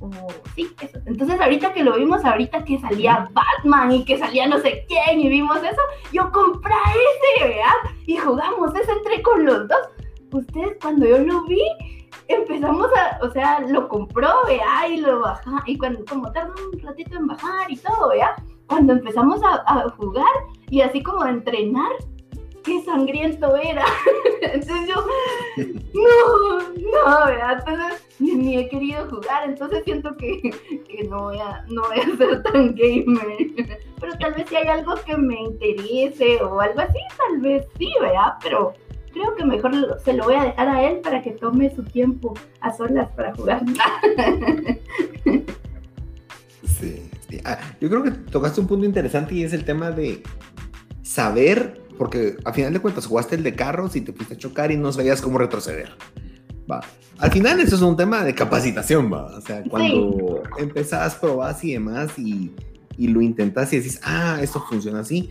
O, 0.00 0.10
sí, 0.56 0.68
eso. 0.80 0.98
Entonces 1.06 1.40
ahorita 1.40 1.72
que 1.72 1.84
lo 1.84 1.96
vimos, 1.96 2.24
ahorita 2.24 2.64
que 2.64 2.78
salía 2.80 3.28
Batman 3.32 3.92
y 3.92 4.04
que 4.04 4.18
salía 4.18 4.48
no 4.48 4.58
sé 4.58 4.84
quién 4.88 5.20
y 5.20 5.28
vimos 5.28 5.58
eso, 5.58 5.80
yo 6.12 6.30
compré 6.32 6.74
ese, 6.74 7.48
¿verdad? 7.48 7.96
Y 8.06 8.16
jugamos 8.16 8.74
ese, 8.74 8.90
entré 8.90 9.22
con 9.22 9.44
los 9.44 9.68
dos. 9.68 9.88
Ustedes 10.32 10.76
cuando 10.80 11.06
yo 11.06 11.18
lo 11.18 11.44
vi, 11.44 11.62
empezamos 12.28 12.88
a, 12.96 13.24
o 13.24 13.30
sea, 13.30 13.60
lo 13.60 13.88
compró, 13.88 14.28
vea, 14.46 14.88
y 14.88 14.98
lo 14.98 15.20
baja, 15.20 15.62
y 15.66 15.76
cuando, 15.78 16.04
como 16.04 16.32
tardó 16.32 16.54
un 16.72 16.80
ratito 16.80 17.16
en 17.16 17.26
bajar 17.26 17.70
y 17.70 17.76
todo, 17.76 18.08
vea, 18.10 18.34
cuando 18.66 18.94
empezamos 18.94 19.40
a, 19.44 19.88
jugar 19.96 20.32
y 20.70 20.80
así 20.80 21.02
como 21.02 21.22
a 21.22 21.30
entrenar, 21.30 21.90
qué 22.64 22.82
sangriento 22.82 23.56
era. 23.56 23.84
entonces 24.42 24.88
yo, 24.88 25.04
no, 25.94 26.58
no, 26.58 27.26
vea, 27.26 27.52
entonces 27.58 28.06
ni, 28.18 28.56
he 28.56 28.68
querido 28.68 29.08
jugar, 29.10 29.44
entonces 29.44 29.82
siento 29.84 30.16
que, 30.16 30.40
que 30.88 31.04
no, 31.04 31.24
voy 31.24 31.38
a, 31.38 31.64
no 31.68 31.82
voy 31.82 31.98
a 31.98 32.16
ser 32.16 32.42
tan 32.44 32.74
gamer. 32.74 33.78
pero 34.00 34.16
tal 34.18 34.34
vez 34.34 34.48
si 34.48 34.56
hay 34.56 34.68
algo 34.68 34.94
que 35.04 35.16
me 35.16 35.40
interese 35.40 36.42
o 36.42 36.60
algo 36.60 36.80
así, 36.80 36.98
tal 37.16 37.40
vez 37.40 37.66
sí, 37.78 37.92
vea, 38.00 38.38
pero 38.42 38.72
creo 39.12 39.34
que 39.36 39.44
mejor 39.44 39.72
se 40.04 40.12
lo 40.12 40.24
voy 40.24 40.34
a 40.34 40.44
dejar 40.44 40.68
a 40.68 40.82
él 40.88 41.00
para 41.00 41.22
que 41.22 41.32
tome 41.32 41.74
su 41.74 41.82
tiempo 41.84 42.34
a 42.60 42.72
solas 42.74 43.08
para 43.10 43.34
jugar. 43.34 43.62
Sí, 46.78 47.40
ah, 47.44 47.58
yo 47.80 47.88
creo 47.88 48.02
que 48.02 48.10
tocaste 48.10 48.60
un 48.60 48.66
punto 48.66 48.84
interesante 48.84 49.34
y 49.34 49.42
es 49.42 49.52
el 49.52 49.64
tema 49.64 49.90
de 49.90 50.22
saber, 51.02 51.80
porque 51.98 52.36
al 52.44 52.54
final 52.54 52.72
de 52.72 52.80
cuentas 52.80 53.06
jugaste 53.06 53.36
el 53.36 53.42
de 53.42 53.54
carros 53.54 53.96
y 53.96 54.00
te 54.00 54.12
fuiste 54.12 54.34
a 54.34 54.38
chocar 54.38 54.70
y 54.70 54.76
no 54.76 54.92
sabías 54.92 55.20
cómo 55.20 55.38
retroceder. 55.38 55.90
Va. 56.70 56.80
Al 57.18 57.30
final 57.30 57.60
eso 57.60 57.76
es 57.76 57.82
un 57.82 57.96
tema 57.96 58.24
de 58.24 58.34
capacitación, 58.34 59.12
va. 59.12 59.36
O 59.36 59.40
sea, 59.40 59.62
cuando 59.68 60.42
empezás, 60.58 61.14
probás 61.14 61.62
y 61.64 61.72
demás 61.72 62.18
y, 62.18 62.52
y 62.96 63.08
lo 63.08 63.20
intentas 63.20 63.72
y 63.72 63.78
decís, 63.78 64.00
ah, 64.02 64.38
esto 64.42 64.60
funciona 64.68 65.00
así, 65.00 65.30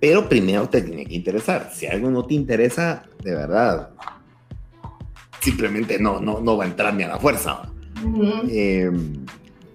pero 0.00 0.28
primero 0.28 0.68
te 0.68 0.82
tiene 0.82 1.06
que 1.06 1.14
interesar. 1.14 1.70
Si 1.74 1.86
algo 1.86 2.10
no 2.10 2.24
te 2.24 2.34
interesa, 2.34 3.04
de 3.22 3.34
verdad, 3.34 3.90
simplemente 5.40 5.98
no, 5.98 6.20
no, 6.20 6.40
no 6.40 6.56
va 6.56 6.64
a 6.64 6.66
entrar 6.66 6.94
ni 6.94 7.02
a 7.02 7.08
la 7.08 7.18
fuerza. 7.18 7.72
Em, 8.48 9.24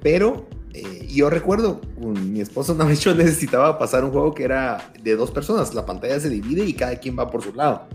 pero 0.02 0.48
eh, 0.74 1.08
yo 1.10 1.30
recuerdo, 1.30 1.82
mi 1.98 2.42
esposa 2.42 2.74
una 2.74 2.86
vez 2.86 3.00
yo 3.02 3.16
necesitaba 3.16 3.78
pasar 3.80 4.04
un 4.04 4.12
juego 4.12 4.34
que 4.34 4.44
era 4.44 4.92
de 5.02 5.16
dos 5.16 5.32
personas. 5.32 5.74
La 5.74 5.86
pantalla 5.86 6.20
se 6.20 6.30
divide 6.30 6.66
y 6.66 6.74
cada 6.74 6.96
quien 6.98 7.18
va 7.18 7.30
por 7.30 7.42
su 7.42 7.54
lado. 7.54 7.88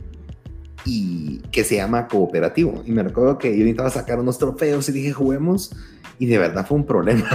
Y 0.86 1.40
que 1.50 1.64
se 1.64 1.76
llama 1.76 2.06
cooperativo. 2.06 2.82
Y 2.86 2.92
me 2.92 3.02
recuerdo 3.02 3.38
que 3.38 3.50
yo 3.50 3.58
necesitaba 3.58 3.90
sacar 3.90 4.20
unos 4.20 4.38
trofeos 4.38 4.88
y 4.88 4.92
dije, 4.92 5.12
juguemos. 5.12 5.72
Y 6.18 6.26
de 6.26 6.38
verdad 6.38 6.66
fue 6.66 6.78
un 6.78 6.86
problema. 6.86 7.28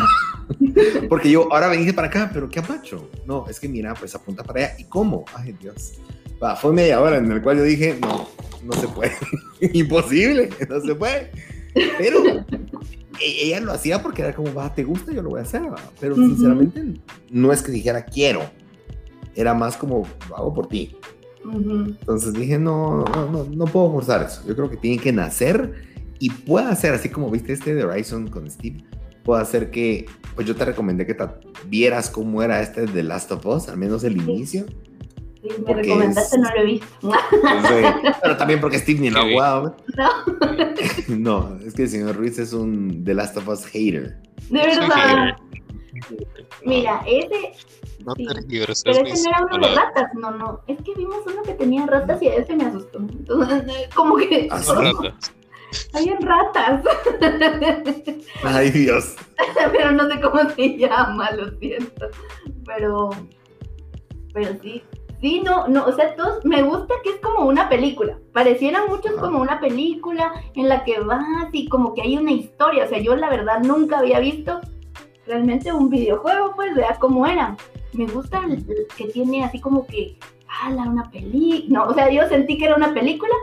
Porque 1.09 1.29
yo 1.29 1.51
ahora 1.53 1.67
venía 1.67 1.93
para 1.93 2.07
acá, 2.07 2.31
pero 2.33 2.49
¿qué 2.49 2.59
apacho? 2.59 3.09
No, 3.25 3.45
es 3.47 3.59
que 3.59 3.67
mira, 3.67 3.93
pues 3.93 4.15
apunta 4.15 4.43
para 4.43 4.65
allá. 4.65 4.75
¿Y 4.79 4.85
cómo? 4.85 5.25
Ay, 5.35 5.55
Dios. 5.59 5.93
Va, 6.41 6.55
fue 6.55 6.73
media 6.73 6.99
hora 6.99 7.17
en 7.17 7.31
el 7.31 7.41
cual 7.41 7.57
yo 7.57 7.63
dije, 7.63 7.97
no, 8.01 8.27
no 8.63 8.73
se 8.73 8.87
puede. 8.87 9.11
Imposible, 9.73 10.49
no 10.67 10.81
se 10.81 10.95
puede. 10.95 11.31
Pero 11.97 12.45
e-, 13.19 13.45
ella 13.45 13.59
lo 13.59 13.71
hacía 13.71 14.01
porque 14.01 14.23
era 14.23 14.33
como, 14.33 14.53
va, 14.53 14.73
te 14.73 14.83
gusta, 14.83 15.11
yo 15.11 15.21
lo 15.21 15.29
voy 15.29 15.39
a 15.39 15.43
hacer. 15.43 15.61
Pero 15.99 16.15
sinceramente 16.15 16.83
no 17.29 17.51
es 17.51 17.61
que 17.61 17.71
dijera 17.71 18.05
quiero. 18.05 18.41
Era 19.35 19.53
más 19.53 19.77
como, 19.77 20.07
lo 20.29 20.37
hago 20.37 20.53
por 20.53 20.67
ti. 20.67 20.95
Entonces 21.43 22.33
dije, 22.33 22.59
no, 22.59 23.03
no, 23.05 23.31
no, 23.31 23.43
no 23.45 23.65
puedo 23.65 23.91
forzar 23.91 24.23
eso. 24.23 24.41
Yo 24.47 24.55
creo 24.55 24.69
que 24.69 24.77
tiene 24.77 25.01
que 25.01 25.11
nacer 25.11 25.73
y 26.19 26.29
puede 26.29 26.67
hacer, 26.67 26.93
así 26.93 27.09
como 27.09 27.29
viste 27.31 27.53
este 27.53 27.73
de 27.73 27.83
Horizon 27.83 28.27
con 28.27 28.49
Steve, 28.49 28.83
puede 29.23 29.41
hacer 29.41 29.71
que, 29.71 30.05
pues 30.35 30.47
yo 30.47 30.55
te 30.55 30.65
recomendé 30.65 31.05
que 31.05 31.13
te 31.13 31.23
vieras 31.67 32.09
cómo 32.09 32.43
era 32.43 32.61
este 32.61 32.85
de 32.85 33.03
Last 33.03 33.31
of 33.31 33.45
Us, 33.45 33.69
al 33.69 33.77
menos 33.77 34.03
el 34.03 34.17
inicio. 34.17 34.65
Sí, 35.41 35.49
me 35.65 35.73
recomendaste, 35.73 36.37
no 36.37 36.49
lo 36.49 36.61
he 36.61 36.65
visto. 36.65 37.11
pero 38.21 38.37
también 38.37 38.61
porque 38.61 38.77
Steve 38.77 38.99
ni 38.99 39.09
lo 39.09 39.21
ha 39.21 39.31
jugado. 39.31 39.77
No. 39.97 40.09
no, 41.49 41.59
es 41.65 41.73
que 41.73 41.83
el 41.83 41.89
señor 41.89 42.15
Ruiz 42.15 42.37
es 42.37 42.53
un 42.53 43.03
The 43.03 43.15
Last 43.15 43.37
of 43.37 43.47
Us 43.47 43.65
hater. 43.65 44.21
De 44.49 44.59
verdad. 44.59 45.35
Mira, 46.63 47.01
ese. 47.05 47.53
No 48.05 48.15
sí. 48.15 48.25
pero 48.25 49.07
ese 49.07 49.23
no 49.23 49.29
era 49.29 49.45
uno 49.45 49.67
de 49.67 49.75
ratas, 49.75 50.13
no, 50.15 50.31
no. 50.31 50.61
Es 50.67 50.81
que 50.81 50.93
vimos 50.95 51.19
uno 51.25 51.43
que 51.43 51.53
tenía 51.53 51.85
ratas 51.85 52.21
y 52.21 52.27
a 52.27 52.35
ese 52.35 52.55
me 52.55 52.65
asustó. 52.65 52.99
Entonces, 52.99 53.89
como 53.95 54.17
que. 54.17 54.47
¿Ah, 54.51 54.61
ratas? 54.67 55.31
Hay 55.93 56.09
en 56.09 56.21
ratas. 56.21 56.83
Ay, 58.43 58.71
Dios. 58.71 59.15
pero 59.71 59.91
no 59.91 60.09
sé 60.09 60.19
cómo 60.19 60.49
se 60.49 60.77
llama, 60.77 61.31
lo 61.31 61.57
siento. 61.59 62.07
Pero, 62.65 63.09
pero 64.33 64.51
sí, 64.61 64.83
sí, 65.21 65.41
no, 65.41 65.67
no, 65.67 65.85
o 65.85 65.93
sea, 65.93 66.15
todos, 66.15 66.43
me 66.43 66.61
gusta 66.61 66.93
que 67.03 67.11
es 67.11 67.21
como 67.21 67.45
una 67.45 67.69
película. 67.69 68.17
Pareciera 68.33 68.85
muchos 68.85 69.13
como 69.13 69.39
una 69.39 69.59
película 69.61 70.33
en 70.55 70.67
la 70.67 70.83
que 70.83 70.99
vas 70.99 71.49
y 71.53 71.69
como 71.69 71.93
que 71.93 72.01
hay 72.01 72.17
una 72.17 72.31
historia. 72.31 72.85
O 72.85 72.89
sea, 72.89 72.99
yo 72.99 73.15
la 73.15 73.29
verdad 73.29 73.61
nunca 73.61 73.99
había 73.99 74.19
visto 74.19 74.59
realmente 75.31 75.71
un 75.71 75.89
videojuego, 75.89 76.53
pues 76.55 76.75
vea 76.75 76.97
cómo 76.99 77.25
era. 77.25 77.55
Me 77.93 78.05
gusta 78.05 78.41
el, 78.45 78.65
que 78.97 79.05
tiene 79.05 79.43
así 79.43 79.59
como 79.59 79.87
que, 79.87 80.17
ala, 80.63 80.83
una 80.83 81.09
película. 81.09 81.79
No, 81.79 81.89
o 81.89 81.93
sea, 81.93 82.09
yo 82.11 82.27
sentí 82.27 82.57
que 82.57 82.65
era 82.65 82.75
una 82.75 82.93
película 82.93 83.33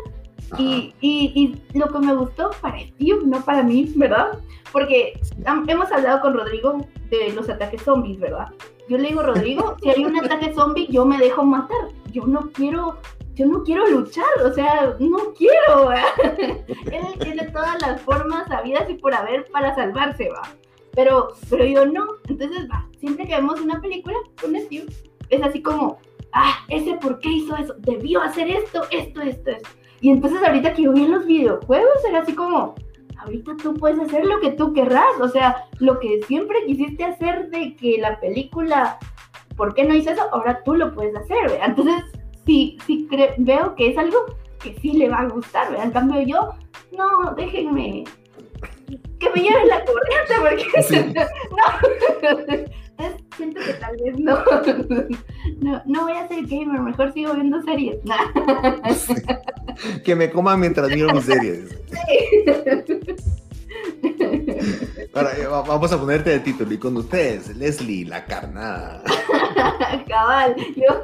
y, 0.58 0.94
y, 1.00 1.32
y, 1.72 1.78
lo 1.78 1.88
que 1.88 1.98
me 1.98 2.14
gustó 2.14 2.50
para 2.60 2.78
Steve, 2.80 3.20
no 3.24 3.40
para 3.40 3.62
mí, 3.62 3.90
¿verdad? 3.96 4.38
Porque 4.70 5.18
hemos 5.66 5.90
hablado 5.90 6.20
con 6.20 6.34
Rodrigo 6.34 6.86
de 7.10 7.32
los 7.32 7.48
ataques 7.48 7.82
zombies, 7.82 8.20
¿verdad? 8.20 8.48
Yo 8.88 8.96
le 8.96 9.08
digo, 9.08 9.22
Rodrigo, 9.22 9.76
si 9.82 9.90
hay 9.90 10.04
un 10.04 10.16
ataque 10.16 10.52
zombie, 10.54 10.88
yo 10.88 11.04
me 11.04 11.18
dejo 11.18 11.44
matar. 11.44 11.88
Yo 12.12 12.26
no 12.26 12.50
quiero, 12.52 12.98
yo 13.34 13.46
no 13.46 13.62
quiero 13.62 13.86
luchar, 13.86 14.24
o 14.44 14.52
sea, 14.52 14.94
no 14.98 15.32
quiero. 15.36 15.92
Él 16.92 17.18
tiene 17.20 17.44
todas 17.50 17.80
las 17.82 18.00
formas 18.02 18.50
habidas 18.50 18.88
y 18.88 18.94
por 18.94 19.14
haber 19.14 19.46
para 19.50 19.74
salvarse, 19.74 20.30
va. 20.30 20.42
Pero, 20.98 21.28
pero 21.48 21.64
yo 21.64 21.86
no. 21.86 22.06
Entonces, 22.28 22.68
va, 22.68 22.84
siempre 22.98 23.24
que 23.24 23.36
vemos 23.36 23.60
una 23.60 23.80
película 23.80 24.16
con 24.42 24.56
Steve, 24.56 24.86
es 25.30 25.42
así 25.44 25.62
como, 25.62 25.98
ah, 26.32 26.56
ese 26.66 26.94
por 26.94 27.20
qué 27.20 27.28
hizo 27.28 27.56
eso, 27.56 27.74
debió 27.78 28.20
hacer 28.20 28.50
esto, 28.50 28.82
esto, 28.90 29.20
esto, 29.20 29.50
esto. 29.52 29.68
Y 30.00 30.10
entonces 30.10 30.42
ahorita 30.42 30.74
que 30.74 30.82
yo 30.82 30.92
vi 30.92 31.04
en 31.04 31.12
los 31.12 31.24
videojuegos 31.24 32.04
era 32.08 32.22
así 32.22 32.34
como, 32.34 32.74
ahorita 33.16 33.52
tú 33.62 33.74
puedes 33.74 34.00
hacer 34.00 34.26
lo 34.26 34.40
que 34.40 34.50
tú 34.50 34.72
querrás, 34.72 35.20
o 35.20 35.28
sea, 35.28 35.68
lo 35.78 36.00
que 36.00 36.20
siempre 36.24 36.66
quisiste 36.66 37.04
hacer 37.04 37.48
de 37.50 37.76
que 37.76 37.98
la 37.98 38.18
película, 38.18 38.98
¿por 39.56 39.74
qué 39.74 39.84
no 39.84 39.94
hice 39.94 40.10
eso? 40.10 40.22
Ahora 40.32 40.64
tú 40.64 40.74
lo 40.74 40.92
puedes 40.96 41.14
hacer, 41.14 41.48
¿verdad? 41.48 41.68
Entonces, 41.68 42.02
sí, 42.44 42.76
sí 42.88 43.08
veo 43.38 43.76
que 43.76 43.90
es 43.90 43.98
algo 43.98 44.18
que 44.60 44.74
sí 44.80 44.94
le 44.94 45.08
va 45.08 45.18
a 45.18 45.28
gustar, 45.28 45.70
¿verdad? 45.70 45.86
En 45.86 45.92
cambio 45.92 46.22
yo, 46.22 46.54
no, 46.90 47.34
déjenme, 47.36 48.02
que 49.18 49.30
me 49.30 49.42
lleven 49.42 49.68
la 49.68 49.84
corriente, 49.84 50.34
porque 50.40 51.26
no, 51.50 53.18
siento 53.36 53.60
que 53.60 53.72
tal 53.74 53.96
vez 53.96 54.18
no, 54.18 54.44
no, 55.60 55.82
no 55.84 56.02
voy 56.02 56.12
a 56.12 56.28
ser 56.28 56.46
gamer, 56.46 56.80
mejor 56.80 57.12
sigo 57.12 57.34
viendo 57.34 57.62
series. 57.62 57.96
que 60.04 60.14
me 60.14 60.30
coma 60.30 60.56
mientras 60.56 60.88
miro 60.88 61.12
mis 61.12 61.24
series. 61.24 61.76
vamos 65.48 65.92
a 65.92 65.98
ponerte 65.98 66.30
de 66.30 66.40
título. 66.40 66.72
Y 66.72 66.78
con 66.78 66.96
ustedes, 66.96 67.54
Leslie, 67.56 68.04
la 68.04 68.24
carnada. 68.24 69.02
Cabal, 70.08 70.56
yo, 70.76 71.02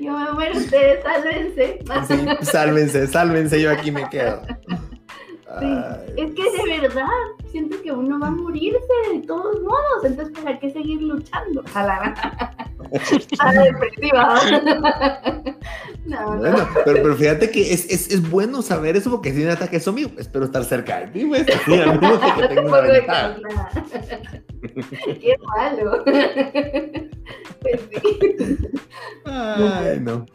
yo 0.00 0.12
me 0.12 0.32
muero, 0.32 0.58
ustedes, 0.58 1.02
sálvense. 1.02 1.78
Sí, 2.06 2.46
sálvense, 2.46 3.06
sálvense, 3.06 3.60
yo 3.60 3.70
aquí 3.70 3.90
me 3.90 4.08
quedo. 4.08 4.42
Es 6.16 6.32
que 6.32 6.42
de 6.42 6.80
verdad, 6.80 7.06
siento 7.50 7.80
que 7.82 7.90
uno 7.90 8.20
va 8.20 8.28
a 8.28 8.30
morirse 8.30 8.78
de 9.12 9.20
todos 9.26 9.60
modos, 9.62 10.04
entonces 10.04 10.38
¿para 10.38 10.58
qué 10.58 10.70
seguir 10.70 11.02
luchando? 11.02 11.64
A 11.74 11.82
la, 11.82 12.14
a 13.38 13.52
la 13.52 13.62
depresiva. 13.62 14.40
No, 16.06 16.38
bueno, 16.38 16.66
Pero, 16.84 17.02
pero, 17.02 17.14
fíjate 17.14 17.50
que 17.50 17.72
es, 17.72 17.88
es, 17.90 18.10
es, 18.10 18.28
bueno 18.30 18.62
saber 18.62 18.96
eso 18.96 19.10
porque 19.10 19.32
si 19.32 19.44
un 19.44 19.50
ataque 19.50 19.78
zombie, 19.78 20.12
espero 20.18 20.46
estar 20.46 20.64
cerca 20.64 21.00
de 21.00 21.06
ti, 21.08 21.26
pues, 21.26 21.46
sí, 21.46 21.72
que 21.72 22.48
tengo 22.48 22.68
una 22.68 22.80
ventaja. 22.80 23.36
Qué 25.20 25.36
malo. 25.46 26.02
pues 27.60 27.80
sí. 27.92 28.58
Ay, 29.26 30.00
no. 30.00 30.26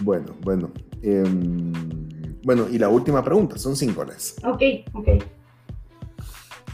Bueno, 0.00 0.34
bueno. 0.40 0.72
Eh, 1.02 1.24
bueno, 2.44 2.66
y 2.70 2.78
la 2.78 2.88
última 2.88 3.24
pregunta, 3.24 3.58
son 3.58 3.74
cinco 3.74 4.04
las. 4.04 4.36
Ok, 4.44 4.62
ok. 4.92 5.08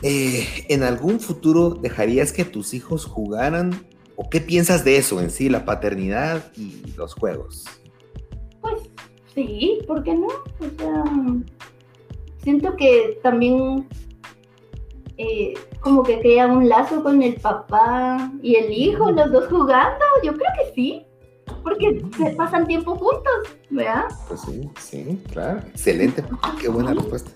Eh, 0.03 0.47
¿En 0.69 0.83
algún 0.83 1.21
futuro 1.21 1.71
dejarías 1.71 2.33
que 2.33 2.45
tus 2.45 2.75
hijos 2.75 3.05
jugaran? 3.05 3.87
¿O 4.17 4.29
qué 4.29 4.41
piensas 4.41 4.85
de 4.85 4.97
eso 4.97 5.21
en 5.21 5.31
sí, 5.31 5.49
la 5.49 5.65
paternidad 5.65 6.53
y 6.57 6.83
los 6.97 7.15
juegos? 7.15 7.65
Pues 8.61 8.83
sí, 9.35 9.79
¿por 9.87 10.03
qué 10.03 10.15
no? 10.15 10.27
O 10.27 10.79
sea, 10.79 11.05
siento 12.43 12.77
que 12.77 13.19
también 13.23 13.89
eh, 15.17 15.55
como 15.81 16.03
que 16.03 16.21
crea 16.21 16.47
un 16.47 16.69
lazo 16.69 17.03
con 17.03 17.23
el 17.23 17.35
papá 17.35 18.33
y 18.43 18.57
el 18.57 18.73
hijo, 18.73 19.11
los 19.13 19.31
dos 19.31 19.47
jugando. 19.49 20.05
Yo 20.23 20.33
creo 20.33 20.51
que 20.59 20.75
sí 20.75 21.07
porque 21.63 22.05
se 22.17 22.31
pasan 22.33 22.67
tiempo 22.67 22.97
juntos, 22.97 23.57
¿verdad? 23.71 24.05
Pues 24.29 24.41
sí, 24.43 24.71
sí, 24.79 25.23
claro. 25.33 25.61
Excelente. 25.69 26.25
Qué 26.61 26.69
buena 26.69 26.95
respuesta. 26.95 27.31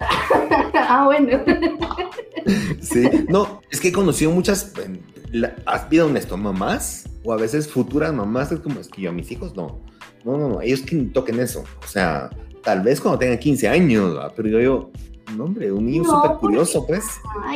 ah, 0.74 1.04
bueno. 1.06 1.40
sí, 2.80 3.08
no, 3.28 3.60
es 3.70 3.80
que 3.80 3.88
he 3.88 3.92
conocido 3.92 4.30
muchas, 4.30 4.72
has 5.66 5.82
habido 5.82 6.06
honesto, 6.06 6.36
mamás, 6.36 7.08
o 7.24 7.32
a 7.32 7.36
veces 7.36 7.68
futuras 7.68 8.12
mamás, 8.12 8.52
es 8.52 8.60
como, 8.60 8.80
es 8.80 8.88
que 8.88 9.02
yo 9.02 9.10
a 9.10 9.12
mis 9.12 9.30
hijos 9.30 9.54
no, 9.54 9.80
no, 10.24 10.36
no, 10.36 10.48
no, 10.48 10.60
ellos 10.60 10.82
que 10.82 10.96
toquen 10.96 11.40
eso, 11.40 11.64
o 11.82 11.86
sea, 11.86 12.30
tal 12.62 12.82
vez 12.82 13.00
cuando 13.00 13.18
tengan 13.18 13.38
15 13.38 13.68
años, 13.68 14.18
pero 14.36 14.48
yo 14.48 14.58
digo, 14.58 14.90
no, 15.36 15.44
hombre, 15.44 15.72
un 15.72 15.86
niño 15.86 16.04
súper 16.04 16.32
curioso, 16.38 16.86
pues. 16.86 17.04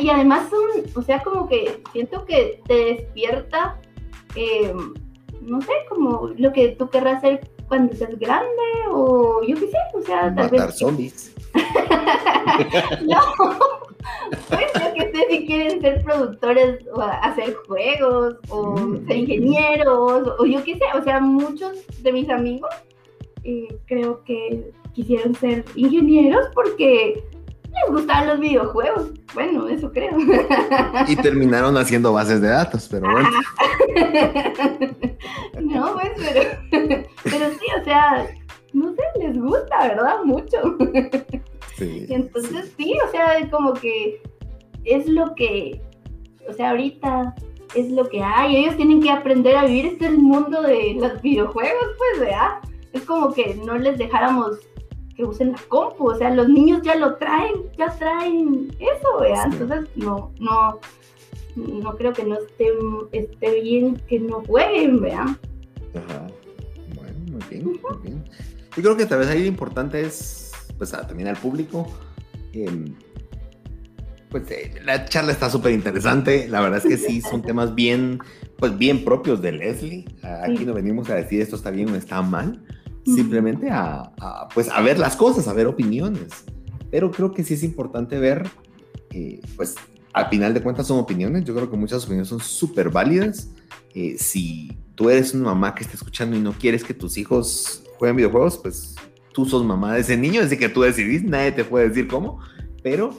Y 0.01 0.09
además, 0.09 0.49
son, 0.49 0.83
o 0.95 1.01
sea, 1.01 1.21
como 1.21 1.47
que 1.47 1.81
siento 1.91 2.25
que 2.25 2.61
te 2.67 2.73
despierta 2.73 3.79
eh, 4.35 4.73
no 5.47 5.61
sé, 5.61 5.71
como 5.89 6.29
lo 6.37 6.51
que 6.53 6.69
tú 6.69 6.89
querrás 6.89 7.17
hacer 7.17 7.49
cuando 7.67 7.95
seas 7.95 8.17
grande 8.19 8.47
o 8.91 9.41
yo 9.43 9.55
qué 9.55 9.67
sé, 9.67 9.77
o 9.93 10.01
sea, 10.01 10.33
tal 10.33 10.51
Matar 10.51 10.71
zombies. 10.71 11.33
no, 13.07 13.19
pues 14.49 14.67
yo 14.73 14.93
que 14.93 15.11
sé 15.11 15.27
si 15.29 15.45
quieren 15.45 15.81
ser 15.81 16.03
productores 16.03 16.85
o 16.93 17.01
hacer 17.01 17.55
juegos 17.67 18.35
o 18.49 18.75
mm, 18.77 19.07
ser 19.07 19.17
ingenieros 19.17 20.33
o, 20.37 20.45
yo 20.45 20.63
qué 20.63 20.75
sé, 20.75 20.85
o 20.95 21.03
sea, 21.03 21.19
muchos 21.19 21.85
de 22.03 22.11
mis 22.11 22.29
amigos 22.29 22.69
eh, 23.43 23.67
creo 23.85 24.23
que 24.23 24.71
quisieron 24.93 25.33
ser 25.35 25.63
ingenieros 25.75 26.47
porque 26.53 27.23
les 27.85 27.95
gustaban 27.95 28.27
los 28.27 28.39
videojuegos. 28.39 29.11
Bueno, 29.33 29.67
eso 29.67 29.91
creo. 29.91 30.15
Y 31.07 31.15
terminaron 31.17 31.77
haciendo 31.77 32.13
bases 32.13 32.41
de 32.41 32.49
datos, 32.49 32.87
pero 32.89 33.11
bueno. 33.11 33.29
no, 35.61 35.93
pues, 35.93 36.11
pero, 36.17 36.41
pero 37.23 37.49
sí, 37.51 37.65
o 37.79 37.83
sea, 37.83 38.27
no 38.73 38.91
sé, 38.93 39.03
les 39.19 39.37
gusta, 39.37 39.87
¿verdad? 39.87 40.23
Mucho. 40.23 40.57
Sí. 41.77 42.07
Y 42.09 42.13
entonces 42.13 42.73
sí. 42.75 42.97
o 43.07 43.11
sea, 43.11 43.47
como 43.51 43.73
que 43.73 44.19
es 44.83 45.07
lo 45.07 45.35
que, 45.35 45.79
o 46.49 46.53
sea, 46.53 46.71
ahorita 46.71 47.35
es 47.75 47.91
lo 47.91 48.09
que 48.09 48.23
hay. 48.23 48.57
Ellos 48.57 48.75
tienen 48.77 49.01
que 49.01 49.11
aprender 49.11 49.55
a 49.55 49.65
vivir 49.65 49.85
este 49.85 50.09
mundo 50.09 50.61
de 50.61 50.95
los 50.99 51.21
videojuegos, 51.21 51.85
pues, 51.97 52.19
¿verdad? 52.21 52.59
Es 52.93 53.03
como 53.03 53.33
que 53.33 53.55
no 53.63 53.77
les 53.77 53.97
dejáramos 53.97 54.57
que 55.17 55.25
usen 55.25 55.51
la 55.51 55.59
compu, 55.67 56.11
o 56.11 56.15
sea, 56.15 56.29
los 56.29 56.47
niños 56.47 56.83
ya 56.83 56.95
lo 56.95 57.15
traen, 57.15 57.55
ya 57.75 57.89
traen 57.97 58.71
eso, 58.79 59.19
¿vea? 59.19 59.45
Entonces, 59.45 59.89
no, 59.95 60.31
no, 60.39 60.79
no 61.55 61.97
creo 61.97 62.13
que 62.13 62.23
no 62.23 62.37
esté, 62.37 62.69
esté 63.11 63.61
bien 63.61 63.99
que 64.07 64.19
no 64.19 64.43
jueguen, 64.45 65.01
¿vea? 65.01 65.23
Ajá, 65.23 66.27
bueno, 66.95 67.17
muy 67.31 67.41
bien, 67.49 67.65
muy 67.65 67.97
bien. 68.03 68.23
Yo 68.75 68.83
creo 68.83 68.95
que 68.95 69.07
tal 69.07 69.19
vez 69.19 69.29
ahí 69.29 69.41
lo 69.41 69.47
importante 69.47 70.01
es, 70.01 70.51
pues, 70.77 70.91
también 70.91 71.27
al 71.27 71.37
público, 71.37 71.87
em, 72.53 72.93
pues 74.29 74.51
eh, 74.51 74.75
la 74.85 75.05
charla 75.05 75.31
está 75.31 75.49
súper 75.49 75.71
interesante. 75.71 76.47
La 76.47 76.61
verdad 76.61 76.77
es 76.77 76.85
que 76.85 76.97
sí, 76.97 77.21
son 77.21 77.41
temas 77.41 77.73
bien, 77.73 78.19
pues 78.57 78.77
bien 78.77 79.03
propios 79.03 79.41
de 79.41 79.53
Leslie. 79.53 80.05
Aquí 80.43 80.63
no 80.63 80.75
venimos 80.75 81.09
a 81.09 81.15
decir 81.15 81.41
esto 81.41 81.55
está 81.55 81.71
bien 81.71 81.89
o 81.89 81.95
está 81.95 82.21
mal 82.21 82.61
simplemente 83.15 83.69
a, 83.71 84.11
pues, 84.53 84.69
a 84.69 84.81
ver 84.81 84.99
las 84.99 85.15
cosas, 85.15 85.47
a 85.47 85.53
ver 85.53 85.67
opiniones. 85.67 86.45
Pero 86.91 87.11
creo 87.11 87.31
que 87.31 87.43
sí 87.43 87.55
es 87.55 87.63
importante 87.63 88.19
ver, 88.19 88.47
eh, 89.11 89.41
pues 89.55 89.75
al 90.13 90.29
final 90.29 90.53
de 90.53 90.61
cuentas 90.61 90.87
son 90.87 90.99
opiniones, 90.99 91.43
yo 91.43 91.53
creo 91.53 91.69
que 91.69 91.77
muchas 91.77 92.03
opiniones 92.03 92.29
son 92.29 92.39
súper 92.39 92.89
válidas. 92.89 93.49
Eh, 93.93 94.15
si 94.17 94.77
tú 94.95 95.09
eres 95.09 95.33
una 95.33 95.45
mamá 95.45 95.75
que 95.75 95.83
está 95.83 95.95
escuchando 95.95 96.35
y 96.35 96.39
no 96.39 96.53
quieres 96.53 96.83
que 96.83 96.93
tus 96.93 97.17
hijos 97.17 97.83
jueguen 97.97 98.17
videojuegos, 98.17 98.57
pues 98.57 98.95
tú 99.33 99.45
sos 99.45 99.63
mamá 99.63 99.93
de 99.93 100.01
ese 100.01 100.17
niño, 100.17 100.41
desde 100.41 100.57
que 100.57 100.69
tú 100.69 100.81
decidís, 100.81 101.23
nadie 101.23 101.51
te 101.51 101.63
puede 101.63 101.89
decir 101.89 102.07
cómo, 102.07 102.39
pero 102.83 103.11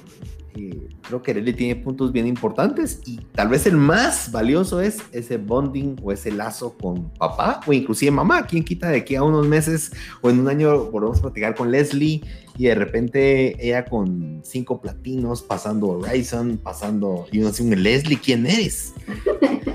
creo 1.03 1.23
que 1.23 1.33
Relly 1.33 1.53
tiene 1.53 1.77
puntos 1.77 2.13
bien 2.13 2.27
importantes 2.27 3.01
y 3.07 3.21
tal 3.35 3.49
vez 3.49 3.67
el 3.67 3.77
más 3.77 4.31
valioso 4.33 4.81
es 4.81 5.03
ese 5.13 5.37
bonding 5.37 5.97
o 6.03 6.13
ese 6.13 6.31
lazo 6.31 6.77
con 6.77 7.11
papá 7.11 7.61
o 7.67 7.73
inclusive 7.73 8.11
mamá. 8.11 8.47
¿Quién 8.47 8.65
quita 8.65 8.89
de 8.89 8.99
aquí 8.99 9.15
a 9.15 9.23
unos 9.23 9.47
meses 9.47 9.93
o 10.21 10.31
en 10.31 10.41
un 10.41 10.49
año 10.49 10.85
volvemos 10.91 11.19
a 11.19 11.23
platicar 11.23 11.55
con 11.55 11.71
Leslie 11.71 12.23
y 12.57 12.65
de 12.65 12.75
repente 12.75 13.57
ella 13.65 13.85
con 13.85 14.41
cinco 14.45 14.81
platinos 14.81 15.43
pasando 15.43 15.89
Horizon, 15.89 16.59
pasando 16.63 17.27
y 17.31 17.39
uno 17.39 17.49
dice, 17.49 17.77
Leslie, 17.77 18.19
¿quién 18.19 18.47
eres? 18.47 18.95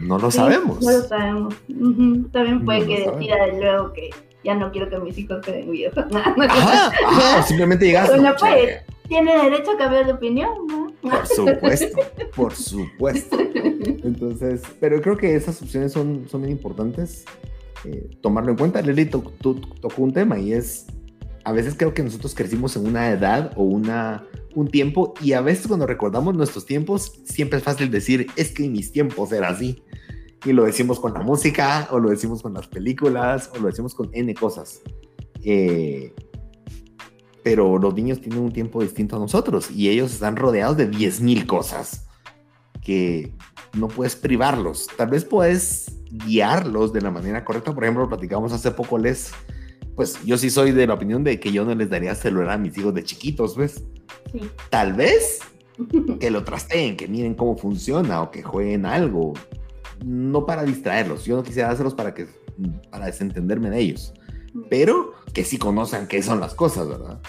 No 0.00 0.18
lo 0.18 0.30
sabemos. 0.30 0.80
No 0.80 0.90
lo 0.90 1.02
sabemos. 1.02 1.54
También 2.32 2.64
puede 2.64 2.86
que 2.86 3.10
decida 3.10 3.44
de 3.44 3.60
luego 3.60 3.92
que 3.92 4.10
ya 4.42 4.54
no 4.54 4.72
quiero 4.72 4.88
que 4.88 4.98
mis 4.98 5.16
hijos 5.18 5.44
queden 5.44 5.70
vivos. 5.70 5.92
Ah, 6.42 7.44
simplemente 7.46 7.92
pues, 7.92 8.82
tiene 9.10 9.36
derecho 9.36 9.72
a 9.72 9.76
cambiar 9.76 10.06
de 10.06 10.12
opinión, 10.12 10.50
¿no? 10.68 10.86
Por 11.02 11.26
supuesto, 11.26 11.98
por 12.36 12.54
supuesto. 12.54 13.36
Entonces, 13.40 14.62
pero 14.78 15.02
creo 15.02 15.16
que 15.16 15.34
esas 15.34 15.60
opciones 15.60 15.92
son, 15.92 16.28
son 16.30 16.42
bien 16.42 16.52
importantes 16.52 17.24
eh, 17.84 18.08
tomarlo 18.20 18.52
en 18.52 18.56
cuenta. 18.56 18.80
Lili 18.82 19.06
tocó 19.06 19.56
un 19.96 20.12
tema 20.12 20.38
y 20.38 20.52
es, 20.52 20.86
a 21.44 21.50
veces 21.50 21.74
creo 21.76 21.92
que 21.92 22.04
nosotros 22.04 22.36
crecimos 22.36 22.76
en 22.76 22.86
una 22.86 23.10
edad 23.10 23.52
o 23.56 23.64
una, 23.64 24.28
un 24.54 24.68
tiempo 24.68 25.12
y 25.20 25.32
a 25.32 25.40
veces 25.40 25.66
cuando 25.66 25.88
recordamos 25.88 26.36
nuestros 26.36 26.64
tiempos, 26.64 27.20
siempre 27.24 27.58
es 27.58 27.64
fácil 27.64 27.90
decir, 27.90 28.28
es 28.36 28.52
que 28.52 28.64
en 28.64 28.72
mis 28.72 28.92
tiempos 28.92 29.32
era 29.32 29.48
así. 29.48 29.82
Y 30.44 30.52
lo 30.52 30.64
decimos 30.64 31.00
con 31.00 31.14
la 31.14 31.20
música, 31.20 31.88
o 31.90 31.98
lo 31.98 32.10
decimos 32.10 32.42
con 32.42 32.54
las 32.54 32.68
películas, 32.68 33.50
o 33.56 33.58
lo 33.58 33.66
decimos 33.66 33.92
con 33.92 34.08
N 34.12 34.32
cosas. 34.34 34.80
Eh, 35.42 36.14
pero 37.42 37.78
los 37.78 37.94
niños 37.94 38.20
tienen 38.20 38.40
un 38.40 38.52
tiempo 38.52 38.82
distinto 38.82 39.16
a 39.16 39.18
nosotros 39.18 39.70
y 39.70 39.88
ellos 39.88 40.12
están 40.12 40.36
rodeados 40.36 40.76
de 40.76 40.90
10.000 40.90 41.46
cosas 41.46 42.06
que 42.82 43.32
no 43.72 43.88
puedes 43.88 44.16
privarlos. 44.16 44.86
Tal 44.96 45.08
vez 45.10 45.24
puedes 45.24 45.92
guiarlos 46.10 46.92
de 46.92 47.00
la 47.00 47.10
manera 47.10 47.44
correcta. 47.44 47.74
Por 47.74 47.84
ejemplo, 47.84 48.08
platicamos 48.08 48.52
hace 48.52 48.70
poco, 48.70 48.98
les, 48.98 49.32
pues 49.94 50.22
yo 50.24 50.36
sí 50.36 50.50
soy 50.50 50.72
de 50.72 50.86
la 50.86 50.94
opinión 50.94 51.24
de 51.24 51.38
que 51.38 51.52
yo 51.52 51.64
no 51.64 51.74
les 51.74 51.88
daría 51.88 52.14
celular 52.14 52.50
a 52.50 52.58
mis 52.58 52.76
hijos 52.76 52.94
de 52.94 53.04
chiquitos, 53.04 53.56
¿ves? 53.56 53.84
Sí. 54.32 54.40
Tal 54.70 54.92
vez 54.92 55.40
que 56.20 56.30
lo 56.30 56.44
trasteen, 56.44 56.96
que 56.96 57.08
miren 57.08 57.34
cómo 57.34 57.56
funciona 57.56 58.22
o 58.22 58.30
que 58.30 58.42
jueguen 58.42 58.86
algo. 58.86 59.34
No 60.04 60.46
para 60.46 60.64
distraerlos. 60.64 61.24
Yo 61.24 61.36
no 61.36 61.42
quisiera 61.42 61.70
hacerlos 61.70 61.94
para 61.94 62.14
que 62.14 62.26
para 62.90 63.06
desentenderme 63.06 63.70
de 63.70 63.78
ellos 63.78 64.12
pero 64.68 65.12
que 65.32 65.44
sí 65.44 65.58
conozcan 65.58 66.06
qué 66.06 66.22
son 66.22 66.40
las 66.40 66.54
cosas, 66.54 66.88
¿verdad? 66.88 67.20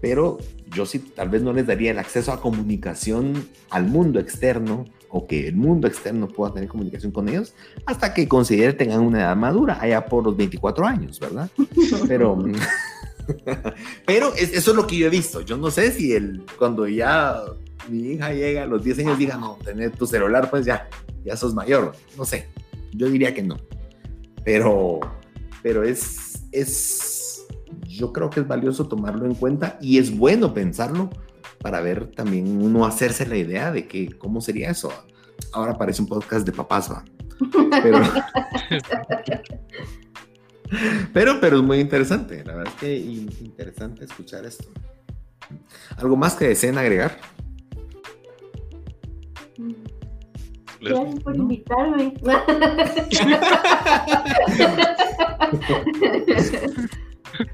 Pero 0.00 0.38
yo 0.74 0.86
sí 0.86 0.98
tal 0.98 1.28
vez 1.28 1.42
no 1.42 1.52
les 1.52 1.66
daría 1.66 1.90
el 1.90 1.98
acceso 1.98 2.32
a 2.32 2.40
comunicación 2.40 3.48
al 3.70 3.86
mundo 3.86 4.20
externo 4.20 4.84
o 5.08 5.26
que 5.26 5.48
el 5.48 5.56
mundo 5.56 5.86
externo 5.86 6.28
pueda 6.28 6.52
tener 6.52 6.68
comunicación 6.68 7.12
con 7.12 7.28
ellos 7.28 7.54
hasta 7.86 8.12
que 8.12 8.28
considere 8.28 8.72
tengan 8.72 9.00
una 9.00 9.20
edad 9.20 9.36
madura, 9.36 9.78
allá 9.80 10.04
por 10.06 10.24
los 10.24 10.36
24 10.36 10.86
años, 10.86 11.20
¿verdad? 11.20 11.50
Pero, 12.08 12.36
pero 14.06 14.34
eso 14.34 14.70
es 14.70 14.76
lo 14.76 14.86
que 14.86 14.96
yo 14.96 15.06
he 15.06 15.10
visto. 15.10 15.40
Yo 15.40 15.56
no 15.56 15.70
sé 15.70 15.90
si 15.90 16.12
el, 16.12 16.44
cuando 16.58 16.86
ya 16.86 17.40
mi 17.88 18.12
hija 18.12 18.32
llega 18.32 18.62
a 18.62 18.66
los 18.66 18.84
10 18.84 19.00
años 19.00 19.18
diga, 19.18 19.36
no, 19.36 19.58
tener 19.64 19.92
tu 19.92 20.06
celular, 20.06 20.50
pues 20.50 20.64
ya, 20.64 20.88
ya 21.24 21.36
sos 21.36 21.54
mayor. 21.54 21.92
No 22.16 22.24
sé, 22.24 22.48
yo 22.92 23.08
diría 23.08 23.34
que 23.34 23.42
no. 23.42 23.56
Pero, 24.44 25.00
pero 25.62 25.82
es, 25.82 26.44
es, 26.52 27.35
yo 27.96 28.12
creo 28.12 28.30
que 28.30 28.40
es 28.40 28.48
valioso 28.48 28.88
tomarlo 28.88 29.26
en 29.26 29.34
cuenta 29.34 29.78
y 29.80 29.98
es 29.98 30.16
bueno 30.16 30.54
pensarlo 30.54 31.10
para 31.60 31.80
ver 31.80 32.08
también 32.08 32.62
uno 32.62 32.84
hacerse 32.84 33.26
la 33.26 33.36
idea 33.36 33.72
de 33.72 33.88
que 33.88 34.16
cómo 34.18 34.40
sería 34.40 34.70
eso. 34.70 34.92
Ahora 35.52 35.76
parece 35.76 36.02
un 36.02 36.08
podcast 36.08 36.46
de 36.46 36.52
papás, 36.52 36.90
va. 36.90 37.04
Pero, 37.82 38.00
pero, 41.12 41.40
pero 41.40 41.56
es 41.56 41.62
muy 41.62 41.80
interesante. 41.80 42.44
La 42.44 42.54
verdad 42.54 42.72
es 42.74 42.80
que 42.80 42.96
interesante 42.96 44.04
escuchar 44.04 44.44
esto. 44.44 44.68
¿Algo 45.96 46.16
más 46.16 46.34
que 46.34 46.48
deseen 46.48 46.76
agregar? 46.78 47.16
Gracias 50.80 51.22
por 51.22 51.36
invitarme. 51.36 52.14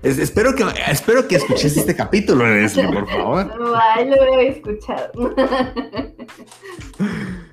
espero, 0.02 0.54
que, 0.54 0.64
espero 0.90 1.26
que 1.28 1.36
escuches 1.36 1.76
este 1.76 1.94
capítulo, 1.94 2.46
Leslie, 2.46 2.86
por 2.92 3.08
favor. 3.08 3.52
Ay, 3.96 4.08
lo 4.08 4.16
voy 4.16 4.46
a 4.46 4.48
escuchar. 4.48 5.12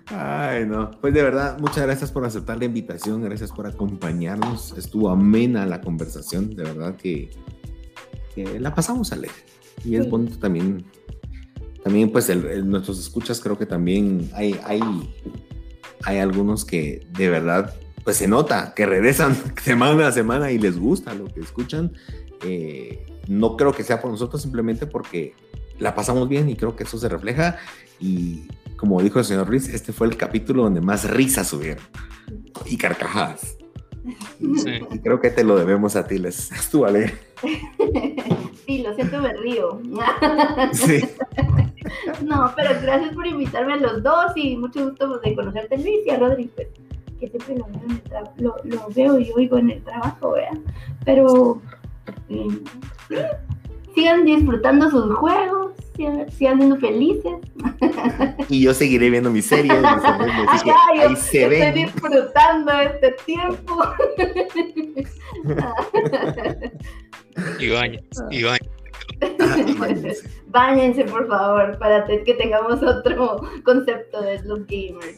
Ay, 0.07 0.65
no. 0.65 0.91
Pues 1.01 1.13
de 1.13 1.23
verdad, 1.23 1.59
muchas 1.59 1.83
gracias 1.83 2.11
por 2.11 2.25
aceptar 2.25 2.57
la 2.57 2.65
invitación, 2.65 3.21
gracias 3.21 3.51
por 3.51 3.67
acompañarnos. 3.67 4.73
Estuvo 4.77 5.09
amena 5.09 5.65
la 5.65 5.81
conversación, 5.81 6.55
de 6.55 6.63
verdad 6.63 6.95
que, 6.95 7.29
la 8.59 8.73
pasamos 8.73 9.11
a 9.11 9.17
leer. 9.17 9.33
Y 9.83 9.95
es 9.95 10.09
bonito 10.09 10.39
también, 10.39 10.85
también 11.83 12.11
pues 12.11 12.33
nuestros 12.63 12.99
escuchas 12.99 13.41
creo 13.41 13.57
que 13.57 13.65
también 13.65 14.29
hay, 14.33 14.57
hay, 14.63 14.81
hay 16.03 16.17
algunos 16.19 16.63
que 16.63 17.05
de 17.11 17.29
verdad 17.29 17.73
pues 18.09 18.17
se 18.17 18.27
nota 18.27 18.73
que 18.75 18.87
regresan 18.87 19.37
semana 19.63 20.07
a 20.07 20.11
semana 20.11 20.51
y 20.51 20.57
les 20.57 20.79
gusta 20.79 21.13
lo 21.13 21.25
que 21.25 21.41
escuchan. 21.41 21.91
Eh, 22.43 23.05
no 23.27 23.55
creo 23.55 23.71
que 23.71 23.83
sea 23.83 24.01
por 24.01 24.09
nosotros, 24.09 24.41
simplemente 24.41 24.87
porque 24.87 25.35
la 25.77 25.93
pasamos 25.93 26.27
bien 26.27 26.49
y 26.49 26.55
creo 26.55 26.75
que 26.75 26.85
eso 26.85 26.97
se 26.97 27.07
refleja. 27.07 27.57
Y 27.99 28.47
como 28.77 28.99
dijo 29.03 29.19
el 29.19 29.25
señor 29.25 29.47
Ruiz, 29.47 29.69
este 29.69 29.93
fue 29.93 30.07
el 30.07 30.17
capítulo 30.17 30.63
donde 30.63 30.81
más 30.81 31.07
risas 31.07 31.49
subieron 31.49 31.83
y 32.65 32.77
carcajadas. 32.77 33.57
Y 34.39 34.97
creo 35.03 35.21
que 35.21 35.29
te 35.29 35.43
lo 35.43 35.55
debemos 35.55 35.95
a 35.95 36.07
ti, 36.07 36.17
Les. 36.17 36.51
Estuvo 36.59 36.85
alegre. 36.85 37.13
Sí, 38.65 38.79
lo 38.79 38.95
siento, 38.95 39.21
me 39.21 39.33
río. 39.33 39.79
Sí. 40.73 41.07
No, 42.23 42.53
pero 42.55 42.71
gracias 42.81 43.13
por 43.13 43.27
invitarme 43.27 43.73
a 43.73 43.77
los 43.77 44.01
dos 44.01 44.31
y 44.35 44.57
mucho 44.57 44.89
gusto 44.89 45.19
de 45.19 45.35
conocerte, 45.35 45.77
Luis, 45.77 46.07
y 46.07 46.09
a 46.09 46.17
Rodri, 46.17 46.49
pues, 47.19 47.31
que 47.31 47.39
siempre 47.39 47.57
lo 47.57 47.65
veo, 47.65 47.81
en 47.85 47.91
el 47.91 48.01
lo, 48.43 48.55
lo 48.63 48.87
veo 48.95 49.19
y 49.19 49.31
oigo 49.35 49.57
en 49.57 49.71
el 49.71 49.83
trabajo, 49.83 50.31
¿vea? 50.31 50.51
Pero 51.05 51.61
eh, 52.29 52.47
sigan 53.93 54.23
disfrutando 54.25 54.89
sus 54.89 55.13
juegos, 55.15 55.73
sigan, 55.95 56.31
siendo 56.31 56.75
felices. 56.77 57.35
Y 58.49 58.63
yo 58.63 58.73
seguiré 58.73 59.11
viendo 59.11 59.29
mis 59.29 59.45
series. 59.45 59.73
ahí 59.83 61.15
se 61.15 61.43
estoy 61.43 61.71
disfrutando 61.83 62.71
este 62.71 63.11
tiempo. 63.25 63.79
y 67.59 67.69
bañense, 67.69 68.23
y 68.31 68.43
bañense. 70.47 71.03
por 71.03 71.27
favor, 71.27 71.77
para 71.77 72.07
que 72.07 72.33
tengamos 72.33 72.81
otro 72.81 73.39
concepto 73.63 74.19
de 74.21 74.39
Slow 74.39 74.65
Gamer. 74.67 75.13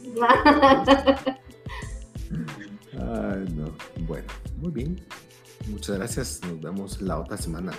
Ay, 2.92 3.46
no. 3.54 3.74
Bueno, 4.06 4.26
muy 4.58 4.70
bien. 4.70 5.00
Muchas 5.68 5.96
gracias. 5.96 6.40
Nos 6.42 6.60
vemos 6.60 7.00
la 7.00 7.18
otra 7.18 7.36
semana 7.36 7.72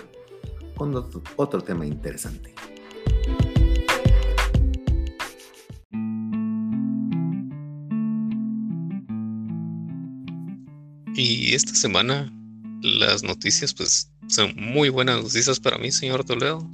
con 0.76 0.94
otro, 0.94 1.60
tema 1.62 1.86
interesante. 1.86 2.54
Y 11.16 11.54
esta 11.54 11.74
semana 11.74 12.32
las 12.82 13.22
noticias 13.22 13.72
pues 13.72 14.10
son 14.26 14.54
muy 14.56 14.88
buenas 14.88 15.22
noticias 15.22 15.60
para 15.60 15.78
mí, 15.78 15.92
señor 15.92 16.24
Toledo. 16.24 16.68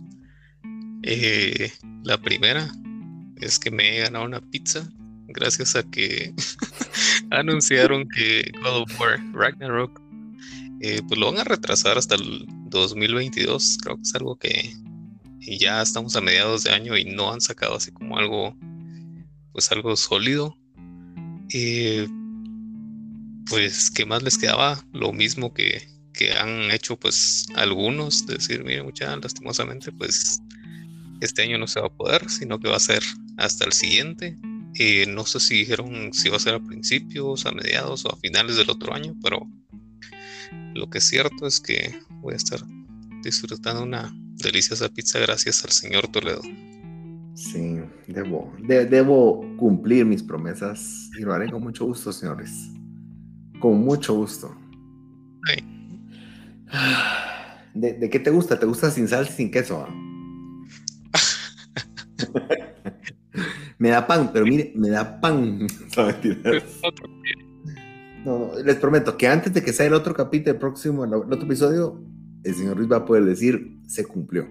Eh, 1.03 1.73
la 2.05 2.21
primera 2.21 2.73
es 3.37 3.59
que 3.59 3.71
me 3.71 3.97
he 3.97 4.01
ganado 4.01 4.25
una 4.25 4.41
pizza 4.41 4.89
gracias 5.33 5.77
a 5.77 5.83
que 5.83 6.35
anunciaron 7.31 8.09
que 8.09 8.51
God 8.63 8.83
of 8.83 9.01
War 9.01 9.21
Ragnarok 9.33 10.01
eh, 10.83 11.03
pues 11.07 11.21
lo 11.21 11.27
van 11.31 11.41
a 11.41 11.45
retrasar 11.45 11.99
hasta 11.99 12.15
el 12.15 12.47
2022. 12.71 13.79
Creo 13.83 13.97
que 13.97 14.03
es 14.03 14.15
algo 14.15 14.39
que 14.39 14.75
ya 15.41 15.83
estamos 15.83 16.17
a 16.17 16.21
mediados 16.21 16.65
de 16.65 16.71
año 16.71 16.97
y 16.97 17.05
no 17.05 17.33
han 17.33 17.41
sacado 17.41 17.77
así 17.77 17.93
como 17.93 18.17
algo, 18.17 18.57
pues 19.53 19.71
algo 19.73 19.95
sólido. 19.97 20.57
Eh, 21.53 22.09
pues, 23.49 23.91
¿qué 23.91 24.07
más 24.07 24.23
les 24.23 24.39
quedaba? 24.39 24.83
Lo 24.93 25.13
mismo 25.13 25.53
que, 25.53 25.87
que 26.15 26.33
han 26.33 26.71
hecho 26.71 26.99
pues 26.99 27.47
algunos, 27.57 28.27
decir, 28.27 28.65
miren, 28.65 28.87
mucha 28.87 29.15
lastimosamente, 29.17 29.93
pues 29.93 30.41
este 31.21 31.43
año 31.43 31.59
no 31.59 31.67
se 31.67 31.81
va 31.81 31.89
a 31.89 31.95
poder, 31.95 32.31
sino 32.31 32.59
que 32.59 32.69
va 32.69 32.77
a 32.77 32.81
ser 32.81 33.03
hasta 33.37 33.67
el 33.67 33.73
siguiente. 33.73 34.39
Eh, 34.79 35.07
no 35.09 35.27
sé 35.27 35.41
si 35.41 35.55
dijeron 35.55 36.13
si 36.13 36.29
va 36.29 36.37
a 36.37 36.41
ser 36.41 36.55
a 36.55 36.61
principios, 36.61 37.47
a 37.47 37.53
mediados 37.53 38.05
o 38.05 38.13
a 38.13 38.17
finales 38.17 38.57
del 38.57 38.71
otro 38.71 38.95
año, 38.95 39.15
pero 39.23 39.41
lo 40.75 40.89
que 40.89 40.99
es 40.99 41.09
cierto 41.09 41.47
es 41.47 41.61
que 41.61 41.99
voy 42.21 42.35
a 42.35 42.37
estar 42.37 42.61
disfrutando 43.23 43.83
una 43.83 44.15
deliciosa 44.37 44.89
pizza 44.89 45.19
gracias 45.19 45.65
al 45.65 45.71
señor 45.71 46.09
Toledo. 46.09 46.43
Sí, 47.35 47.81
debo, 48.07 48.53
debo 48.59 49.41
cumplir 49.57 50.05
mis 50.05 50.23
promesas 50.23 51.11
y 51.19 51.23
lo 51.23 51.33
haré 51.33 51.51
con 51.51 51.63
mucho 51.63 51.87
gusto, 51.87 52.13
señores. 52.13 52.71
Con 53.61 53.81
mucho 53.81 54.15
gusto. 54.15 54.57
¿De, 57.75 58.11
qué 58.11 58.19
te 58.19 58.31
gusta? 58.31 58.59
¿Te 58.59 58.67
gusta 58.67 58.91
sin 58.91 59.09
sal 59.09 59.29
sin 59.29 59.51
queso? 59.51 59.87
me 63.81 63.89
da 63.89 64.07
pan, 64.07 64.31
pero 64.31 64.45
mire, 64.45 64.73
me 64.77 64.91
da 64.91 65.21
pan. 65.21 65.67
No, 68.23 68.51
no, 68.53 68.63
les 68.63 68.77
prometo 68.77 69.17
que 69.17 69.27
antes 69.27 69.55
de 69.55 69.63
que 69.63 69.73
sea 69.73 69.87
el 69.87 69.95
otro 69.95 70.13
capítulo, 70.13 70.53
el 70.53 70.59
próximo, 70.59 71.07
el 71.07 71.15
otro 71.15 71.45
episodio, 71.45 72.05
el 72.45 72.55
señor 72.55 72.77
Ruiz 72.77 72.93
va 72.93 72.99
a 72.99 73.05
poder 73.07 73.25
decir, 73.25 73.79
se 73.89 74.05
cumplió. 74.05 74.43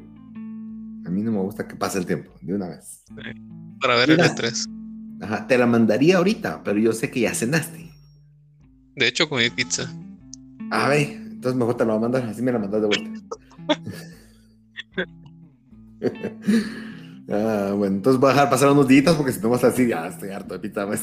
A 1.06 1.10
mí 1.12 1.22
no 1.22 1.32
me 1.32 1.38
gusta 1.38 1.68
que 1.68 1.76
pase 1.76 2.00
el 2.00 2.08
tiempo, 2.08 2.32
de 2.42 2.56
una 2.56 2.70
vez. 2.70 3.04
Para 3.80 3.96
ver 3.98 4.10
el 4.10 4.18
E3. 4.18 4.66
Ajá, 5.22 5.46
te 5.46 5.60
la 5.60 5.68
mandaría 5.68 6.18
ahorita, 6.18 6.64
pero 6.64 6.80
yo 6.80 6.94
sé 6.94 7.12
que 7.12 7.20
ya 7.20 7.36
cenaste. 7.36 7.92
De 8.96 9.08
hecho, 9.08 9.30
comí 9.30 9.52
pizza. 9.52 9.88
A 10.72 10.90
ver, 10.90 11.12
entonces 11.12 11.56
mejor 11.56 11.78
te 11.78 11.86
la 11.86 11.94
voy 11.94 11.98
a 12.00 12.02
mandar, 12.02 12.24
así 12.24 12.42
me 12.42 12.52
la 12.52 12.58
mandas 12.58 12.82
de 12.82 12.88
vuelta. 12.88 13.22
ah, 17.32 17.74
bueno, 17.76 17.98
entonces 17.98 18.20
voy 18.20 18.30
a 18.30 18.34
dejar 18.34 18.50
pasar 18.50 18.72
unos 18.72 18.88
días 18.88 19.16
porque 19.16 19.32
si 19.32 19.42
no 19.42 19.50
vas 19.50 19.64
así, 19.64 19.88
ya 19.88 20.08
estoy 20.08 20.30
harto 20.30 20.54
de 20.54 20.60
pizza, 20.60 20.86
pues. 20.88 21.02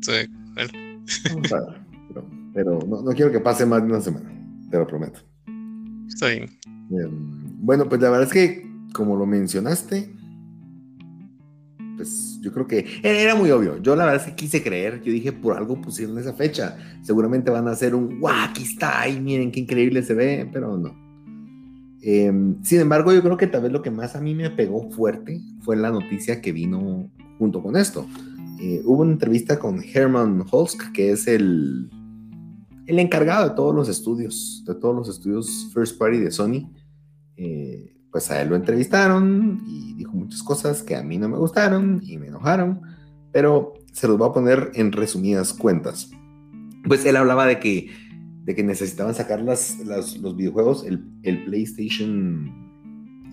Sí, 0.00 0.12
bueno. 0.54 0.70
pero, 2.54 2.78
no, 2.86 3.04
quiero 3.12 3.30
que 3.30 3.40
pase 3.40 3.66
más 3.66 3.82
de 3.82 3.88
una 3.88 4.00
semana, 4.00 4.30
te 4.70 4.76
lo 4.76 4.86
prometo. 4.86 5.20
Está 6.08 6.28
bien. 6.28 6.48
Bueno, 7.60 7.88
pues 7.88 8.00
la 8.00 8.10
verdad 8.10 8.26
es 8.26 8.32
que, 8.32 8.66
como 8.92 9.16
lo 9.16 9.26
mencionaste, 9.26 10.14
pues 11.96 12.38
yo 12.40 12.52
creo 12.52 12.66
que 12.66 13.00
era 13.02 13.34
muy 13.34 13.50
obvio. 13.50 13.82
Yo 13.82 13.96
la 13.96 14.04
verdad 14.04 14.22
es 14.22 14.30
que 14.30 14.36
quise 14.36 14.62
creer, 14.62 15.02
yo 15.02 15.12
dije, 15.12 15.32
por 15.32 15.56
algo 15.56 15.80
pusieron 15.80 16.18
esa 16.18 16.32
fecha. 16.32 16.78
Seguramente 17.02 17.50
van 17.50 17.68
a 17.68 17.72
hacer 17.72 17.94
un, 17.94 18.20
guau, 18.20 18.34
aquí 18.48 18.62
está, 18.62 19.08
y 19.08 19.20
miren 19.20 19.50
qué 19.50 19.60
increíble 19.60 20.02
se 20.02 20.14
ve, 20.14 20.48
pero 20.52 20.78
no. 20.78 21.07
Em, 22.00 22.62
sin 22.62 22.80
embargo, 22.80 23.12
yo 23.12 23.22
creo 23.22 23.36
que 23.36 23.46
tal 23.46 23.62
vez 23.62 23.72
lo 23.72 23.82
que 23.82 23.90
más 23.90 24.14
a 24.14 24.20
mí 24.20 24.34
me 24.34 24.50
pegó 24.50 24.90
fuerte 24.90 25.40
fue 25.62 25.76
la 25.76 25.90
noticia 25.90 26.40
que 26.40 26.52
vino 26.52 27.10
junto 27.38 27.62
con 27.62 27.76
esto. 27.76 28.06
Eh, 28.60 28.82
hubo 28.84 29.02
una 29.02 29.12
entrevista 29.12 29.58
con 29.58 29.82
Herman 29.82 30.44
Holsk, 30.50 30.92
que 30.92 31.12
es 31.12 31.26
el, 31.26 31.88
el 32.86 32.98
encargado 32.98 33.48
de 33.48 33.54
todos 33.54 33.74
los 33.74 33.88
estudios, 33.88 34.64
de 34.66 34.74
todos 34.74 34.94
los 34.94 35.08
estudios 35.08 35.70
First 35.72 35.98
Party 35.98 36.18
de 36.18 36.30
Sony. 36.30 36.70
Eh, 37.36 37.94
pues 38.10 38.30
a 38.30 38.40
él 38.40 38.48
lo 38.48 38.56
entrevistaron 38.56 39.62
y 39.66 39.94
dijo 39.94 40.12
muchas 40.12 40.42
cosas 40.42 40.82
que 40.82 40.96
a 40.96 41.02
mí 41.02 41.18
no 41.18 41.28
me 41.28 41.36
gustaron 41.36 42.00
y 42.02 42.18
me 42.18 42.28
enojaron, 42.28 42.80
pero 43.32 43.74
se 43.92 44.08
los 44.08 44.16
voy 44.16 44.28
a 44.28 44.32
poner 44.32 44.70
en 44.74 44.92
resumidas 44.92 45.52
cuentas. 45.52 46.10
Pues 46.86 47.04
él 47.04 47.16
hablaba 47.16 47.46
de 47.46 47.60
que, 47.60 47.90
de 48.48 48.54
que 48.54 48.64
necesitaban 48.64 49.14
sacar 49.14 49.42
las, 49.42 49.76
los 49.84 50.34
videojuegos, 50.34 50.82
el, 50.86 51.04
el 51.22 51.44
PlayStation, 51.44 52.50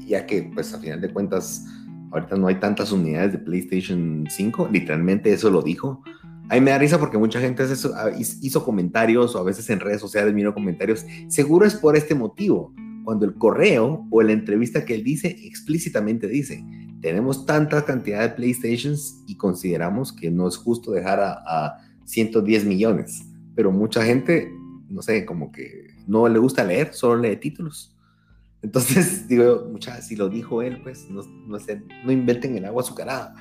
ya 0.05 0.25
que 0.25 0.51
pues 0.53 0.73
a 0.73 0.79
final 0.79 0.99
de 0.99 1.09
cuentas 1.13 1.65
ahorita 2.11 2.35
no 2.35 2.47
hay 2.47 2.55
tantas 2.55 2.91
unidades 2.91 3.31
de 3.31 3.37
PlayStation 3.37 4.25
5, 4.29 4.67
literalmente 4.73 5.31
eso 5.31 5.49
lo 5.49 5.61
dijo. 5.61 6.03
Ahí 6.49 6.59
me 6.59 6.71
da 6.71 6.79
risa 6.79 6.99
porque 6.99 7.17
mucha 7.17 7.39
gente 7.39 7.63
ah, 7.95 8.11
hizo 8.19 8.65
comentarios 8.65 9.33
o 9.37 9.39
a 9.39 9.43
veces 9.43 9.69
en 9.69 9.79
redes 9.79 10.01
sociales 10.01 10.33
miro 10.33 10.53
comentarios. 10.53 11.05
Seguro 11.29 11.65
es 11.65 11.75
por 11.75 11.95
este 11.95 12.13
motivo. 12.13 12.73
Cuando 13.05 13.25
el 13.25 13.35
correo 13.35 14.05
o 14.11 14.21
la 14.21 14.33
entrevista 14.33 14.83
que 14.83 14.95
él 14.95 15.03
dice 15.05 15.29
explícitamente 15.45 16.27
dice, 16.27 16.61
tenemos 16.99 17.45
tanta 17.45 17.85
cantidad 17.85 18.19
de 18.19 18.35
PlayStations 18.35 19.23
y 19.27 19.37
consideramos 19.37 20.11
que 20.11 20.29
no 20.29 20.45
es 20.45 20.57
justo 20.57 20.91
dejar 20.91 21.21
a, 21.21 21.31
a 21.45 21.77
110 22.03 22.65
millones. 22.65 23.23
Pero 23.55 23.71
mucha 23.71 24.03
gente, 24.03 24.51
no 24.89 25.01
sé, 25.01 25.25
como 25.25 25.51
que 25.51 25.87
no 26.07 26.27
le 26.27 26.39
gusta 26.39 26.63
leer, 26.63 26.93
solo 26.93 27.21
lee 27.21 27.37
títulos. 27.37 27.95
Entonces, 28.61 29.27
digo, 29.29 29.67
mucha, 29.71 30.01
si 30.01 30.15
lo 30.15 30.29
dijo 30.29 30.61
él, 30.61 30.81
pues 30.81 31.09
no, 31.09 31.21
no, 31.47 31.59
sé, 31.59 31.83
no 32.03 32.11
inventen 32.11 32.57
el 32.57 32.65
agua 32.65 32.83
azucarada. 32.83 33.33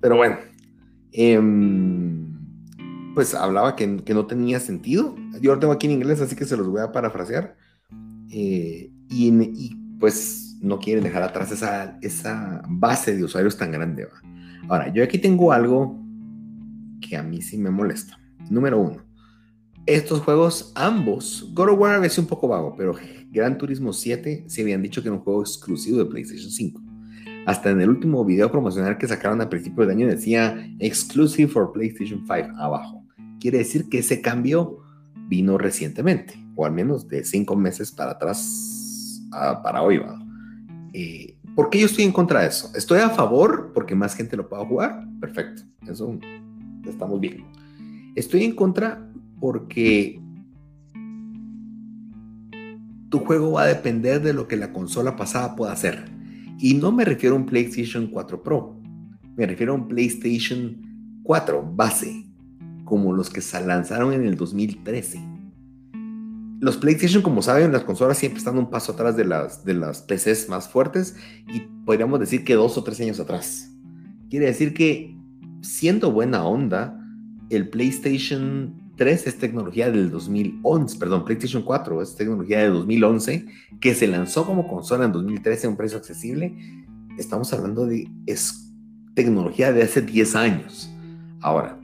Pero 0.00 0.16
bueno, 0.16 0.38
em, 1.12 2.32
pues 3.14 3.34
hablaba 3.34 3.76
que, 3.76 3.98
que, 4.04 4.14
no 4.14 4.26
tenía 4.26 4.58
sentido. 4.58 5.14
Yo 5.40 5.54
lo 5.54 5.60
tengo 5.60 5.72
aquí 5.72 5.86
en 5.86 5.92
inglés, 5.92 6.20
así 6.20 6.34
que 6.34 6.44
se 6.44 6.56
los 6.56 6.66
voy 6.66 6.80
a 6.80 6.92
parafrasear. 6.92 7.56
Eh, 8.30 8.90
y, 9.08 9.28
y, 9.28 9.76
pues 10.00 10.56
no 10.60 10.78
quieren 10.78 11.04
dejar 11.04 11.22
atrás 11.22 11.52
esa, 11.52 11.98
esa 12.00 12.62
base 12.68 13.16
de 13.16 13.24
usuarios 13.24 13.56
tan 13.56 13.70
grande. 13.70 14.06
¿va? 14.06 14.20
Ahora, 14.68 14.92
yo 14.92 15.04
aquí 15.04 15.18
tengo 15.18 15.52
algo 15.52 16.00
que 17.00 17.16
a 17.16 17.22
mí 17.22 17.42
sí 17.42 17.58
me 17.58 17.70
molesta. 17.70 18.18
Número 18.48 18.80
uno, 18.80 19.02
estos 19.86 20.20
juegos, 20.20 20.72
ambos, 20.74 21.50
God 21.54 21.70
of 21.70 21.78
War 21.80 21.94
a 21.96 21.98
veces 21.98 22.18
un 22.18 22.26
poco 22.26 22.48
vago, 22.48 22.74
pero 22.76 22.94
Gran 23.30 23.58
Turismo 23.58 23.92
7 23.92 24.44
se 24.46 24.62
habían 24.62 24.82
dicho 24.82 25.02
que 25.02 25.08
era 25.08 25.16
un 25.16 25.22
juego 25.22 25.40
exclusivo 25.40 25.98
de 25.98 26.04
PlayStation 26.04 26.50
5. 26.50 26.80
Hasta 27.46 27.70
en 27.70 27.80
el 27.80 27.88
último 27.88 28.24
video 28.24 28.52
promocional 28.52 28.96
que 28.98 29.08
sacaron 29.08 29.40
a 29.40 29.50
principio 29.50 29.84
de 29.84 29.92
año 29.92 30.06
decía 30.06 30.72
Exclusive 30.78 31.50
for 31.50 31.72
PlayStation 31.72 32.20
5 32.20 32.56
abajo. 32.58 33.04
Quiere 33.40 33.58
decir 33.58 33.88
que 33.88 33.98
ese 33.98 34.20
cambio 34.20 34.78
vino 35.28 35.58
recientemente, 35.58 36.34
o 36.54 36.64
al 36.64 36.72
menos 36.72 37.08
de 37.08 37.24
cinco 37.24 37.56
meses 37.56 37.90
para 37.90 38.12
atrás, 38.12 39.20
para 39.64 39.82
hoy. 39.82 39.98
¿va? 39.98 40.16
Eh, 40.92 41.36
¿Por 41.56 41.70
qué 41.70 41.80
yo 41.80 41.86
estoy 41.86 42.04
en 42.04 42.12
contra 42.12 42.42
de 42.42 42.48
eso? 42.48 42.70
Estoy 42.76 43.00
a 43.00 43.10
favor 43.10 43.72
porque 43.74 43.96
más 43.96 44.14
gente 44.14 44.36
lo 44.36 44.48
pueda 44.48 44.64
jugar. 44.64 45.04
Perfecto, 45.20 45.62
eso 45.88 46.16
estamos 46.86 47.18
bien. 47.18 47.44
Estoy 48.14 48.44
en 48.44 48.54
contra 48.54 49.11
porque 49.42 50.22
tu 53.08 53.18
juego 53.18 53.50
va 53.50 53.62
a 53.62 53.66
depender 53.66 54.22
de 54.22 54.32
lo 54.32 54.46
que 54.46 54.56
la 54.56 54.72
consola 54.72 55.16
pasada 55.16 55.56
pueda 55.56 55.72
hacer. 55.72 56.04
Y 56.60 56.74
no 56.74 56.92
me 56.92 57.04
refiero 57.04 57.34
a 57.34 57.38
un 57.40 57.46
PlayStation 57.46 58.06
4 58.06 58.40
Pro, 58.40 58.80
me 59.36 59.44
refiero 59.44 59.72
a 59.72 59.74
un 59.74 59.88
PlayStation 59.88 61.20
4 61.24 61.72
base, 61.74 62.24
como 62.84 63.12
los 63.12 63.30
que 63.30 63.40
se 63.40 63.60
lanzaron 63.66 64.12
en 64.12 64.24
el 64.24 64.36
2013. 64.36 65.20
Los 66.60 66.76
PlayStation, 66.76 67.20
como 67.20 67.42
saben, 67.42 67.72
las 67.72 67.82
consolas 67.82 68.18
siempre 68.18 68.38
están 68.38 68.56
un 68.58 68.70
paso 68.70 68.92
atrás 68.92 69.16
de 69.16 69.24
las, 69.24 69.64
de 69.64 69.74
las 69.74 70.02
PCs 70.02 70.48
más 70.50 70.68
fuertes 70.68 71.16
y 71.52 71.62
podríamos 71.84 72.20
decir 72.20 72.44
que 72.44 72.54
dos 72.54 72.78
o 72.78 72.84
tres 72.84 73.00
años 73.00 73.18
atrás. 73.18 73.72
Quiere 74.30 74.46
decir 74.46 74.72
que, 74.72 75.16
siendo 75.62 76.12
buena 76.12 76.44
onda, 76.44 76.96
el 77.50 77.68
PlayStation 77.70 78.81
3 79.02 79.26
es 79.26 79.36
tecnología 79.36 79.90
del 79.90 80.12
2011, 80.12 80.96
perdón, 80.96 81.24
PlayStation 81.24 81.64
4 81.64 82.02
es 82.02 82.14
tecnología 82.14 82.60
de 82.60 82.68
2011, 82.68 83.46
que 83.80 83.96
se 83.96 84.06
lanzó 84.06 84.46
como 84.46 84.68
consola 84.68 85.06
en 85.06 85.10
2013 85.10 85.66
a 85.66 85.70
un 85.70 85.76
precio 85.76 85.98
accesible. 85.98 86.56
Estamos 87.18 87.52
hablando 87.52 87.84
de 87.84 88.08
es 88.26 88.72
tecnología 89.16 89.72
de 89.72 89.82
hace 89.82 90.02
10 90.02 90.36
años. 90.36 90.88
Ahora, 91.40 91.80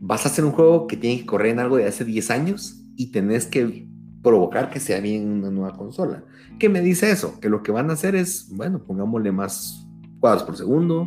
vas 0.00 0.24
a 0.24 0.30
hacer 0.30 0.46
un 0.46 0.52
juego 0.52 0.86
que 0.86 0.96
tiene 0.96 1.20
que 1.20 1.26
correr 1.26 1.52
en 1.52 1.58
algo 1.58 1.76
de 1.76 1.84
hace 1.84 2.06
10 2.06 2.30
años 2.30 2.82
y 2.96 3.12
tenés 3.12 3.44
que 3.44 3.86
provocar 4.22 4.70
que 4.70 4.80
sea 4.80 5.00
bien 5.00 5.28
una 5.28 5.50
nueva 5.50 5.76
consola. 5.76 6.24
¿Qué 6.58 6.70
me 6.70 6.80
dice 6.80 7.10
eso? 7.10 7.38
Que 7.40 7.50
lo 7.50 7.62
que 7.62 7.72
van 7.72 7.90
a 7.90 7.92
hacer 7.92 8.14
es, 8.14 8.48
bueno, 8.50 8.82
pongámosle 8.86 9.32
más 9.32 9.86
cuadros 10.18 10.44
por 10.44 10.56
segundo, 10.56 11.06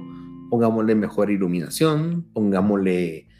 pongámosle 0.52 0.94
mejor 0.94 1.32
iluminación, 1.32 2.28
pongámosle 2.32 3.33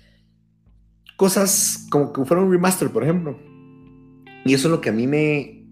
cosas 1.24 1.88
como 1.89 2.11
que 2.11 2.26
fuera 2.26 2.43
un 2.43 2.51
remaster, 2.51 2.89
por 2.89 3.01
ejemplo. 3.01 3.39
Y 4.43 4.53
eso 4.53 4.67
es 4.67 4.71
lo 4.74 4.82
que 4.82 4.89
a 4.89 4.91
mí 4.91 5.07
me, 5.07 5.65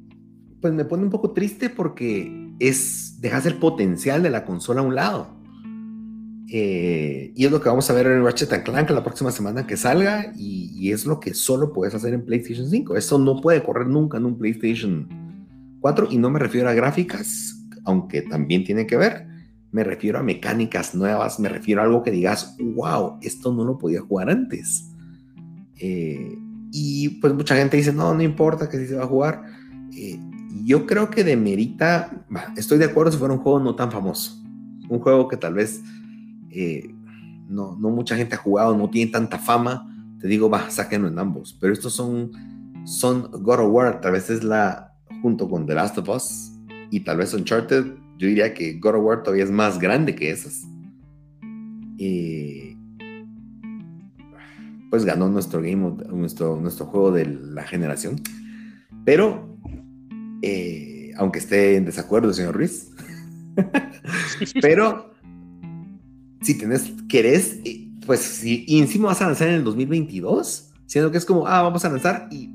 pues 0.62 0.74
me 0.74 0.86
pone 0.86 1.04
un 1.04 1.10
poco 1.10 1.32
triste 1.32 1.70
porque 1.70 2.54
es, 2.58 3.20
dejas 3.20 3.46
el 3.46 3.56
potencial 3.56 4.24
de 4.24 4.30
la 4.30 4.46
consola 4.46 4.80
a 4.80 4.86
un 4.86 4.96
lado. 4.96 5.28
Eh, 6.50 7.34
y 7.36 7.46
es 7.46 7.52
lo 7.52 7.60
que 7.60 7.68
vamos 7.68 7.90
a 7.90 7.94
ver 7.94 8.08
en 8.08 8.24
Ratchet 8.24 8.64
Clank 8.64 8.92
la 8.92 9.04
próxima 9.04 9.30
semana 9.30 9.68
que 9.68 9.76
salga 9.76 10.32
y, 10.38 10.72
y, 10.74 10.94
es 10.94 11.06
lo 11.06 11.20
que 11.20 11.34
solo 11.34 11.74
puedes 11.74 11.94
hacer 11.96 12.14
en 12.14 12.24
PlayStation 12.24 12.70
5. 12.70 12.96
Eso 12.96 13.20
no 13.20 13.42
puede 13.42 13.62
correr 13.62 13.88
nunca 13.88 14.20
en 14.20 14.28
un 14.28 14.38
PlayStation 14.38 15.10
4 15.82 16.08
y 16.12 16.18
no 16.18 16.30
me 16.30 16.40
refiero 16.40 16.70
a 16.70 16.74
gráficas, 16.74 17.62
aunque 17.84 18.22
también 18.22 18.64
tiene 18.64 18.88
que 18.88 18.96
ver, 18.96 19.28
me 19.74 19.84
refiero 19.84 20.18
a 20.18 20.24
mecánicas 20.24 20.96
nuevas, 20.96 21.42
me 21.42 21.50
refiero 21.50 21.82
a 21.82 21.84
algo 21.84 22.04
que 22.04 22.12
digas, 22.12 22.56
wow, 22.58 23.18
esto 23.22 23.54
no 23.54 23.66
lo 23.66 23.78
podía 23.78 24.00
jugar 24.00 24.30
antes. 24.30 24.91
Eh, 25.82 26.38
y 26.72 27.10
pues 27.20 27.34
mucha 27.34 27.56
gente 27.56 27.78
dice, 27.78 27.92
no, 27.92 28.14
no 28.14 28.22
importa 28.22 28.70
que 28.70 28.78
si 28.78 28.88
se 28.88 28.96
va 28.96 29.04
a 29.04 29.08
jugar. 29.08 29.44
Eh, 29.94 30.20
yo 30.64 30.86
creo 30.86 31.10
que 31.10 31.24
de 31.24 31.36
Merita, 31.36 32.26
estoy 32.56 32.78
de 32.78 32.86
acuerdo 32.86 33.12
si 33.12 33.18
fuera 33.18 33.34
un 33.34 33.40
juego 33.40 33.60
no 33.60 33.76
tan 33.76 33.92
famoso. 33.92 34.42
Un 34.90 35.00
juego 35.00 35.28
que 35.28 35.38
tal 35.38 35.56
vez 35.56 35.82
eh, 36.52 36.94
no, 37.50 37.76
no 37.78 37.90
mucha 37.90 38.16
gente 38.16 38.36
ha 38.36 38.40
jugado, 38.40 38.78
no 38.78 38.90
tiene 38.90 39.12
tanta 39.12 39.38
fama. 39.38 39.88
Te 40.20 40.28
digo, 40.28 40.50
va, 40.50 40.70
sáquenlo 40.70 41.08
en 41.08 41.18
ambos. 41.18 41.58
Pero 41.60 41.74
estos 41.74 41.94
son, 41.94 42.32
son 42.86 43.30
God 43.32 43.62
of 43.62 43.72
War, 43.72 44.02
tal 44.02 44.14
vez 44.14 44.30
es 44.30 44.44
la, 44.44 44.94
junto 45.22 45.50
con 45.50 45.66
The 45.66 45.74
Last 45.74 45.98
of 45.98 46.10
Us 46.10 46.52
y 46.92 47.00
tal 47.00 47.18
vez 47.18 47.34
Uncharted, 47.34 47.86
yo 48.18 48.28
diría 48.28 48.54
que 48.54 48.78
God 48.78 48.96
of 48.96 49.04
War 49.04 49.24
todavía 49.24 49.46
es 49.46 49.52
más 49.52 49.80
grande 49.80 50.14
que 50.14 50.30
esas. 50.30 50.62
Eh, 51.98 52.71
pues 54.92 55.06
ganó 55.06 55.30
nuestro 55.30 55.62
game, 55.62 55.96
nuestro, 56.10 56.60
nuestro 56.60 56.86
juego 56.86 57.12
de 57.14 57.26
la 57.26 57.64
generación. 57.64 58.22
Pero, 59.06 59.58
eh, 60.42 61.14
aunque 61.16 61.40
esté 61.40 61.78
en 61.78 61.86
desacuerdo, 61.86 62.34
señor 62.34 62.56
Ruiz, 62.56 62.92
pero 64.62 65.14
si 66.42 66.58
tenés, 66.58 66.92
querés, 67.08 67.60
pues 68.06 68.20
si 68.20 68.66
y 68.68 68.80
encima 68.80 69.08
vas 69.08 69.22
a 69.22 69.28
lanzar 69.28 69.48
en 69.48 69.56
el 69.56 69.64
2022, 69.64 70.72
siendo 70.88 71.10
que 71.10 71.18
es 71.18 71.26
como, 71.26 71.48
ah, 71.48 71.62
vamos 71.62 71.86
a 71.86 71.90
lanzar 71.90 72.28
y 72.30 72.54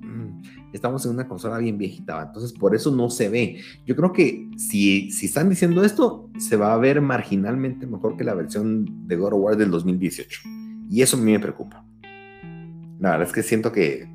estamos 0.75 1.07
en 1.07 1.13
una 1.13 1.27
consola 1.27 1.57
bien 1.57 1.79
viejita, 1.79 2.23
entonces 2.23 2.53
por 2.53 2.77
eso 2.77 2.95
no 2.95 3.09
se 3.09 3.31
ve. 3.31 3.63
Yo 3.87 3.97
creo 3.97 4.13
que 4.13 4.51
si, 4.59 5.11
si 5.11 5.25
están 5.25 5.49
diciendo 5.49 5.83
esto, 5.83 6.29
se 6.39 6.57
va 6.57 6.75
a 6.75 6.77
ver 6.77 7.01
marginalmente 7.01 7.87
mejor 7.87 8.19
que 8.19 8.25
la 8.25 8.35
versión 8.35 9.07
de 9.09 9.17
God 9.17 9.33
of 9.33 9.41
War 9.41 9.57
del 9.57 9.71
2018. 9.71 10.41
Y 10.91 11.01
eso 11.01 11.17
a 11.17 11.21
mí 11.21 11.33
me 11.33 11.41
preocupa. 11.41 11.86
La 12.99 13.11
verdad 13.11 13.27
es 13.27 13.33
que 13.33 13.43
siento 13.43 13.73
que 13.73 14.09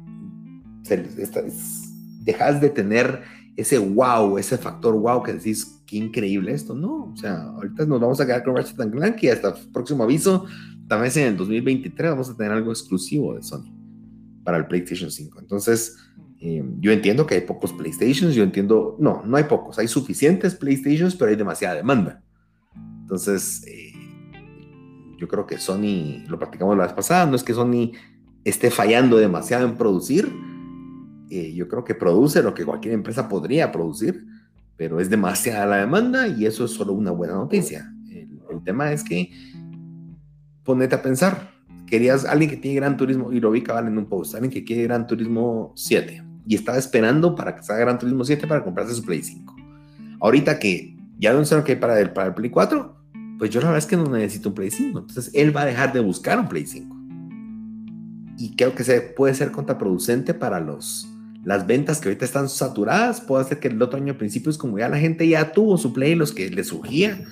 dejas 2.23 2.61
de 2.61 2.69
tener 2.69 3.21
ese 3.55 3.77
wow, 3.77 4.37
ese 4.37 4.57
factor 4.57 4.95
wow 4.95 5.21
que 5.23 5.33
decís, 5.33 5.81
qué 5.85 5.97
increíble 5.97 6.53
esto. 6.53 6.73
No, 6.73 7.11
o 7.13 7.17
sea, 7.17 7.43
ahorita 7.43 7.85
nos 7.85 7.99
vamos 7.99 8.19
a 8.21 8.25
quedar 8.25 8.43
con 8.43 8.55
Ratchet 8.55 8.91
Clank 8.91 9.21
y 9.23 9.29
hasta 9.29 9.49
el 9.49 9.71
próximo 9.71 10.03
aviso, 10.03 10.45
tal 10.87 11.01
vez 11.01 11.15
en 11.17 11.27
el 11.27 11.37
2023 11.37 12.11
vamos 12.11 12.29
a 12.29 12.35
tener 12.35 12.51
algo 12.51 12.71
exclusivo 12.71 13.35
de 13.35 13.43
Sony 13.43 13.71
para 14.43 14.57
el 14.57 14.67
PlayStation 14.67 15.11
5. 15.11 15.39
Entonces, 15.39 15.97
eh, 16.39 16.63
yo 16.79 16.91
entiendo 16.91 17.27
que 17.27 17.35
hay 17.35 17.41
pocos 17.41 17.71
PlayStations, 17.73 18.33
yo 18.33 18.43
entiendo, 18.43 18.97
no, 18.99 19.21
no 19.25 19.37
hay 19.37 19.43
pocos, 19.43 19.77
hay 19.77 19.87
suficientes 19.87 20.55
PlayStations, 20.55 21.15
pero 21.15 21.29
hay 21.29 21.37
demasiada 21.37 21.75
demanda. 21.75 22.23
Entonces, 23.01 23.63
eh, 23.67 23.93
yo 25.19 25.27
creo 25.27 25.45
que 25.45 25.59
Sony, 25.59 26.25
lo 26.27 26.39
practicamos 26.39 26.75
la 26.75 26.85
vez 26.85 26.93
pasada, 26.93 27.27
no 27.27 27.35
es 27.35 27.43
que 27.43 27.53
Sony 27.53 27.91
esté 28.43 28.71
fallando 28.71 29.17
demasiado 29.17 29.67
en 29.67 29.77
producir, 29.77 30.31
eh, 31.29 31.53
yo 31.53 31.67
creo 31.67 31.83
que 31.83 31.95
produce 31.95 32.41
lo 32.43 32.53
que 32.53 32.65
cualquier 32.65 32.93
empresa 32.93 33.29
podría 33.29 33.71
producir, 33.71 34.25
pero 34.77 34.99
es 34.99 35.09
demasiada 35.09 35.65
la 35.65 35.77
demanda 35.77 36.27
y 36.27 36.45
eso 36.45 36.65
es 36.65 36.71
solo 36.71 36.93
una 36.93 37.11
buena 37.11 37.33
noticia. 37.33 37.93
El, 38.09 38.39
el 38.49 38.63
tema 38.63 38.91
es 38.91 39.03
que 39.03 39.31
ponete 40.63 40.95
a 40.95 41.01
pensar, 41.01 41.51
querías 41.87 42.25
alguien 42.25 42.49
que 42.49 42.57
tiene 42.57 42.75
Gran 42.75 42.97
Turismo, 42.97 43.31
y 43.31 43.39
lo 43.39 43.51
vi 43.51 43.61
cabal 43.61 43.87
en 43.87 43.97
un 43.97 44.07
post, 44.07 44.35
alguien 44.35 44.51
que 44.51 44.63
quiere 44.63 44.83
Gran 44.83 45.07
Turismo 45.07 45.73
7 45.75 46.23
y 46.45 46.55
estaba 46.55 46.77
esperando 46.77 47.35
para 47.35 47.55
que 47.55 47.63
salga 47.63 47.81
Gran 47.81 47.99
Turismo 47.99 48.23
7 48.23 48.47
para 48.47 48.63
comprarse 48.63 48.95
su 48.95 49.03
Play 49.03 49.21
5. 49.21 49.55
Ahorita 50.19 50.59
que 50.59 50.95
ya 51.17 51.45
sé 51.45 51.63
que 51.63 51.73
hay 51.73 51.77
para 51.77 51.99
el, 51.99 52.11
para 52.11 52.29
el 52.29 52.33
Play 52.33 52.49
4, 52.49 52.95
pues 53.37 53.49
yo 53.49 53.59
la 53.59 53.67
verdad 53.67 53.79
es 53.79 53.85
que 53.85 53.97
no 53.97 54.05
necesito 54.05 54.49
un 54.49 54.55
Play 54.55 54.71
5. 54.71 54.99
Entonces 54.99 55.31
él 55.33 55.55
va 55.55 55.61
a 55.61 55.65
dejar 55.65 55.93
de 55.93 55.99
buscar 55.99 56.39
un 56.39 56.47
Play 56.47 56.65
5. 56.65 56.95
Y 58.41 58.55
creo 58.55 58.73
que 58.73 58.83
se 58.83 59.01
puede 59.01 59.35
ser 59.35 59.51
contraproducente 59.51 60.33
para 60.33 60.59
los, 60.59 61.07
las 61.43 61.67
ventas 61.67 62.01
que 62.01 62.09
ahorita 62.09 62.25
están 62.25 62.49
saturadas. 62.49 63.21
Puede 63.21 63.43
ser 63.45 63.59
que 63.59 63.67
el 63.67 63.79
otro 63.79 63.99
año 63.99 64.13
a 64.13 64.17
principios, 64.17 64.57
como 64.57 64.79
ya 64.79 64.89
la 64.89 64.97
gente 64.97 65.27
ya 65.27 65.51
tuvo 65.51 65.77
su 65.77 65.93
Play, 65.93 66.15
los 66.15 66.31
que 66.31 66.49
le 66.49 66.63
surgía, 66.63 67.23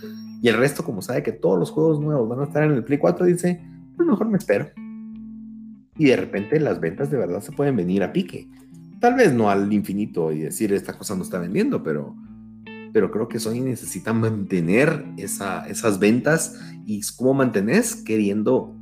Y 0.43 0.49
el 0.49 0.57
resto, 0.57 0.83
como 0.83 1.01
sabe 1.01 1.23
que 1.23 1.31
todos 1.31 1.57
los 1.57 1.71
juegos 1.71 1.99
nuevos 1.99 2.29
van 2.29 2.41
a 2.41 2.43
estar 2.43 2.61
en 2.61 2.73
el 2.73 2.83
Play 2.83 2.99
4, 2.99 3.25
dice, 3.25 3.59
pues 3.95 4.07
mejor 4.07 4.29
me 4.29 4.37
espero. 4.37 4.69
Y 5.97 6.05
de 6.05 6.15
repente 6.15 6.59
las 6.59 6.79
ventas 6.79 7.09
de 7.09 7.17
verdad 7.17 7.41
se 7.41 7.53
pueden 7.53 7.75
venir 7.75 8.03
a 8.03 8.13
pique. 8.13 8.47
Tal 8.99 9.15
vez 9.15 9.33
no 9.33 9.49
al 9.49 9.73
infinito 9.73 10.31
y 10.31 10.41
decir 10.41 10.71
esta 10.73 10.93
cosa 10.93 11.15
no 11.15 11.23
está 11.23 11.39
vendiendo, 11.39 11.81
pero, 11.81 12.15
pero 12.93 13.09
creo 13.09 13.27
que 13.27 13.39
Sony 13.39 13.61
necesita 13.63 14.13
mantener 14.13 15.05
esa, 15.17 15.67
esas 15.67 15.97
ventas 15.97 16.59
y 16.85 17.01
cómo 17.17 17.33
mantenés 17.33 17.95
queriendo, 17.95 18.75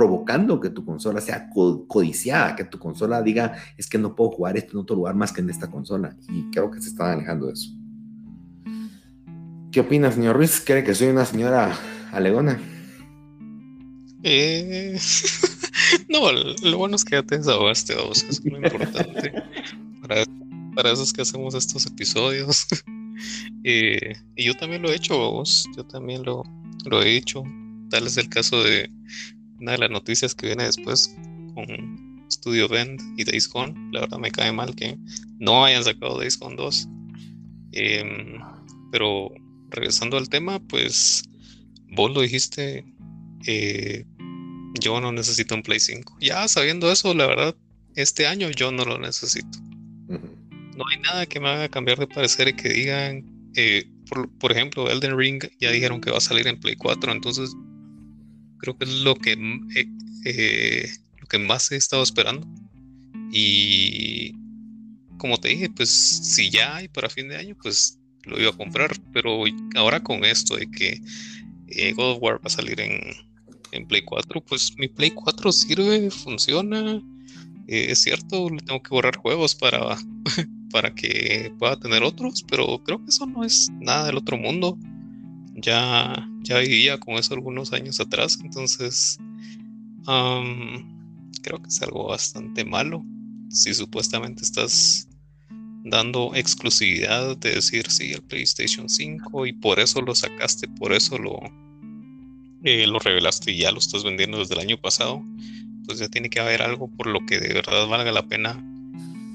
provocando 0.00 0.58
que 0.58 0.70
tu 0.70 0.82
consola 0.82 1.20
sea 1.20 1.50
codiciada, 1.50 2.56
que 2.56 2.64
tu 2.64 2.78
consola 2.78 3.20
diga 3.20 3.54
es 3.76 3.86
que 3.86 3.98
no 3.98 4.16
puedo 4.16 4.30
jugar 4.30 4.56
esto 4.56 4.72
en 4.72 4.78
otro 4.78 4.96
lugar 4.96 5.14
más 5.14 5.30
que 5.30 5.42
en 5.42 5.50
esta 5.50 5.70
consola. 5.70 6.16
Y 6.30 6.44
creo 6.50 6.70
que 6.70 6.80
se 6.80 6.88
están 6.88 7.10
alejando 7.10 7.48
de 7.48 7.52
eso. 7.52 7.70
¿Qué 9.70 9.80
opina, 9.80 10.10
señor 10.10 10.36
Ruiz? 10.36 10.62
¿Cree 10.64 10.82
que 10.84 10.94
soy 10.94 11.08
una 11.08 11.26
señora 11.26 11.78
alegona? 12.12 12.58
Eh, 14.22 14.98
no, 16.08 16.32
lo 16.32 16.78
bueno 16.78 16.96
es 16.96 17.04
que 17.04 17.16
ya 17.16 17.22
te 17.22 17.36
desahogaste, 17.36 17.94
vos, 17.96 18.24
es 18.26 18.42
lo 18.42 18.56
importante. 18.56 19.34
para, 20.00 20.24
para 20.76 20.92
eso 20.92 21.02
es 21.02 21.12
que 21.12 21.20
hacemos 21.20 21.54
estos 21.54 21.84
episodios. 21.84 22.66
Eh, 23.64 24.16
y 24.34 24.46
yo 24.46 24.54
también 24.54 24.80
lo 24.80 24.90
he 24.90 24.94
hecho, 24.94 25.18
vos. 25.18 25.68
Yo 25.76 25.84
también 25.84 26.22
lo, 26.22 26.42
lo 26.86 27.02
he 27.02 27.16
hecho. 27.16 27.44
Tal 27.90 28.06
es 28.06 28.16
el 28.16 28.30
caso 28.30 28.64
de 28.64 28.90
una 29.60 29.72
de 29.72 29.78
las 29.78 29.90
noticias 29.90 30.34
que 30.34 30.46
viene 30.46 30.64
después 30.64 31.14
con 31.54 32.26
Studio 32.30 32.68
Bend 32.68 33.00
y 33.18 33.24
Days 33.24 33.48
Gone. 33.48 33.74
La 33.92 34.00
verdad 34.00 34.18
me 34.18 34.30
cae 34.30 34.52
mal 34.52 34.74
que 34.74 34.96
no 35.38 35.64
hayan 35.64 35.84
sacado 35.84 36.18
Days 36.18 36.38
Gone 36.38 36.56
2. 36.56 36.88
Em, 37.72 38.40
pero 38.90 39.30
regresando 39.70 40.16
al 40.16 40.28
tema, 40.28 40.58
pues 40.60 41.24
vos 41.90 42.12
lo 42.12 42.20
dijiste, 42.20 42.84
eh, 43.46 44.04
yo 44.80 45.00
no 45.00 45.12
necesito 45.12 45.54
un 45.54 45.62
Play 45.62 45.80
5. 45.80 46.18
Ya 46.20 46.46
sabiendo 46.48 46.90
eso, 46.90 47.14
la 47.14 47.26
verdad, 47.26 47.56
este 47.94 48.26
año 48.26 48.50
yo 48.50 48.72
no 48.72 48.84
lo 48.84 48.98
necesito. 48.98 49.58
No 50.76 50.84
hay 50.88 50.98
nada 51.00 51.26
que 51.26 51.40
me 51.40 51.48
haga 51.48 51.68
cambiar 51.68 51.98
de 51.98 52.06
parecer 52.06 52.48
y 52.48 52.54
que 52.54 52.68
digan, 52.70 53.24
eh, 53.56 53.84
por, 54.38 54.52
ejemplo, 54.52 54.90
Elden 54.90 55.16
Ring 55.16 55.44
ya 55.60 55.70
dijeron 55.70 56.00
que 56.00 56.10
va 56.10 56.18
a 56.18 56.22
salir 56.22 56.46
en 56.46 56.58
Play 56.58 56.74
4, 56.76 57.12
entonces 57.12 57.54
creo 58.60 58.76
que 58.76 58.84
es 58.84 59.00
lo 59.00 59.14
que, 59.14 59.32
eh, 60.24 60.90
lo 61.18 61.26
que 61.26 61.38
más 61.38 61.72
he 61.72 61.76
estado 61.76 62.02
esperando. 62.02 62.46
Y 63.32 64.34
como 65.18 65.38
te 65.38 65.48
dije, 65.48 65.70
pues 65.70 65.90
si 65.90 66.50
ya 66.50 66.76
hay 66.76 66.88
para 66.88 67.08
fin 67.08 67.28
de 67.28 67.36
año, 67.36 67.56
pues 67.62 67.98
lo 68.24 68.40
iba 68.40 68.50
a 68.50 68.56
comprar, 68.56 68.90
pero 69.12 69.44
ahora 69.76 70.02
con 70.02 70.24
esto 70.24 70.56
de 70.56 70.70
que 70.70 71.00
eh, 71.68 71.92
God 71.92 72.12
of 72.12 72.22
War 72.22 72.36
va 72.36 72.46
a 72.46 72.50
salir 72.50 72.80
en, 72.80 73.00
en, 73.72 73.86
Play 73.86 74.02
4, 74.02 74.40
pues 74.42 74.74
mi 74.76 74.88
Play 74.88 75.10
4 75.10 75.52
sirve, 75.52 76.10
funciona. 76.10 77.00
Eh, 77.68 77.86
es 77.90 78.02
cierto, 78.02 78.50
le 78.50 78.60
tengo 78.62 78.82
que 78.82 78.90
borrar 78.90 79.16
juegos 79.16 79.54
para, 79.54 79.96
para 80.70 80.94
que 80.94 81.52
pueda 81.58 81.78
tener 81.78 82.02
otros, 82.02 82.44
pero 82.48 82.82
creo 82.82 83.02
que 83.04 83.10
eso 83.10 83.26
no 83.26 83.44
es 83.44 83.70
nada 83.80 84.06
del 84.06 84.16
otro 84.16 84.36
mundo. 84.36 84.78
Ya, 85.60 86.28
ya 86.42 86.58
vivía 86.58 86.98
con 86.98 87.14
eso 87.14 87.34
algunos 87.34 87.72
años 87.72 88.00
atrás, 88.00 88.38
entonces 88.42 89.18
creo 91.42 91.62
que 91.62 91.68
es 91.68 91.82
algo 91.82 92.08
bastante 92.08 92.64
malo. 92.64 93.04
Si 93.50 93.74
supuestamente 93.74 94.42
estás 94.42 95.08
dando 95.84 96.34
exclusividad 96.34 97.36
de 97.36 97.54
decir 97.54 97.90
sí 97.90 98.12
el 98.12 98.22
PlayStation 98.22 98.88
5 98.88 99.46
y 99.46 99.52
por 99.52 99.80
eso 99.80 100.00
lo 100.02 100.14
sacaste, 100.14 100.68
por 100.68 100.92
eso 100.92 101.18
lo, 101.18 101.40
eh, 102.64 102.86
lo 102.86 102.98
revelaste 102.98 103.52
y 103.52 103.58
ya 103.58 103.72
lo 103.72 103.78
estás 103.78 104.04
vendiendo 104.04 104.38
desde 104.38 104.54
el 104.54 104.60
año 104.60 104.80
pasado, 104.80 105.24
pues 105.86 105.98
ya 105.98 106.08
tiene 106.08 106.30
que 106.30 106.40
haber 106.40 106.62
algo 106.62 106.88
por 106.88 107.06
lo 107.06 107.24
que 107.26 107.40
de 107.40 107.54
verdad 107.54 107.86
valga 107.88 108.12
la 108.12 108.26
pena 108.26 108.62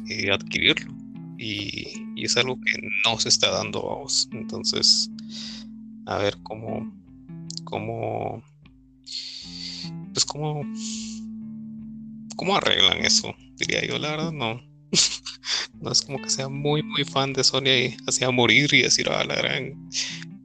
eh, 0.10 0.32
adquirirlo. 0.32 0.94
Y, 1.38 2.02
es 2.16 2.38
algo 2.38 2.60
que 2.60 2.82
no 3.06 3.20
se 3.20 3.30
está 3.30 3.52
dando 3.52 3.80
a 3.80 3.96
vos. 3.98 4.28
Entonces, 4.32 5.12
a 6.06 6.18
ver 6.18 6.38
cómo, 6.44 6.92
cómo, 7.64 8.44
pues 10.14 10.26
cómo, 10.26 10.62
cómo 12.36 12.56
arreglan 12.56 13.00
eso, 13.00 13.34
diría 13.58 13.86
yo, 13.86 13.98
la 13.98 14.12
verdad, 14.12 14.32
no. 14.32 14.62
no 15.82 15.92
es 15.92 16.02
como 16.02 16.22
que 16.22 16.30
sea 16.30 16.48
muy, 16.48 16.84
muy 16.84 17.04
fan 17.04 17.34
de 17.34 17.44
Sony 17.44 17.68
y 17.68 17.98
hacía 18.08 18.32
morir 18.32 18.74
y 18.74 18.84
decir, 18.84 19.10
ah, 19.10 19.24
la 19.24 19.36
gran 19.36 19.90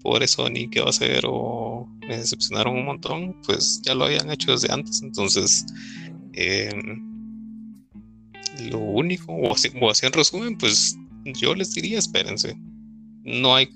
pobre 0.03 0.27
Sony, 0.27 0.69
¿qué 0.71 0.81
va 0.81 0.87
a 0.87 0.91
hacer? 0.91 1.25
O 1.27 1.87
me 2.09 2.17
decepcionaron 2.17 2.77
un 2.77 2.85
montón, 2.85 3.37
pues 3.47 3.81
ya 3.83 3.95
lo 3.95 4.05
habían 4.05 4.31
hecho 4.31 4.53
desde 4.53 4.73
antes. 4.73 5.03
Entonces, 5.03 5.67
em, 6.33 7.11
lo 8.71 8.79
único, 8.79 9.33
o 9.33 9.53
así, 9.53 9.71
en 10.07 10.13
resumen, 10.13 10.59
pues 10.59 10.97
yo 11.25 11.55
les 11.55 11.73
diría, 11.75 11.99
espérense. 11.99 12.57
No 13.25 13.55
hay, 13.55 13.69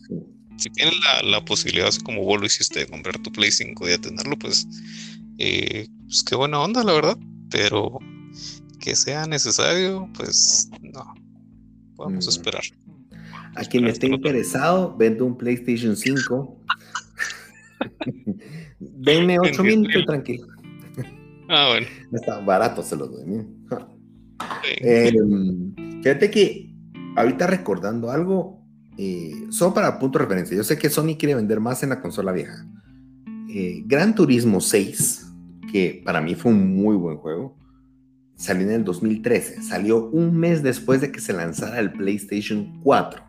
si 0.56 0.70
tienen 0.70 0.94
la, 1.24 1.44
posibilidad, 1.44 1.88
así 1.88 2.00
como 2.00 2.22
vos 2.24 2.40
lo 2.40 2.46
hiciste, 2.46 2.80
de 2.80 2.86
comprar 2.86 3.18
tu 3.18 3.30
Play 3.32 3.50
5 3.50 3.86
y 3.86 3.90
de 3.90 3.98
tenerlo, 3.98 4.36
pues, 4.38 4.66
eh, 5.38 5.88
pues 6.06 6.22
qué 6.22 6.36
buena 6.36 6.60
onda, 6.60 6.84
la 6.84 6.92
verdad. 6.92 7.18
Pero 7.50 7.98
que 8.80 8.94
sea 8.94 9.26
necesario, 9.26 10.08
pues 10.14 10.70
no. 10.80 11.14
Vamos 11.96 12.26
a 12.26 12.30
mm. 12.30 12.34
esperar. 12.34 12.62
A 13.56 13.64
quien 13.64 13.86
esté 13.86 14.08
interesado, 14.08 14.96
vendo 14.96 15.24
un 15.24 15.36
PlayStation 15.36 15.96
5. 15.96 16.60
Denme 18.78 19.38
8 19.38 19.62
minutos 19.62 20.04
tranquilo. 20.06 20.46
Ah, 21.48 21.68
bueno. 21.70 21.86
Está 22.12 22.40
barato, 22.40 22.82
se 22.82 22.96
los 22.96 23.10
doy. 23.10 23.46
Em, 24.80 25.74
fíjate 26.02 26.30
que 26.30 26.74
ahorita 27.16 27.46
recordando 27.46 28.10
algo, 28.10 28.63
eh, 28.96 29.46
solo 29.50 29.74
para 29.74 29.98
punto 29.98 30.18
de 30.18 30.24
referencia, 30.24 30.56
yo 30.56 30.64
sé 30.64 30.78
que 30.78 30.90
Sony 30.90 31.16
quiere 31.18 31.34
vender 31.34 31.60
más 31.60 31.82
en 31.82 31.90
la 31.90 32.00
consola 32.00 32.32
vieja. 32.32 32.66
Eh, 33.48 33.82
Gran 33.86 34.14
Turismo 34.14 34.60
6, 34.60 35.26
que 35.70 36.02
para 36.04 36.20
mí 36.20 36.34
fue 36.34 36.52
un 36.52 36.74
muy 36.74 36.96
buen 36.96 37.16
juego, 37.16 37.56
salió 38.36 38.66
en 38.66 38.72
el 38.72 38.84
2013, 38.84 39.62
salió 39.62 40.06
un 40.10 40.36
mes 40.36 40.62
después 40.62 41.00
de 41.00 41.10
que 41.10 41.20
se 41.20 41.32
lanzara 41.32 41.80
el 41.80 41.92
PlayStation 41.92 42.80
4. 42.82 43.22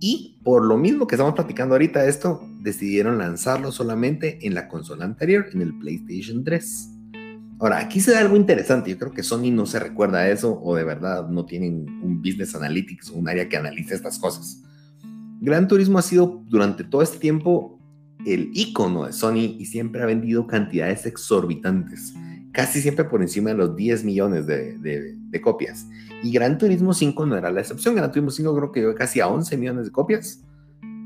Y 0.00 0.40
por 0.44 0.64
lo 0.64 0.76
mismo 0.76 1.06
que 1.06 1.14
estamos 1.14 1.34
platicando 1.34 1.74
ahorita 1.74 2.06
esto, 2.06 2.42
decidieron 2.60 3.18
lanzarlo 3.18 3.72
solamente 3.72 4.46
en 4.46 4.54
la 4.54 4.68
consola 4.68 5.04
anterior, 5.04 5.46
en 5.52 5.62
el 5.62 5.78
PlayStation 5.78 6.44
3. 6.44 6.95
Ahora, 7.58 7.78
aquí 7.78 8.00
se 8.00 8.12
da 8.12 8.20
algo 8.20 8.36
interesante. 8.36 8.90
Yo 8.90 8.98
creo 8.98 9.12
que 9.12 9.22
Sony 9.22 9.50
no 9.50 9.66
se 9.66 9.78
recuerda 9.78 10.18
a 10.18 10.28
eso 10.28 10.60
o 10.62 10.76
de 10.76 10.84
verdad 10.84 11.28
no 11.28 11.46
tienen 11.46 11.86
un 12.02 12.20
business 12.20 12.54
analytics 12.54 13.10
un 13.10 13.28
área 13.28 13.48
que 13.48 13.56
analice 13.56 13.94
estas 13.94 14.18
cosas. 14.18 14.62
Gran 15.40 15.68
Turismo 15.68 15.98
ha 15.98 16.02
sido 16.02 16.42
durante 16.48 16.84
todo 16.84 17.02
este 17.02 17.18
tiempo 17.18 17.78
el 18.26 18.50
icono 18.54 19.06
de 19.06 19.12
Sony 19.12 19.56
y 19.58 19.66
siempre 19.66 20.02
ha 20.02 20.06
vendido 20.06 20.46
cantidades 20.46 21.06
exorbitantes 21.06 22.14
casi 22.56 22.80
siempre 22.80 23.04
por 23.04 23.20
encima 23.20 23.50
de 23.50 23.56
los 23.56 23.76
10 23.76 24.02
millones 24.04 24.46
de, 24.46 25.14
copias. 25.42 25.86
Y 26.22 26.32
Gran 26.32 26.56
Turismo 26.56 26.94
5 26.94 27.26
no 27.26 27.36
era 27.36 27.50
la 27.50 27.60
excepción. 27.60 27.94
Gran 27.94 28.10
Turismo 28.10 28.30
5 28.30 28.56
creo 28.56 28.72
que 28.72 28.80
llegó 28.80 28.94
casi 28.94 29.20
a 29.20 29.28
11 29.28 29.58
millones 29.58 29.84
de 29.84 29.92
copias. 29.92 30.42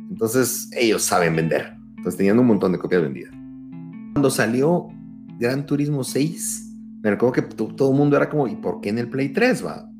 Entonces 0.08 0.70
ellos 0.76 1.02
saben 1.02 1.34
vender. 1.34 1.74
Entonces 1.96 2.16
tenían 2.16 2.38
un 2.38 2.46
montón 2.46 2.70
de 2.70 2.78
copias 2.78 3.02
vendidas. 3.02 3.32
Cuando 4.12 4.30
salió 4.30 4.86
Gran 5.40 5.66
Turismo 5.66 6.04
6, 6.04 6.76
me 7.02 7.10
recuerdo 7.10 7.32
que 7.32 7.42
todo 7.42 7.90
el 7.90 7.96
mundo 7.96 8.16
era 8.16 8.28
como, 8.28 8.46
¿y 8.46 8.54
por 8.54 8.80
qué 8.80 8.90
en 8.90 8.98
el 8.98 9.08
Play 9.08 9.30
3 9.30 9.66
va? 9.66 9.90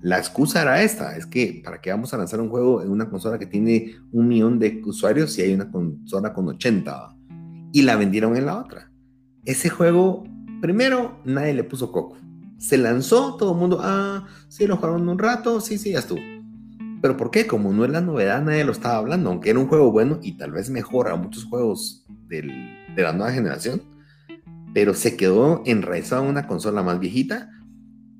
La 0.00 0.18
excusa 0.18 0.62
era 0.62 0.82
esta, 0.82 1.16
es 1.16 1.26
que 1.26 1.60
para 1.62 1.80
qué 1.80 1.90
vamos 1.90 2.12
a 2.12 2.18
lanzar 2.18 2.40
un 2.40 2.48
juego 2.48 2.82
en 2.82 2.90
una 2.90 3.08
consola 3.08 3.38
que 3.38 3.46
tiene 3.46 3.94
un 4.10 4.26
millón 4.26 4.58
de 4.58 4.82
usuarios 4.84 5.32
si 5.32 5.42
hay 5.42 5.54
una 5.54 5.70
consola 5.70 6.32
con 6.32 6.48
80 6.48 7.14
y 7.72 7.82
la 7.82 7.96
vendieron 7.96 8.36
en 8.36 8.46
la 8.46 8.58
otra. 8.58 8.90
Ese 9.44 9.68
juego 9.68 10.24
Primero, 10.60 11.20
nadie 11.24 11.52
le 11.52 11.64
puso 11.64 11.92
coco. 11.92 12.16
Se 12.58 12.78
lanzó, 12.78 13.36
todo 13.36 13.52
el 13.52 13.58
mundo, 13.58 13.78
ah, 13.82 14.26
sí, 14.48 14.66
lo 14.66 14.76
jugaron 14.76 15.08
un 15.08 15.18
rato, 15.18 15.60
sí, 15.60 15.76
sí, 15.76 15.92
ya 15.92 15.98
estuvo. 15.98 16.20
Pero 17.02 17.16
¿por 17.16 17.30
qué? 17.30 17.46
Como 17.46 17.72
no 17.72 17.84
es 17.84 17.90
la 17.90 18.00
novedad, 18.00 18.42
nadie 18.42 18.64
lo 18.64 18.72
estaba 18.72 18.96
hablando, 18.96 19.28
aunque 19.28 19.50
era 19.50 19.58
un 19.58 19.68
juego 19.68 19.92
bueno 19.92 20.18
y 20.22 20.32
tal 20.38 20.52
vez 20.52 20.70
mejora 20.70 21.14
muchos 21.16 21.44
juegos 21.44 22.06
de 22.26 22.42
la 22.96 23.12
nueva 23.12 23.32
generación, 23.32 23.82
pero 24.76 24.92
se 24.92 25.16
quedó 25.16 25.62
enraizado 25.64 26.24
en 26.24 26.28
una 26.28 26.46
consola 26.46 26.82
más 26.82 27.00
viejita 27.00 27.50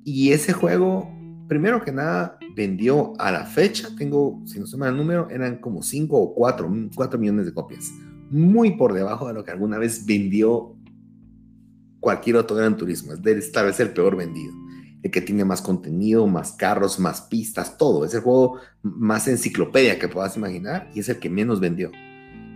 y 0.04 0.32
ese 0.32 0.54
juego, 0.54 1.06
primero 1.48 1.84
que 1.84 1.92
nada, 1.92 2.38
vendió 2.56 3.12
a 3.20 3.30
la 3.30 3.44
fecha, 3.44 3.90
tengo, 3.94 4.40
si 4.46 4.58
no 4.58 4.66
se 4.66 4.78
me 4.78 4.88
el 4.88 4.96
número, 4.96 5.28
eran 5.28 5.58
como 5.58 5.82
5 5.82 6.16
o 6.16 6.34
4, 6.34 6.88
4 6.94 7.18
millones 7.18 7.44
de 7.44 7.52
copias, 7.52 7.92
muy 8.30 8.74
por 8.78 8.94
debajo 8.94 9.28
de 9.28 9.34
lo 9.34 9.44
que 9.44 9.50
alguna 9.50 9.76
vez 9.76 10.06
vendió 10.06 10.74
cualquier 12.00 12.36
otro 12.36 12.56
gran 12.56 12.74
turismo. 12.74 13.12
Es 13.12 13.52
tal 13.52 13.66
vez 13.66 13.78
el 13.78 13.90
peor 13.90 14.16
vendido. 14.16 14.54
El 15.02 15.10
que 15.10 15.20
tiene 15.20 15.44
más 15.44 15.60
contenido, 15.60 16.26
más 16.26 16.52
carros, 16.52 16.98
más 16.98 17.20
pistas, 17.20 17.76
todo. 17.76 18.06
Es 18.06 18.14
el 18.14 18.22
juego 18.22 18.60
más 18.82 19.28
enciclopedia 19.28 19.98
que 19.98 20.08
puedas 20.08 20.38
imaginar 20.38 20.90
y 20.94 21.00
es 21.00 21.10
el 21.10 21.18
que 21.18 21.28
menos 21.28 21.60
vendió. 21.60 21.92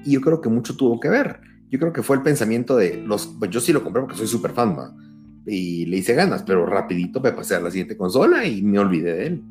Y 0.06 0.12
yo 0.12 0.22
creo 0.22 0.40
que 0.40 0.48
mucho 0.48 0.74
tuvo 0.74 0.98
que 1.00 1.10
ver. 1.10 1.49
Yo 1.70 1.78
creo 1.78 1.92
que 1.92 2.02
fue 2.02 2.16
el 2.16 2.22
pensamiento 2.22 2.76
de 2.76 2.96
los, 2.96 3.26
pues 3.38 3.50
yo 3.50 3.60
sí 3.60 3.72
lo 3.72 3.82
compré 3.82 4.02
porque 4.02 4.16
soy 4.16 4.26
súper 4.26 4.50
fan, 4.50 4.76
y 5.46 5.86
le 5.86 5.98
hice 5.98 6.14
ganas, 6.14 6.42
pero 6.42 6.66
rapidito 6.66 7.20
me 7.20 7.32
pasé 7.32 7.54
a 7.54 7.60
la 7.60 7.70
siguiente 7.70 7.96
consola 7.96 8.44
y 8.44 8.62
me 8.62 8.78
olvidé 8.78 9.14
de 9.14 9.26
él. 9.26 9.42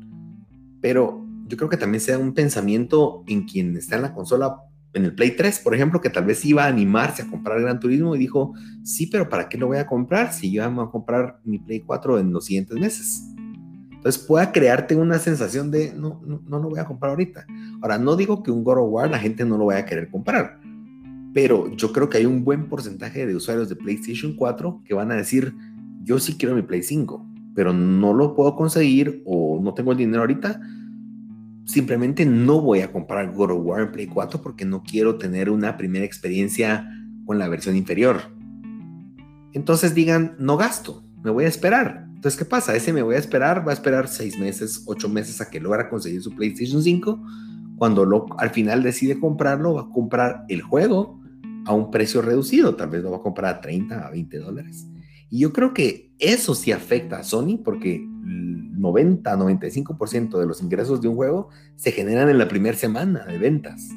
Pero 0.80 1.26
yo 1.46 1.56
creo 1.56 1.68
que 1.68 1.76
también 1.76 2.00
sea 2.00 2.18
un 2.18 2.32
pensamiento 2.32 3.24
en 3.26 3.44
quien 3.46 3.76
está 3.76 3.96
en 3.96 4.02
la 4.02 4.14
consola, 4.14 4.56
en 4.92 5.04
el 5.04 5.14
Play 5.14 5.32
3, 5.32 5.60
por 5.60 5.74
ejemplo, 5.74 6.00
que 6.00 6.10
tal 6.10 6.24
vez 6.24 6.44
iba 6.44 6.64
a 6.64 6.68
animarse 6.68 7.22
a 7.22 7.26
comprar 7.28 7.60
Gran 7.60 7.80
Turismo 7.80 8.14
y 8.14 8.18
dijo, 8.18 8.54
sí, 8.84 9.06
pero 9.06 9.28
¿para 9.28 9.48
qué 9.48 9.58
lo 9.58 9.66
voy 9.66 9.78
a 9.78 9.86
comprar 9.86 10.32
si 10.32 10.52
yo 10.52 10.68
voy 10.70 10.84
a 10.84 10.90
comprar 10.90 11.40
mi 11.44 11.58
Play 11.58 11.80
4 11.80 12.18
en 12.18 12.32
los 12.32 12.44
siguientes 12.44 12.78
meses? 12.78 13.22
Entonces 13.90 14.22
pueda 14.22 14.50
crearte 14.52 14.96
una 14.96 15.18
sensación 15.18 15.70
de, 15.70 15.92
no, 15.92 16.22
no, 16.24 16.40
no 16.46 16.58
lo 16.58 16.70
voy 16.70 16.78
a 16.78 16.86
comprar 16.86 17.10
ahorita. 17.10 17.46
Ahora, 17.82 17.98
no 17.98 18.16
digo 18.16 18.42
que 18.42 18.50
un 18.50 18.64
God 18.64 18.78
of 18.78 18.90
War 18.90 19.10
la 19.10 19.18
gente 19.18 19.44
no 19.44 19.58
lo 19.58 19.66
vaya 19.66 19.80
a 19.80 19.86
querer 19.86 20.08
comprar, 20.08 20.59
pero 21.32 21.70
yo 21.76 21.92
creo 21.92 22.08
que 22.08 22.18
hay 22.18 22.26
un 22.26 22.44
buen 22.44 22.68
porcentaje 22.68 23.26
de 23.26 23.36
usuarios 23.36 23.68
de 23.68 23.76
PlayStation 23.76 24.34
4 24.34 24.82
que 24.84 24.94
van 24.94 25.12
a 25.12 25.16
decir, 25.16 25.54
yo 26.02 26.18
sí 26.18 26.36
quiero 26.36 26.54
mi 26.54 26.62
Play 26.62 26.82
5, 26.82 27.24
pero 27.54 27.72
no 27.72 28.12
lo 28.14 28.34
puedo 28.34 28.56
conseguir 28.56 29.22
o 29.24 29.60
no 29.62 29.74
tengo 29.74 29.92
el 29.92 29.98
dinero 29.98 30.22
ahorita. 30.22 30.60
Simplemente 31.64 32.26
no 32.26 32.60
voy 32.60 32.80
a 32.80 32.90
comprar 32.90 33.32
God 33.32 33.52
of 33.52 33.64
War 33.64 33.82
en 33.82 33.92
Play 33.92 34.06
4 34.06 34.42
porque 34.42 34.64
no 34.64 34.82
quiero 34.82 35.18
tener 35.18 35.50
una 35.50 35.76
primera 35.76 36.04
experiencia 36.04 36.88
con 37.26 37.38
la 37.38 37.48
versión 37.48 37.76
inferior. 37.76 38.22
Entonces 39.52 39.94
digan, 39.94 40.34
no 40.38 40.56
gasto, 40.56 41.04
me 41.22 41.30
voy 41.30 41.44
a 41.44 41.48
esperar. 41.48 42.06
Entonces, 42.14 42.38
¿qué 42.38 42.44
pasa? 42.44 42.74
Ese 42.74 42.92
me 42.92 43.02
voy 43.02 43.14
a 43.14 43.18
esperar, 43.18 43.66
va 43.66 43.70
a 43.70 43.74
esperar 43.74 44.08
seis 44.08 44.38
meses, 44.38 44.82
ocho 44.86 45.08
meses 45.08 45.40
a 45.40 45.48
que 45.48 45.60
logra 45.60 45.88
conseguir 45.88 46.22
su 46.22 46.34
PlayStation 46.34 46.82
5. 46.82 47.22
Cuando 47.76 48.04
lo, 48.04 48.26
al 48.38 48.50
final 48.50 48.82
decide 48.82 49.18
comprarlo, 49.18 49.74
va 49.74 49.82
a 49.82 49.88
comprar 49.88 50.44
el 50.48 50.60
juego 50.60 51.19
a 51.66 51.74
un 51.74 51.90
precio 51.90 52.22
reducido. 52.22 52.74
Tal 52.76 52.90
vez 52.90 53.02
lo 53.02 53.10
va 53.10 53.18
a 53.18 53.22
comprar 53.22 53.54
a 53.54 53.60
30, 53.60 54.06
a 54.06 54.10
20 54.10 54.38
dólares. 54.38 54.86
Y 55.30 55.40
yo 55.40 55.52
creo 55.52 55.72
que 55.72 56.10
eso 56.18 56.54
sí 56.54 56.72
afecta 56.72 57.18
a 57.18 57.24
Sony 57.24 57.58
porque 57.64 57.96
el 57.96 58.80
90, 58.80 59.36
95% 59.36 60.38
de 60.38 60.46
los 60.46 60.60
ingresos 60.62 61.00
de 61.00 61.08
un 61.08 61.14
juego 61.14 61.48
se 61.76 61.92
generan 61.92 62.28
en 62.28 62.38
la 62.38 62.48
primera 62.48 62.76
semana 62.76 63.24
de 63.24 63.38
ventas. 63.38 63.88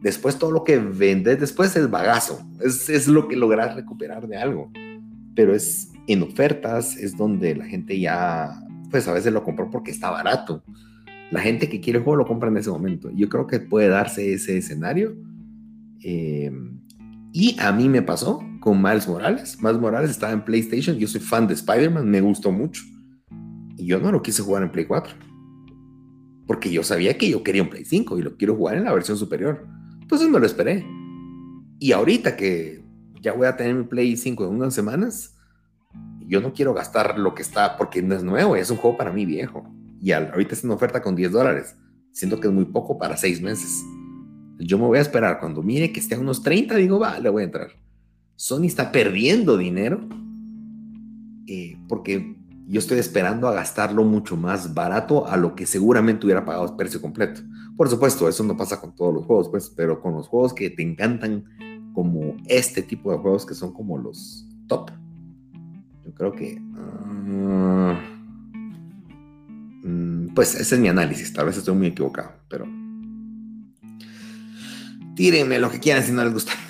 Después 0.00 0.38
todo 0.38 0.52
lo 0.52 0.62
que 0.62 0.78
vendes 0.78 1.40
después 1.40 1.74
es 1.74 1.90
bagazo, 1.90 2.40
es, 2.60 2.88
es 2.88 3.08
lo 3.08 3.26
que 3.26 3.34
logras 3.34 3.74
recuperar 3.74 4.28
de 4.28 4.36
algo. 4.36 4.70
Pero 5.34 5.54
es 5.54 5.90
en 6.06 6.22
ofertas, 6.22 6.96
es 6.96 7.16
donde 7.16 7.56
la 7.56 7.64
gente 7.64 7.98
ya, 7.98 8.62
pues 8.90 9.08
a 9.08 9.12
veces 9.12 9.32
lo 9.32 9.42
compró 9.42 9.70
porque 9.70 9.90
está 9.90 10.10
barato. 10.10 10.62
La 11.30 11.40
gente 11.40 11.68
que 11.68 11.80
quiere 11.80 11.98
el 11.98 12.04
juego 12.04 12.18
lo 12.18 12.26
compra 12.26 12.48
en 12.48 12.56
ese 12.56 12.70
momento. 12.70 13.10
Yo 13.10 13.28
creo 13.28 13.46
que 13.46 13.58
puede 13.58 13.88
darse 13.88 14.32
ese 14.32 14.56
escenario. 14.58 15.16
Eh, 16.08 16.52
y 17.32 17.56
a 17.58 17.72
mí 17.72 17.88
me 17.88 18.00
pasó 18.00 18.40
con 18.60 18.80
Miles 18.80 19.08
Morales. 19.08 19.58
Miles 19.60 19.80
Morales 19.80 20.10
estaba 20.10 20.32
en 20.32 20.44
PlayStation. 20.44 20.96
Yo 20.96 21.08
soy 21.08 21.20
fan 21.20 21.48
de 21.48 21.54
Spider-Man, 21.54 22.08
me 22.08 22.20
gustó 22.20 22.52
mucho. 22.52 22.82
Y 23.76 23.86
yo 23.86 23.98
no 23.98 24.12
lo 24.12 24.22
quise 24.22 24.40
jugar 24.42 24.62
en 24.62 24.70
Play 24.70 24.86
4. 24.86 25.14
Porque 26.46 26.70
yo 26.70 26.84
sabía 26.84 27.18
que 27.18 27.28
yo 27.28 27.42
quería 27.42 27.64
un 27.64 27.70
Play 27.70 27.84
5 27.84 28.18
y 28.18 28.22
lo 28.22 28.36
quiero 28.36 28.54
jugar 28.54 28.76
en 28.76 28.84
la 28.84 28.92
versión 28.92 29.18
superior. 29.18 29.66
Entonces 30.00 30.28
me 30.28 30.38
lo 30.38 30.46
esperé. 30.46 30.86
Y 31.80 31.90
ahorita 31.90 32.36
que 32.36 32.84
ya 33.20 33.32
voy 33.32 33.48
a 33.48 33.56
tener 33.56 33.74
mi 33.74 33.84
Play 33.84 34.16
5 34.16 34.44
en 34.44 34.50
unas 34.50 34.74
semanas, 34.74 35.34
yo 36.20 36.40
no 36.40 36.52
quiero 36.52 36.72
gastar 36.72 37.18
lo 37.18 37.34
que 37.34 37.42
está, 37.42 37.76
porque 37.76 38.00
no 38.00 38.14
es 38.14 38.22
nuevo, 38.22 38.54
es 38.54 38.70
un 38.70 38.76
juego 38.76 38.96
para 38.96 39.12
mí 39.12 39.26
viejo. 39.26 39.68
Y 40.00 40.12
ahorita 40.12 40.54
es 40.54 40.62
una 40.62 40.74
oferta 40.74 41.02
con 41.02 41.16
10 41.16 41.32
dólares. 41.32 41.76
Siento 42.12 42.38
que 42.38 42.46
es 42.46 42.54
muy 42.54 42.66
poco 42.66 42.96
para 42.96 43.16
6 43.16 43.42
meses. 43.42 43.82
Yo 44.58 44.78
me 44.78 44.84
voy 44.84 44.98
a 44.98 45.02
esperar. 45.02 45.38
Cuando 45.40 45.62
mire 45.62 45.92
que 45.92 46.00
esté 46.00 46.14
a 46.14 46.20
unos 46.20 46.42
30, 46.42 46.76
digo, 46.76 46.98
va, 46.98 47.18
le 47.18 47.28
voy 47.28 47.42
a 47.42 47.46
entrar. 47.46 47.68
Sony 48.36 48.64
está 48.64 48.92
perdiendo 48.92 49.56
dinero 49.56 50.06
eh, 51.46 51.76
porque 51.88 52.36
yo 52.68 52.78
estoy 52.78 52.98
esperando 52.98 53.48
a 53.48 53.54
gastarlo 53.54 54.04
mucho 54.04 54.36
más 54.36 54.74
barato 54.74 55.26
a 55.26 55.36
lo 55.36 55.54
que 55.54 55.66
seguramente 55.66 56.26
hubiera 56.26 56.44
pagado 56.44 56.66
el 56.66 56.76
precio 56.76 57.00
completo. 57.00 57.40
Por 57.76 57.88
supuesto, 57.88 58.28
eso 58.28 58.42
no 58.42 58.56
pasa 58.56 58.80
con 58.80 58.94
todos 58.94 59.14
los 59.14 59.24
juegos, 59.24 59.48
pues, 59.48 59.70
pero 59.70 60.00
con 60.00 60.14
los 60.14 60.26
juegos 60.28 60.52
que 60.52 60.70
te 60.70 60.82
encantan, 60.82 61.44
como 61.96 62.36
este 62.46 62.82
tipo 62.82 63.10
de 63.10 63.18
juegos 63.18 63.46
que 63.46 63.54
son 63.54 63.72
como 63.72 63.96
los 63.96 64.46
top, 64.66 64.90
yo 66.04 66.12
creo 66.14 66.32
que. 66.32 66.60
Mm, 69.82 70.34
pues 70.34 70.54
ese 70.54 70.74
es 70.74 70.80
mi 70.80 70.88
análisis. 70.88 71.32
Tal 71.32 71.46
vez 71.46 71.56
estoy 71.56 71.74
muy 71.74 71.86
equivocado, 71.86 72.32
pero. 72.48 72.66
Tírenme 75.16 75.58
lo 75.58 75.70
que 75.70 75.80
quieran 75.80 76.04
si 76.04 76.12
no 76.12 76.22
les 76.22 76.32
gusta. 76.32 76.52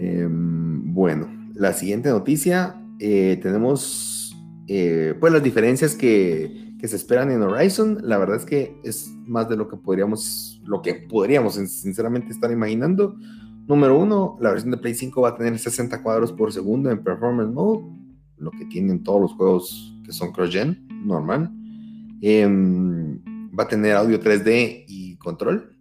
Em, 0.00 0.94
bueno, 0.94 1.26
la 1.54 1.72
siguiente 1.72 2.08
noticia, 2.08 2.80
eh, 3.00 3.36
tenemos 3.42 4.32
eh, 4.68 5.14
pues 5.18 5.32
las 5.32 5.42
diferencias 5.42 5.96
que, 5.96 6.76
que, 6.78 6.86
se 6.86 6.94
esperan 6.94 7.32
en 7.32 7.42
Horizon. 7.42 7.98
La 8.02 8.16
verdad 8.16 8.36
es 8.36 8.44
que 8.44 8.76
es 8.84 9.10
más 9.26 9.48
de 9.48 9.56
lo 9.56 9.66
que 9.66 9.76
podríamos, 9.76 10.62
lo 10.64 10.82
que 10.82 10.94
podríamos 10.94 11.54
sinceramente 11.54 12.30
estar 12.30 12.52
imaginando. 12.52 13.16
Número 13.66 13.98
uno, 13.98 14.38
la 14.40 14.50
versión 14.50 14.70
de 14.70 14.76
Play 14.76 14.94
5 14.94 15.20
va 15.20 15.30
a 15.30 15.36
tener 15.36 15.58
60 15.58 16.00
cuadros 16.02 16.32
por 16.32 16.52
segundo 16.52 16.90
en 16.90 17.02
Performance 17.02 17.52
Mode, 17.52 17.84
lo 18.36 18.50
que 18.52 18.64
tienen 18.66 19.02
todos 19.02 19.20
los 19.20 19.32
juegos 19.32 19.94
que 20.04 20.12
son 20.12 20.32
cross-gen, 20.32 20.86
normal. 21.04 21.50
Em, 22.22 23.18
va 23.58 23.64
a 23.64 23.68
tener 23.68 23.96
audio 23.96 24.20
3D 24.20 24.84
y 24.86 25.07
control 25.28 25.78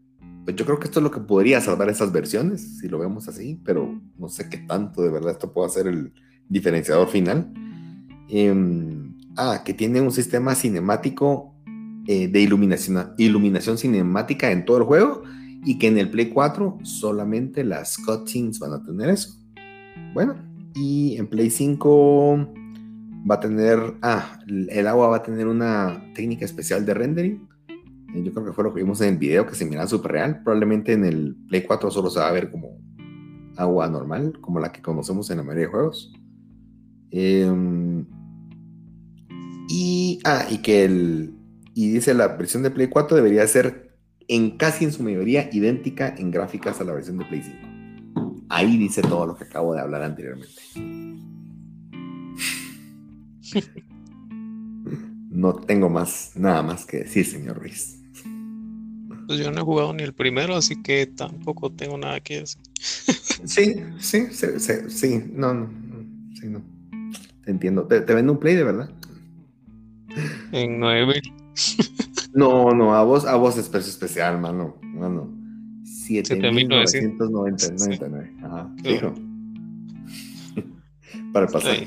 pues 0.47 0.55
yo 0.55 0.63
creo 0.63 0.79
que 0.79 0.85
esto 0.85 1.01
es 1.01 1.03
lo 1.03 1.11
que 1.11 1.19
podría 1.19 1.59
salvar 1.59 1.89
esas 1.89 2.13
versiones, 2.13 2.79
si 2.79 2.87
lo 2.87 2.97
vemos 2.99 3.27
así, 3.27 3.59
pero 3.65 3.99
no 4.17 4.29
sé 4.29 4.47
qué 4.49 4.59
tanto 4.59 5.01
de 5.01 5.09
verdad 5.09 5.33
esto 5.33 5.51
puede 5.51 5.69
ser 5.69 5.87
el 5.87 6.13
diferenciador 6.47 7.09
final. 7.09 7.51
Em, 8.29 9.13
ah, 9.35 9.61
que 9.65 9.73
tiene 9.73 9.99
un 9.99 10.13
sistema 10.13 10.55
cinemático 10.55 11.53
eh, 12.07 12.29
de 12.29 12.39
iluminación, 12.39 13.13
iluminación 13.17 13.77
cinemática 13.77 14.49
en 14.49 14.63
todo 14.63 14.77
el 14.77 14.83
juego 14.85 15.23
y 15.65 15.77
que 15.77 15.87
en 15.87 15.97
el 15.97 16.09
Play 16.09 16.29
4 16.29 16.77
solamente 16.81 17.65
las 17.65 17.97
cutscenes 17.97 18.57
van 18.59 18.71
a 18.71 18.81
tener 18.81 19.09
eso. 19.09 19.33
Bueno, 20.13 20.37
y 20.75 21.17
en 21.17 21.27
Play 21.27 21.49
5 21.49 22.53
va 23.29 23.35
a 23.35 23.39
tener, 23.41 23.95
ah, 24.01 24.39
el 24.47 24.87
agua 24.87 25.09
va 25.09 25.17
a 25.17 25.23
tener 25.23 25.45
una 25.45 26.05
técnica 26.15 26.45
especial 26.45 26.85
de 26.85 26.93
rendering 26.93 27.41
eh, 27.41 27.56
yo 28.13 28.33
creo 28.33 28.45
que 28.45 28.53
fue 28.53 28.63
lo 28.63 28.73
que 28.73 28.81
vimos 28.81 29.01
en 29.01 29.09
el 29.09 29.17
video, 29.17 29.45
que 29.45 29.55
se 29.55 29.65
mira 29.65 29.85
súper 29.87 30.13
real. 30.13 30.41
Probablemente 30.43 30.93
en 30.93 31.05
el 31.05 31.35
Play 31.47 31.63
4 31.63 31.91
solo 31.91 32.09
se 32.09 32.19
va 32.19 32.29
a 32.29 32.31
ver 32.31 32.49
como 32.51 32.79
agua 33.57 33.89
normal, 33.89 34.39
como 34.41 34.59
la 34.59 34.71
que 34.71 34.81
conocemos 34.81 35.29
en 35.29 35.37
la 35.37 35.43
mayoría 35.43 35.65
de 35.65 35.71
juegos. 35.71 36.13
Em, 37.11 38.05
y, 39.69 40.19
ah, 40.23 40.45
y 40.49 40.59
que 40.59 40.85
el, 40.85 41.33
y 41.73 41.91
dice 41.91 42.13
la 42.13 42.29
versión 42.29 42.63
de 42.63 42.71
Play 42.71 42.87
4 42.87 43.17
debería 43.17 43.45
ser 43.47 43.97
en 44.27 44.57
casi 44.57 44.85
en 44.85 44.91
su 44.91 45.03
mayoría 45.03 45.49
idéntica 45.51 46.13
en 46.17 46.31
gráficas 46.31 46.81
a 46.81 46.83
la 46.83 46.93
versión 46.93 47.17
de 47.17 47.25
Play 47.25 47.41
5. 47.43 47.57
Ahí 48.49 48.77
dice 48.77 49.01
todo 49.01 49.25
lo 49.25 49.35
que 49.35 49.43
acabo 49.43 49.73
de 49.73 49.81
hablar 49.81 50.03
anteriormente. 50.03 50.53
No 55.29 55.53
tengo 55.53 55.87
más, 55.87 56.31
nada 56.33 56.63
más 56.63 56.83
que 56.83 56.97
decir, 56.97 57.23
señor 57.23 57.59
Ruiz. 57.59 57.96
Pues 59.27 59.39
yo 59.39 59.51
no 59.51 59.59
he 59.59 59.63
jugado 59.63 59.93
ni 59.93 60.03
el 60.03 60.13
primero, 60.13 60.55
así 60.55 60.81
que 60.81 61.05
tampoco 61.05 61.69
tengo 61.69 61.97
nada 61.97 62.21
que 62.21 62.39
decir. 62.39 62.61
Sí, 63.43 63.75
sí, 63.99 64.27
sí, 64.31 64.47
sí, 64.87 65.21
no, 65.33 65.53
no, 65.53 65.69
sí, 66.33 66.47
no. 66.47 66.63
Te 67.43 67.51
entiendo. 67.51 67.85
¿Te, 67.85 67.99
te 68.01 68.13
vendo 68.13 68.31
un 68.31 68.39
play 68.39 68.55
de 68.55 68.63
verdad? 68.63 68.89
En 70.51 70.79
9. 70.79 71.21
No, 72.33 72.71
no, 72.71 72.95
a 72.95 73.03
vos, 73.03 73.25
a 73.25 73.35
vos 73.35 73.57
es 73.57 73.67
precio 73.67 73.89
especial, 73.89 74.39
mano. 74.39 74.77
Mano. 74.81 75.29
7.999. 75.83 78.43
Ajá, 78.43 78.71
fijo. 78.83 79.13
Para 81.33 81.47
pasar. 81.47 81.77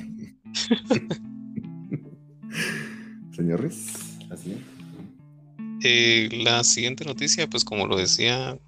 Señor 3.33 3.63
Riz, 3.63 4.19
así 4.31 4.53
es. 4.53 4.59
Eh, 5.83 6.29
la 6.33 6.63
siguiente 6.63 7.05
noticia, 7.05 7.49
pues 7.49 7.65
como 7.65 7.87
lo 7.87 7.97
decía 7.97 8.59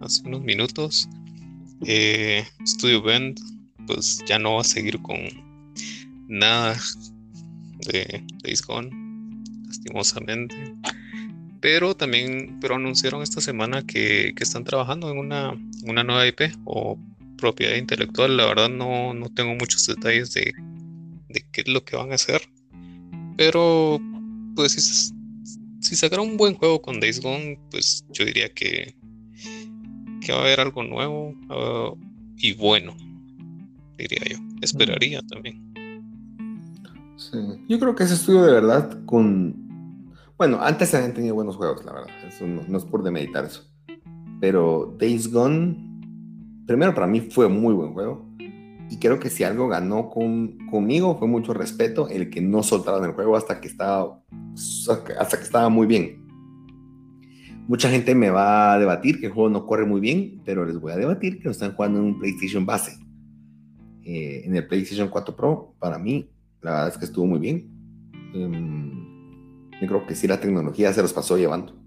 hace 0.00 0.22
unos 0.26 0.42
minutos, 0.42 1.08
eh, 1.86 2.44
Studio 2.66 3.02
Bend 3.02 3.38
pues 3.86 4.22
ya 4.26 4.38
no 4.38 4.54
va 4.54 4.60
a 4.62 4.64
seguir 4.64 5.00
con 5.02 5.18
nada 6.28 6.76
de 7.86 8.24
Days 8.42 8.62
Gone, 8.62 8.90
lastimosamente. 9.66 10.56
Pero 11.60 11.94
también 11.94 12.58
pero 12.60 12.76
anunciaron 12.76 13.22
esta 13.22 13.40
semana 13.40 13.86
que, 13.86 14.34
están 14.40 14.64
trabajando 14.64 15.10
en 15.10 15.18
una, 15.18 15.52
una, 15.84 16.02
nueva 16.02 16.26
IP 16.26 16.52
o 16.64 16.98
propiedad 17.36 17.76
intelectual. 17.76 18.36
La 18.36 18.46
verdad 18.46 18.70
no, 18.70 19.14
no 19.14 19.28
tengo 19.28 19.54
muchos 19.54 19.86
detalles 19.86 20.32
de, 20.32 20.52
de, 21.28 21.44
qué 21.52 21.60
es 21.60 21.68
lo 21.68 21.84
que 21.84 21.96
van 21.96 22.12
a 22.12 22.14
hacer. 22.14 22.42
Pero 23.36 24.00
pues 24.56 25.12
si 25.80 25.96
sacaron 25.96 26.30
un 26.30 26.36
buen 26.36 26.54
juego 26.54 26.80
con 26.80 27.00
Days 27.00 27.20
Gone, 27.20 27.58
pues 27.70 28.04
yo 28.10 28.24
diría 28.24 28.52
que, 28.52 28.94
que 30.20 30.32
va 30.32 30.38
a 30.38 30.42
haber 30.42 30.60
algo 30.60 30.82
nuevo 30.82 31.34
uh, 31.48 31.98
y 32.36 32.52
bueno, 32.54 32.94
diría 33.96 34.20
yo. 34.30 34.38
Esperaría 34.60 35.22
también. 35.22 35.72
Sí. 37.16 37.38
Yo 37.68 37.78
creo 37.78 37.94
que 37.94 38.04
ese 38.04 38.14
estudio 38.14 38.42
de 38.42 38.52
verdad 38.52 39.04
con... 39.04 39.68
Bueno, 40.36 40.58
antes 40.62 40.94
habían 40.94 41.12
tenido 41.12 41.34
buenos 41.34 41.56
juegos, 41.56 41.84
la 41.84 41.92
verdad. 41.92 42.10
Eso 42.26 42.46
no, 42.46 42.78
es 42.78 42.84
por 42.84 43.02
demeditar 43.02 43.44
eso. 43.44 43.62
Pero 44.40 44.96
Days 44.98 45.30
Gone, 45.30 45.76
primero 46.66 46.94
para 46.94 47.06
mí 47.06 47.20
fue 47.20 47.48
muy 47.48 47.74
buen 47.74 47.92
juego. 47.92 48.29
Y 48.90 48.98
creo 48.98 49.20
que 49.20 49.30
si 49.30 49.44
algo 49.44 49.68
ganó 49.68 50.10
con, 50.10 50.58
conmigo 50.68 51.16
fue 51.16 51.28
mucho 51.28 51.54
respeto 51.54 52.08
el 52.08 52.28
que 52.28 52.40
no 52.40 52.64
soltaron 52.64 53.04
el 53.04 53.12
juego 53.12 53.36
hasta 53.36 53.60
que 53.60 53.68
estaba, 53.68 54.20
hasta 55.18 55.36
que 55.38 55.44
estaba 55.44 55.68
muy 55.68 55.86
bien. 55.86 56.26
Mucha 57.68 57.88
gente 57.88 58.16
me 58.16 58.30
va 58.30 58.72
a 58.74 58.78
debatir 58.80 59.20
que 59.20 59.26
el 59.26 59.32
juego 59.32 59.48
no 59.48 59.64
corre 59.64 59.86
muy 59.86 60.00
bien, 60.00 60.42
pero 60.44 60.64
les 60.64 60.80
voy 60.80 60.90
a 60.90 60.96
debatir 60.96 61.38
que 61.38 61.44
lo 61.44 61.52
están 61.52 61.72
jugando 61.74 62.00
en 62.00 62.06
un 62.06 62.18
PlayStation 62.18 62.66
base. 62.66 62.98
Eh, 64.02 64.42
en 64.44 64.56
el 64.56 64.66
PlayStation 64.66 65.08
4 65.08 65.36
Pro, 65.36 65.76
para 65.78 65.96
mí, 65.96 66.28
la 66.62 66.72
verdad 66.72 66.88
es 66.88 66.98
que 66.98 67.04
estuvo 67.04 67.26
muy 67.26 67.38
bien. 67.38 67.70
Em, 68.34 69.70
yo 69.80 69.86
creo 69.86 70.04
que 70.04 70.16
sí, 70.16 70.26
la 70.26 70.40
tecnología 70.40 70.92
se 70.92 71.00
los 71.00 71.12
pasó 71.12 71.38
llevando. 71.38 71.80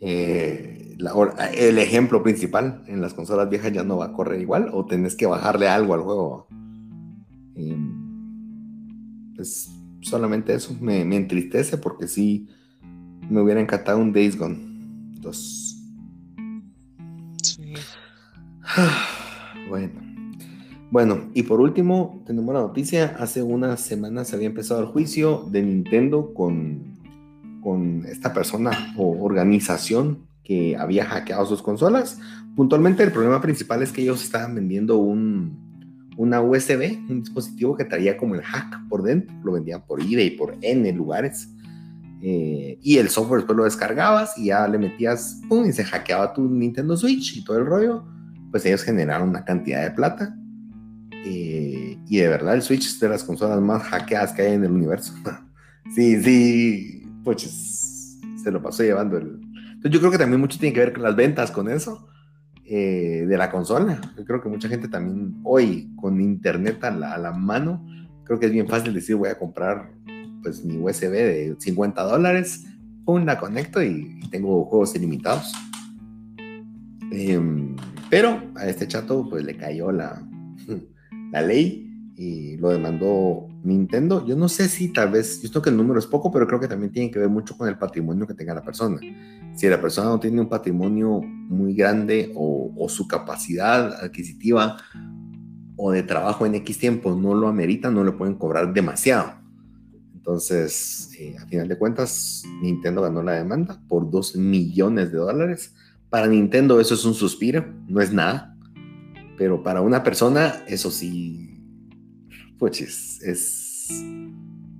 Eh, 0.00 0.83
el 0.98 1.78
ejemplo 1.78 2.22
principal 2.22 2.82
en 2.86 3.00
las 3.00 3.14
consolas 3.14 3.48
viejas 3.50 3.72
ya 3.72 3.84
no 3.84 3.96
va 3.98 4.06
a 4.06 4.12
correr 4.12 4.40
igual 4.40 4.70
o 4.72 4.86
tenés 4.86 5.16
que 5.16 5.26
bajarle 5.26 5.68
algo 5.68 5.94
al 5.94 6.00
juego. 6.00 6.46
Em, 7.56 9.34
pues 9.34 9.70
solamente 10.00 10.54
eso 10.54 10.76
me, 10.80 11.00
entristece 11.00 11.78
porque 11.78 12.06
sí 12.06 12.48
me 13.28 13.40
hubiera 13.40 13.60
encantado 13.60 13.98
un 13.98 14.12
Days 14.12 14.38
Gone 14.38 14.58
2. 15.20 15.70
bueno. 19.68 20.04
Bueno, 20.90 21.30
y 21.34 21.42
por 21.42 21.60
último, 21.60 22.22
tenemos 22.24 22.54
la 22.54 22.60
noticia, 22.60 23.16
hace 23.18 23.42
unas 23.42 23.80
semanas 23.80 24.28
se 24.28 24.36
había 24.36 24.46
empezado 24.46 24.80
el 24.80 24.86
juicio 24.86 25.44
de 25.50 25.60
Nintendo 25.60 26.32
con, 26.32 26.94
con 27.62 28.04
esta 28.06 28.32
persona 28.32 28.94
o 28.96 29.24
organización 29.24 30.28
que 30.44 30.76
había 30.76 31.04
hackeado 31.06 31.46
sus 31.46 31.62
consolas. 31.62 32.18
Puntualmente 32.54 33.02
el 33.02 33.10
problema 33.10 33.40
principal 33.40 33.82
es 33.82 33.90
que 33.90 34.02
ellos 34.02 34.22
estaban 34.22 34.54
vendiendo 34.54 34.98
un, 34.98 35.58
una 36.16 36.40
USB, 36.40 36.98
un 37.08 37.20
dispositivo 37.20 37.76
que 37.76 37.84
traía 37.84 38.16
como 38.16 38.34
el 38.34 38.42
hack 38.42 38.88
por 38.88 39.02
dentro, 39.02 39.34
lo 39.42 39.52
vendían 39.52 39.84
por 39.86 40.00
eBay, 40.00 40.30
por 40.36 40.56
N 40.60 40.92
lugares. 40.92 41.48
Eh, 42.22 42.78
y 42.80 42.98
el 42.98 43.10
software 43.10 43.40
después 43.40 43.56
lo 43.56 43.64
descargabas 43.64 44.38
y 44.38 44.46
ya 44.46 44.66
le 44.68 44.78
metías, 44.78 45.40
pum, 45.48 45.66
y 45.66 45.72
se 45.72 45.84
hackeaba 45.84 46.32
tu 46.32 46.48
Nintendo 46.48 46.96
Switch 46.96 47.36
y 47.36 47.44
todo 47.44 47.58
el 47.58 47.66
rollo. 47.66 48.04
Pues 48.50 48.64
ellos 48.66 48.82
generaron 48.82 49.30
una 49.30 49.44
cantidad 49.44 49.82
de 49.82 49.90
plata 49.90 50.34
eh, 51.24 51.98
y 52.06 52.18
de 52.18 52.28
verdad 52.28 52.54
el 52.54 52.62
Switch 52.62 52.86
es 52.86 53.00
de 53.00 53.08
las 53.08 53.24
consolas 53.24 53.60
más 53.60 53.82
hackeadas 53.84 54.32
que 54.32 54.42
hay 54.42 54.52
en 54.54 54.64
el 54.64 54.70
universo. 54.70 55.14
sí, 55.94 56.22
sí, 56.22 57.02
pues 57.24 58.18
se 58.42 58.50
lo 58.50 58.62
pasó 58.62 58.82
llevando 58.82 59.16
el... 59.16 59.40
Entonces 59.84 59.92
yo 59.92 60.00
creo 60.00 60.10
que 60.12 60.18
también 60.18 60.40
mucho 60.40 60.58
tiene 60.58 60.72
que 60.72 60.80
ver 60.80 60.94
con 60.94 61.02
las 61.02 61.14
ventas 61.14 61.50
con 61.50 61.68
eso. 61.68 62.08
Eh, 62.66 63.26
de 63.28 63.36
la 63.36 63.50
consola. 63.50 64.00
Yo 64.16 64.24
creo 64.24 64.40
que 64.42 64.48
mucha 64.48 64.70
gente 64.70 64.88
también 64.88 65.38
hoy 65.44 65.94
con 65.96 66.18
internet 66.18 66.82
a 66.82 66.90
la, 66.90 67.12
a 67.12 67.18
la, 67.18 67.30
mano, 67.30 67.86
creo 68.24 68.40
que 68.40 68.46
es 68.46 68.52
bien 68.52 68.66
fácil 68.66 68.94
decir 68.94 69.16
voy 69.16 69.28
a 69.28 69.38
comprar 69.38 69.90
pues 70.42 70.64
mi 70.64 70.78
USB 70.78 71.10
de 71.10 71.56
50 71.58 72.02
dólares, 72.02 72.64
pum, 73.04 73.26
la 73.26 73.38
conecto 73.38 73.82
y, 73.82 74.18
tengo 74.30 74.64
juegos 74.64 74.96
ilimitados. 74.96 75.52
Em, 77.10 77.76
pero 78.08 78.42
a 78.56 78.66
este 78.66 78.88
chato 78.88 79.28
pues 79.28 79.44
le 79.44 79.58
cayó 79.58 79.92
la, 79.92 80.26
la 81.32 81.42
ley 81.42 82.10
y 82.16 82.56
lo 82.56 82.70
demandó 82.70 83.46
Nintendo. 83.64 84.24
Yo 84.26 84.36
no 84.36 84.48
sé 84.48 84.68
si 84.68 84.92
tal 84.92 85.10
vez, 85.10 85.42
yo 85.42 85.50
creo 85.50 85.62
que 85.62 85.70
el 85.70 85.76
número 85.76 85.98
es 85.98 86.06
poco, 86.06 86.30
pero 86.30 86.46
creo 86.46 86.60
que 86.60 86.68
también 86.68 86.92
tiene 86.92 87.10
que 87.10 87.18
ver 87.18 87.28
mucho 87.28 87.56
con 87.56 87.68
el 87.68 87.78
patrimonio 87.78 88.26
que 88.26 88.34
tenga 88.34 88.54
la 88.54 88.62
persona. 88.62 89.00
Si 89.54 89.68
la 89.68 89.80
persona 89.80 90.08
no 90.08 90.20
tiene 90.20 90.40
un 90.40 90.48
patrimonio 90.48 91.20
muy 91.20 91.74
grande 91.74 92.32
o, 92.34 92.86
su 92.88 93.08
capacidad 93.08 94.04
adquisitiva 94.04 94.76
o 95.76 95.90
de 95.90 96.02
trabajo 96.02 96.44
en 96.44 96.54
X 96.56 96.78
tiempo 96.78 97.16
no 97.16 97.34
lo 97.34 97.48
amerita, 97.48 97.90
no 97.90 98.04
le 98.04 98.12
pueden 98.12 98.34
cobrar 98.34 98.72
demasiado. 98.72 99.32
Entonces, 100.14 101.10
eh, 101.18 101.36
a 101.38 101.46
final 101.46 101.66
de 101.66 101.78
cuentas, 101.78 102.44
Nintendo 102.60 103.02
ganó 103.02 103.22
la 103.22 103.32
demanda 103.32 103.80
por 103.88 104.10
2 104.10 104.36
millones 104.36 105.12
de 105.12 105.18
dólares. 105.18 105.74
Para 106.10 106.26
Nintendo 106.26 106.78
eso 106.80 106.94
es 106.94 107.04
un 107.04 107.14
suspiro, 107.14 107.64
no 107.88 108.00
es 108.00 108.12
nada 108.12 108.54
pero 109.36 109.62
para 109.62 109.80
una 109.80 110.02
persona, 110.02 110.62
eso 110.66 110.90
sí, 110.90 111.53
pues 112.58 112.80
es, 112.80 113.88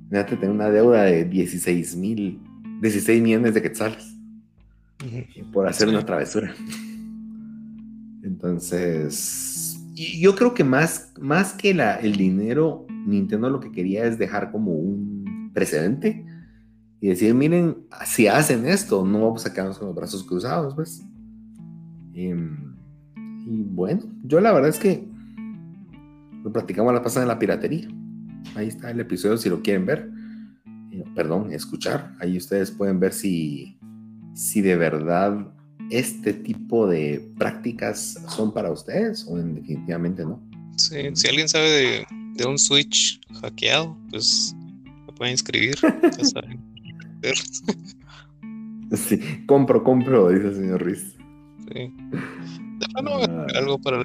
fíjate, 0.09 0.37
tener 0.37 0.51
una 0.51 0.71
deuda 0.71 1.05
de 1.05 1.25
16 1.25 1.97
mil, 1.97 2.41
16 2.81 3.23
millones 3.23 3.55
de 3.55 3.63
quetzales 3.63 4.15
por 5.53 5.69
hacer 5.69 5.89
una 5.89 6.05
travesura. 6.05 6.55
Entonces, 8.23 9.79
yo 9.95 10.35
creo 10.35 10.55
que 10.55 10.65
más, 10.65 11.13
más 11.21 11.53
que 11.53 11.75
la, 11.75 11.97
el 11.97 12.17
dinero, 12.17 12.87
Nintendo 13.07 13.51
lo 13.51 13.61
que 13.61 13.71
quería 13.71 14.05
es 14.07 14.19
dejar 14.19 14.51
como 14.51 14.73
un 14.73 15.51
precedente 15.53 16.25
y 17.01 17.09
decir, 17.09 17.35
miren, 17.35 17.77
si 18.07 18.27
hacen 18.27 18.67
esto, 18.67 19.05
no 19.05 19.21
vamos 19.21 19.45
a 19.45 19.53
quedarnos 19.53 19.79
con 19.79 19.89
los 19.89 19.97
brazos 19.97 20.25
cruzados, 20.25 20.75
pues. 20.75 21.05
Em, 22.15 22.75
y 23.47 23.63
bueno, 23.63 24.03
yo 24.23 24.41
la 24.41 24.53
verdad 24.53 24.71
es 24.71 24.79
que 24.79 25.07
lo 26.45 26.53
platicamos 26.53 26.93
la 26.93 27.03
pasada 27.03 27.25
en 27.25 27.29
la 27.29 27.39
piratería. 27.39 27.89
Ahí 28.55 28.69
está 28.69 28.91
el 28.91 29.01
episodio 29.01 29.39
si 29.39 29.49
lo 29.49 29.63
quieren 29.63 29.87
ver. 29.87 30.11
Eh, 30.93 31.03
perdón, 31.15 31.51
escuchar. 31.53 32.15
Ahí 32.21 32.37
ustedes 32.37 32.71
pueden 32.71 33.01
ver 33.01 33.15
si, 33.15 33.79
si 34.35 34.61
de 34.61 34.77
verdad 34.77 35.49
este 35.91 36.35
tipo 36.35 36.87
de 36.87 37.33
prácticas 37.39 38.23
son 38.29 38.53
para 38.53 38.71
ustedes 38.71 39.27
o 39.29 39.37
definitivamente 39.37 40.23
no. 40.25 40.41
Sí, 40.77 40.97
si 41.15 41.29
alguien 41.29 41.49
sabe 41.49 41.71
de, 41.71 42.07
de 42.35 42.47
un 42.47 42.59
Switch 42.59 43.21
hackeado, 43.41 43.97
pues 44.11 44.55
me 45.07 45.13
pueden 45.15 45.33
inscribir. 45.33 45.77
sí, 48.93 49.19
compro, 49.47 49.83
compro, 49.83 50.29
dice 50.29 50.49
el 50.49 50.55
señor 50.55 50.83
Ruiz. 50.83 51.17
Sí. 51.73 51.91
Ah. 52.97 53.47
algo 53.55 53.79
para. 53.79 54.03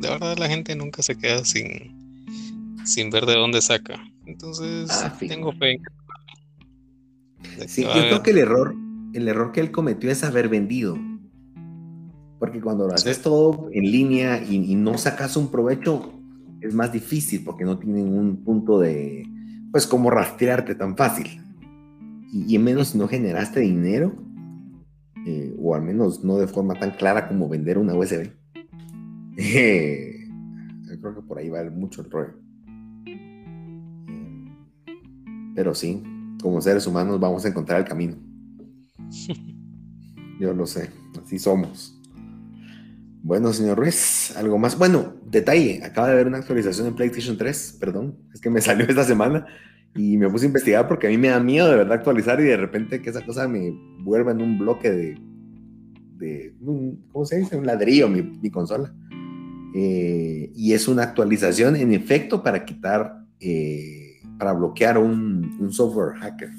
De 0.00 0.08
verdad, 0.08 0.36
la 0.38 0.48
gente 0.48 0.74
nunca 0.76 1.02
se 1.02 1.16
queda 1.16 1.44
sin, 1.44 2.76
sin 2.84 3.10
ver 3.10 3.26
de 3.26 3.34
dónde 3.34 3.60
saca. 3.60 4.02
Entonces, 4.26 4.88
ah, 4.90 5.16
tengo 5.18 5.52
fe. 5.52 5.80
Sí, 7.66 7.82
yo 7.82 7.90
creo 7.90 8.22
que 8.22 8.30
el 8.30 8.38
error, 8.38 8.74
el 9.12 9.28
error 9.28 9.52
que 9.52 9.60
él 9.60 9.70
cometió 9.70 10.10
es 10.10 10.24
haber 10.24 10.48
vendido. 10.48 10.98
Porque 12.38 12.60
cuando 12.60 12.86
lo 12.86 12.94
haces 12.94 13.20
todo 13.20 13.68
en 13.72 13.90
línea 13.90 14.42
y, 14.42 14.74
no 14.74 14.96
sacas 14.96 15.36
un 15.36 15.50
provecho, 15.50 16.14
es 16.62 16.74
más 16.74 16.92
difícil 16.92 17.44
porque 17.44 17.64
no 17.64 17.78
tienen 17.78 18.16
un 18.16 18.42
punto 18.44 18.78
de, 18.78 19.24
pues, 19.72 19.86
como 19.86 20.10
rastrearte 20.10 20.74
tan 20.74 20.96
fácil. 20.96 21.42
Y, 22.32 22.54
y 22.54 22.58
menos 22.58 22.88
si 22.88 22.98
no 22.98 23.08
generaste 23.08 23.60
dinero, 23.60 24.14
eh, 25.26 25.54
o 25.58 25.74
al 25.74 25.82
menos 25.82 26.24
no 26.24 26.38
de 26.38 26.46
forma 26.46 26.74
tan 26.78 26.92
clara 26.92 27.28
como 27.28 27.48
vender 27.48 27.76
una 27.76 27.94
USB. 27.94 28.39
Eh, 29.36 30.28
creo 31.00 31.14
que 31.14 31.22
por 31.22 31.38
ahí 31.38 31.48
va 31.48 31.62
mucho 31.70 32.02
el 32.02 32.10
rollo. 32.10 32.34
Eh, 33.06 34.52
pero 35.54 35.74
sí, 35.74 36.02
como 36.42 36.60
seres 36.60 36.86
humanos 36.86 37.18
vamos 37.20 37.44
a 37.44 37.48
encontrar 37.48 37.80
el 37.80 37.86
camino. 37.86 38.16
Yo 40.40 40.54
lo 40.54 40.66
sé, 40.66 40.90
así 41.22 41.38
somos. 41.38 41.96
Bueno, 43.22 43.52
señor 43.52 43.78
Ruiz, 43.78 44.34
algo 44.36 44.58
más. 44.58 44.78
Bueno, 44.78 45.14
detalle, 45.26 45.82
acaba 45.84 46.06
de 46.08 46.14
haber 46.14 46.26
una 46.26 46.38
actualización 46.38 46.86
en 46.86 46.94
PlayStation 46.94 47.36
3, 47.36 47.76
perdón, 47.78 48.16
es 48.32 48.40
que 48.40 48.48
me 48.48 48.60
salió 48.62 48.86
esta 48.86 49.04
semana 49.04 49.46
y 49.94 50.16
me 50.16 50.30
puse 50.30 50.46
a 50.46 50.48
investigar 50.48 50.88
porque 50.88 51.08
a 51.08 51.10
mí 51.10 51.18
me 51.18 51.28
da 51.28 51.40
miedo 51.40 51.68
de 51.68 51.76
verdad 51.76 51.94
actualizar 51.94 52.40
y 52.40 52.44
de 52.44 52.56
repente 52.56 53.02
que 53.02 53.10
esa 53.10 53.24
cosa 53.26 53.48
me 53.48 53.72
vuelva 53.98 54.30
en 54.30 54.40
un 54.40 54.58
bloque 54.58 54.90
de, 54.90 55.18
de 56.16 56.54
¿cómo 57.12 57.24
se 57.26 57.38
dice? 57.38 57.56
Un 57.56 57.66
ladrillo 57.66 58.08
mi, 58.08 58.22
mi 58.22 58.50
consola. 58.50 58.94
Eh, 59.74 60.52
y 60.54 60.72
es 60.72 60.88
una 60.88 61.04
actualización 61.04 61.76
en 61.76 61.92
efecto 61.92 62.42
para 62.42 62.64
quitar, 62.64 63.24
eh, 63.38 64.20
para 64.38 64.52
bloquear 64.52 64.98
un, 64.98 65.56
un 65.60 65.72
software 65.72 66.16
hacker. 66.18 66.50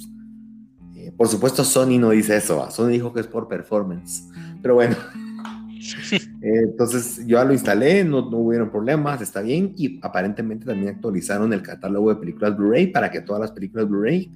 Eh, 0.95 1.12
por 1.16 1.28
supuesto 1.28 1.64
Sony 1.64 1.99
no 1.99 2.12
dice 2.12 2.38
eso, 2.38 2.70
Sony 2.72 2.89
dijo 2.89 3.12
que 3.12 3.22
es 3.22 3.28
por 3.28 3.47
performance, 3.47 4.30
pero 4.62 4.76
bueno. 4.76 4.95
entonces 6.41 7.18
yo 7.26 7.38
ya 7.38 7.43
lo 7.43 7.53
instalé, 7.53 8.03
no, 8.03 8.30
no 8.30 8.38
hubieron 8.38 8.70
problemas, 8.70 9.22
está 9.22 9.41
bien. 9.41 9.74
Y 9.78 9.99
aparentemente 10.01 10.66
también 10.66 10.95
actualizaron 10.95 11.51
el 11.53 11.62
catálogo 11.62 12.14
de 12.14 12.20
películas 12.20 12.55
Blu-ray 12.55 12.88
para 12.88 13.09
que 13.12 13.22
todas 13.22 13.41
las 13.41 13.51
películas 13.51 13.89
Blu-ray 13.89 14.32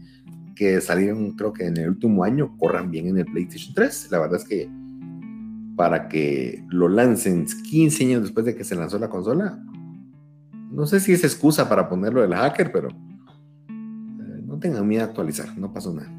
que 0.55 0.79
salieron 0.81 1.31
creo 1.31 1.53
que 1.53 1.65
en 1.65 1.77
el 1.77 1.89
último 1.89 2.23
año 2.23 2.55
corran 2.57 2.89
bien 2.89 3.07
en 3.07 3.17
el 3.19 3.25
PlayStation 3.25 3.73
3. 3.73 4.07
La 4.11 4.19
verdad 4.19 4.39
es 4.39 4.47
que 4.47 4.69
para 5.75 6.07
que 6.07 6.63
lo 6.69 6.87
lancen 6.87 7.45
15 7.45 8.05
años 8.05 8.21
después 8.23 8.45
de 8.45 8.55
que 8.55 8.63
se 8.63 8.75
lanzó 8.75 8.97
la 8.99 9.09
consola, 9.09 9.59
no 10.71 10.85
sé 10.85 10.99
si 10.99 11.13
es 11.13 11.23
excusa 11.23 11.69
para 11.69 11.87
ponerlo 11.87 12.21
del 12.21 12.33
hacker, 12.33 12.71
pero 12.71 12.89
eh, 12.89 14.41
no 14.43 14.59
tengan 14.59 14.87
miedo 14.87 15.03
a 15.03 15.07
actualizar, 15.07 15.57
no 15.57 15.73
pasó 15.73 15.93
nada. 15.93 16.11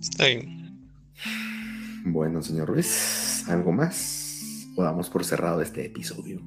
Está 0.00 0.26
bien. 0.26 0.80
Bueno, 2.04 2.42
señor 2.42 2.68
Ruiz, 2.68 3.44
¿algo 3.48 3.72
más? 3.72 4.66
O 4.76 4.82
damos 4.82 5.10
por 5.10 5.24
cerrado 5.24 5.60
este 5.60 5.86
episodio. 5.86 6.40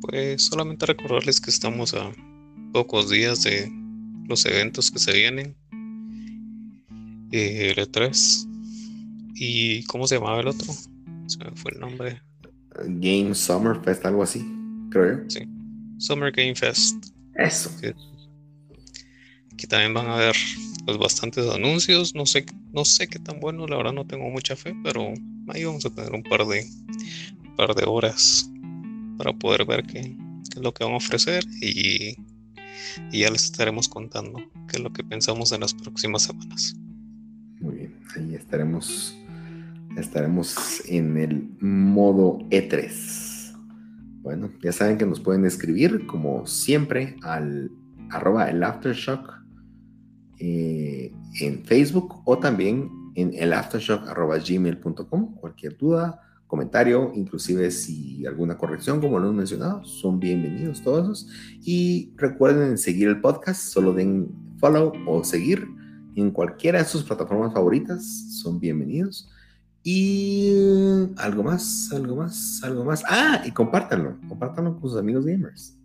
Pues 0.00 0.46
solamente 0.46 0.86
recordarles 0.86 1.40
que 1.40 1.50
estamos 1.50 1.94
a 1.94 2.10
pocos 2.72 3.10
días 3.10 3.42
de 3.42 3.70
los 4.26 4.44
eventos 4.46 4.90
que 4.90 4.98
se 4.98 5.12
vienen. 5.12 5.56
Eh, 7.32 7.74
el 7.76 7.76
E3. 7.76 8.53
¿Y 9.34 9.84
cómo 9.84 10.06
se 10.06 10.16
llamaba 10.16 10.40
el 10.40 10.48
otro? 10.48 10.72
Se 11.26 11.38
me 11.38 11.50
fue 11.56 11.72
el 11.72 11.80
nombre. 11.80 12.22
Game 12.86 13.34
Summer 13.34 13.80
Fest, 13.82 14.04
algo 14.04 14.22
así, 14.22 14.44
creo 14.90 15.22
yo. 15.22 15.30
Sí. 15.30 15.48
Summer 15.98 16.32
Game 16.32 16.54
Fest. 16.54 17.06
Eso. 17.34 17.70
Que, 17.80 17.94
que 19.56 19.66
también 19.66 19.94
van 19.94 20.06
a 20.06 20.16
haber 20.16 20.36
pues, 20.84 20.98
bastantes 20.98 21.48
anuncios. 21.50 22.14
No 22.14 22.26
sé, 22.26 22.46
no 22.72 22.84
sé 22.84 23.08
qué 23.08 23.18
tan 23.18 23.40
bueno, 23.40 23.66
la 23.66 23.76
verdad 23.76 23.92
no 23.92 24.06
tengo 24.06 24.28
mucha 24.30 24.56
fe, 24.56 24.76
pero 24.82 25.12
ahí 25.48 25.64
vamos 25.64 25.84
a 25.86 25.90
tener 25.90 26.12
un 26.12 26.22
par 26.22 26.46
de, 26.46 26.66
un 27.44 27.56
par 27.56 27.74
de 27.74 27.84
horas 27.84 28.50
para 29.16 29.32
poder 29.32 29.64
ver 29.64 29.84
qué, 29.84 30.00
qué 30.02 30.56
es 30.56 30.62
lo 30.62 30.72
que 30.72 30.84
van 30.84 30.94
a 30.94 30.96
ofrecer 30.96 31.44
y, 31.60 32.16
y 33.12 33.20
ya 33.20 33.30
les 33.30 33.44
estaremos 33.44 33.88
contando 33.88 34.38
qué 34.68 34.76
es 34.76 34.80
lo 34.80 34.92
que 34.92 35.04
pensamos 35.04 35.52
en 35.52 35.60
las 35.60 35.74
próximas 35.74 36.22
semanas. 36.22 36.74
Muy 37.60 37.76
bien, 37.76 37.94
ahí 38.16 38.34
estaremos 38.34 39.16
estaremos 39.96 40.82
en 40.88 41.16
el 41.16 41.48
modo 41.60 42.38
E3. 42.50 43.54
Bueno, 44.22 44.50
ya 44.62 44.72
saben 44.72 44.98
que 44.98 45.06
nos 45.06 45.20
pueden 45.20 45.44
escribir 45.44 46.06
como 46.06 46.46
siempre 46.46 47.16
al 47.22 47.70
arroba 48.10 48.48
el 48.50 48.62
aftershock 48.62 49.34
eh, 50.38 51.12
en 51.40 51.64
Facebook 51.64 52.22
o 52.24 52.38
también 52.38 52.90
en 53.14 53.32
el. 53.34 53.54
Cualquier 55.40 55.76
duda, 55.76 56.20
comentario, 56.46 57.12
inclusive 57.14 57.70
si 57.70 58.26
alguna 58.26 58.56
corrección, 58.56 59.00
como 59.00 59.18
lo 59.18 59.26
hemos 59.26 59.36
mencionado, 59.36 59.84
son 59.84 60.18
bienvenidos 60.18 60.82
todos. 60.82 61.28
Y 61.62 62.12
recuerden 62.16 62.78
seguir 62.78 63.08
el 63.08 63.20
podcast, 63.20 63.60
solo 63.60 63.92
den 63.92 64.28
follow 64.58 64.92
o 65.06 65.22
seguir 65.22 65.66
en 66.16 66.30
cualquiera 66.30 66.78
de 66.78 66.84
sus 66.84 67.02
plataformas 67.02 67.52
favoritas, 67.52 68.04
son 68.40 68.60
bienvenidos. 68.60 69.28
Y 69.86 70.50
algo 71.18 71.42
más, 71.42 71.90
algo 71.92 72.16
más, 72.16 72.62
algo 72.64 72.86
más. 72.86 73.04
Ah, 73.06 73.42
y 73.44 73.50
compártanlo, 73.50 74.18
compártanlo 74.26 74.80
con 74.80 74.90
sus 74.90 74.98
amigos 74.98 75.26
gamers. 75.26 75.76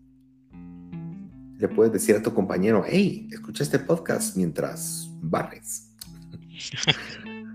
Le 1.58 1.68
puedes 1.68 1.92
decir 1.92 2.16
a 2.16 2.24
tu 2.24 2.34
compañero, 2.34 2.86
hey, 2.88 3.28
escucha 3.30 3.64
este 3.64 3.78
podcast 3.78 4.38
mientras 4.38 5.10
barres. 5.22 5.92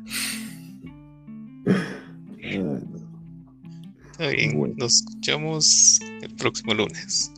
Está 4.13 4.29
bien, 4.29 4.75
nos 4.77 4.97
escuchamos 5.01 5.99
el 6.23 6.35
próximo 6.37 6.75
lunes. 6.75 7.33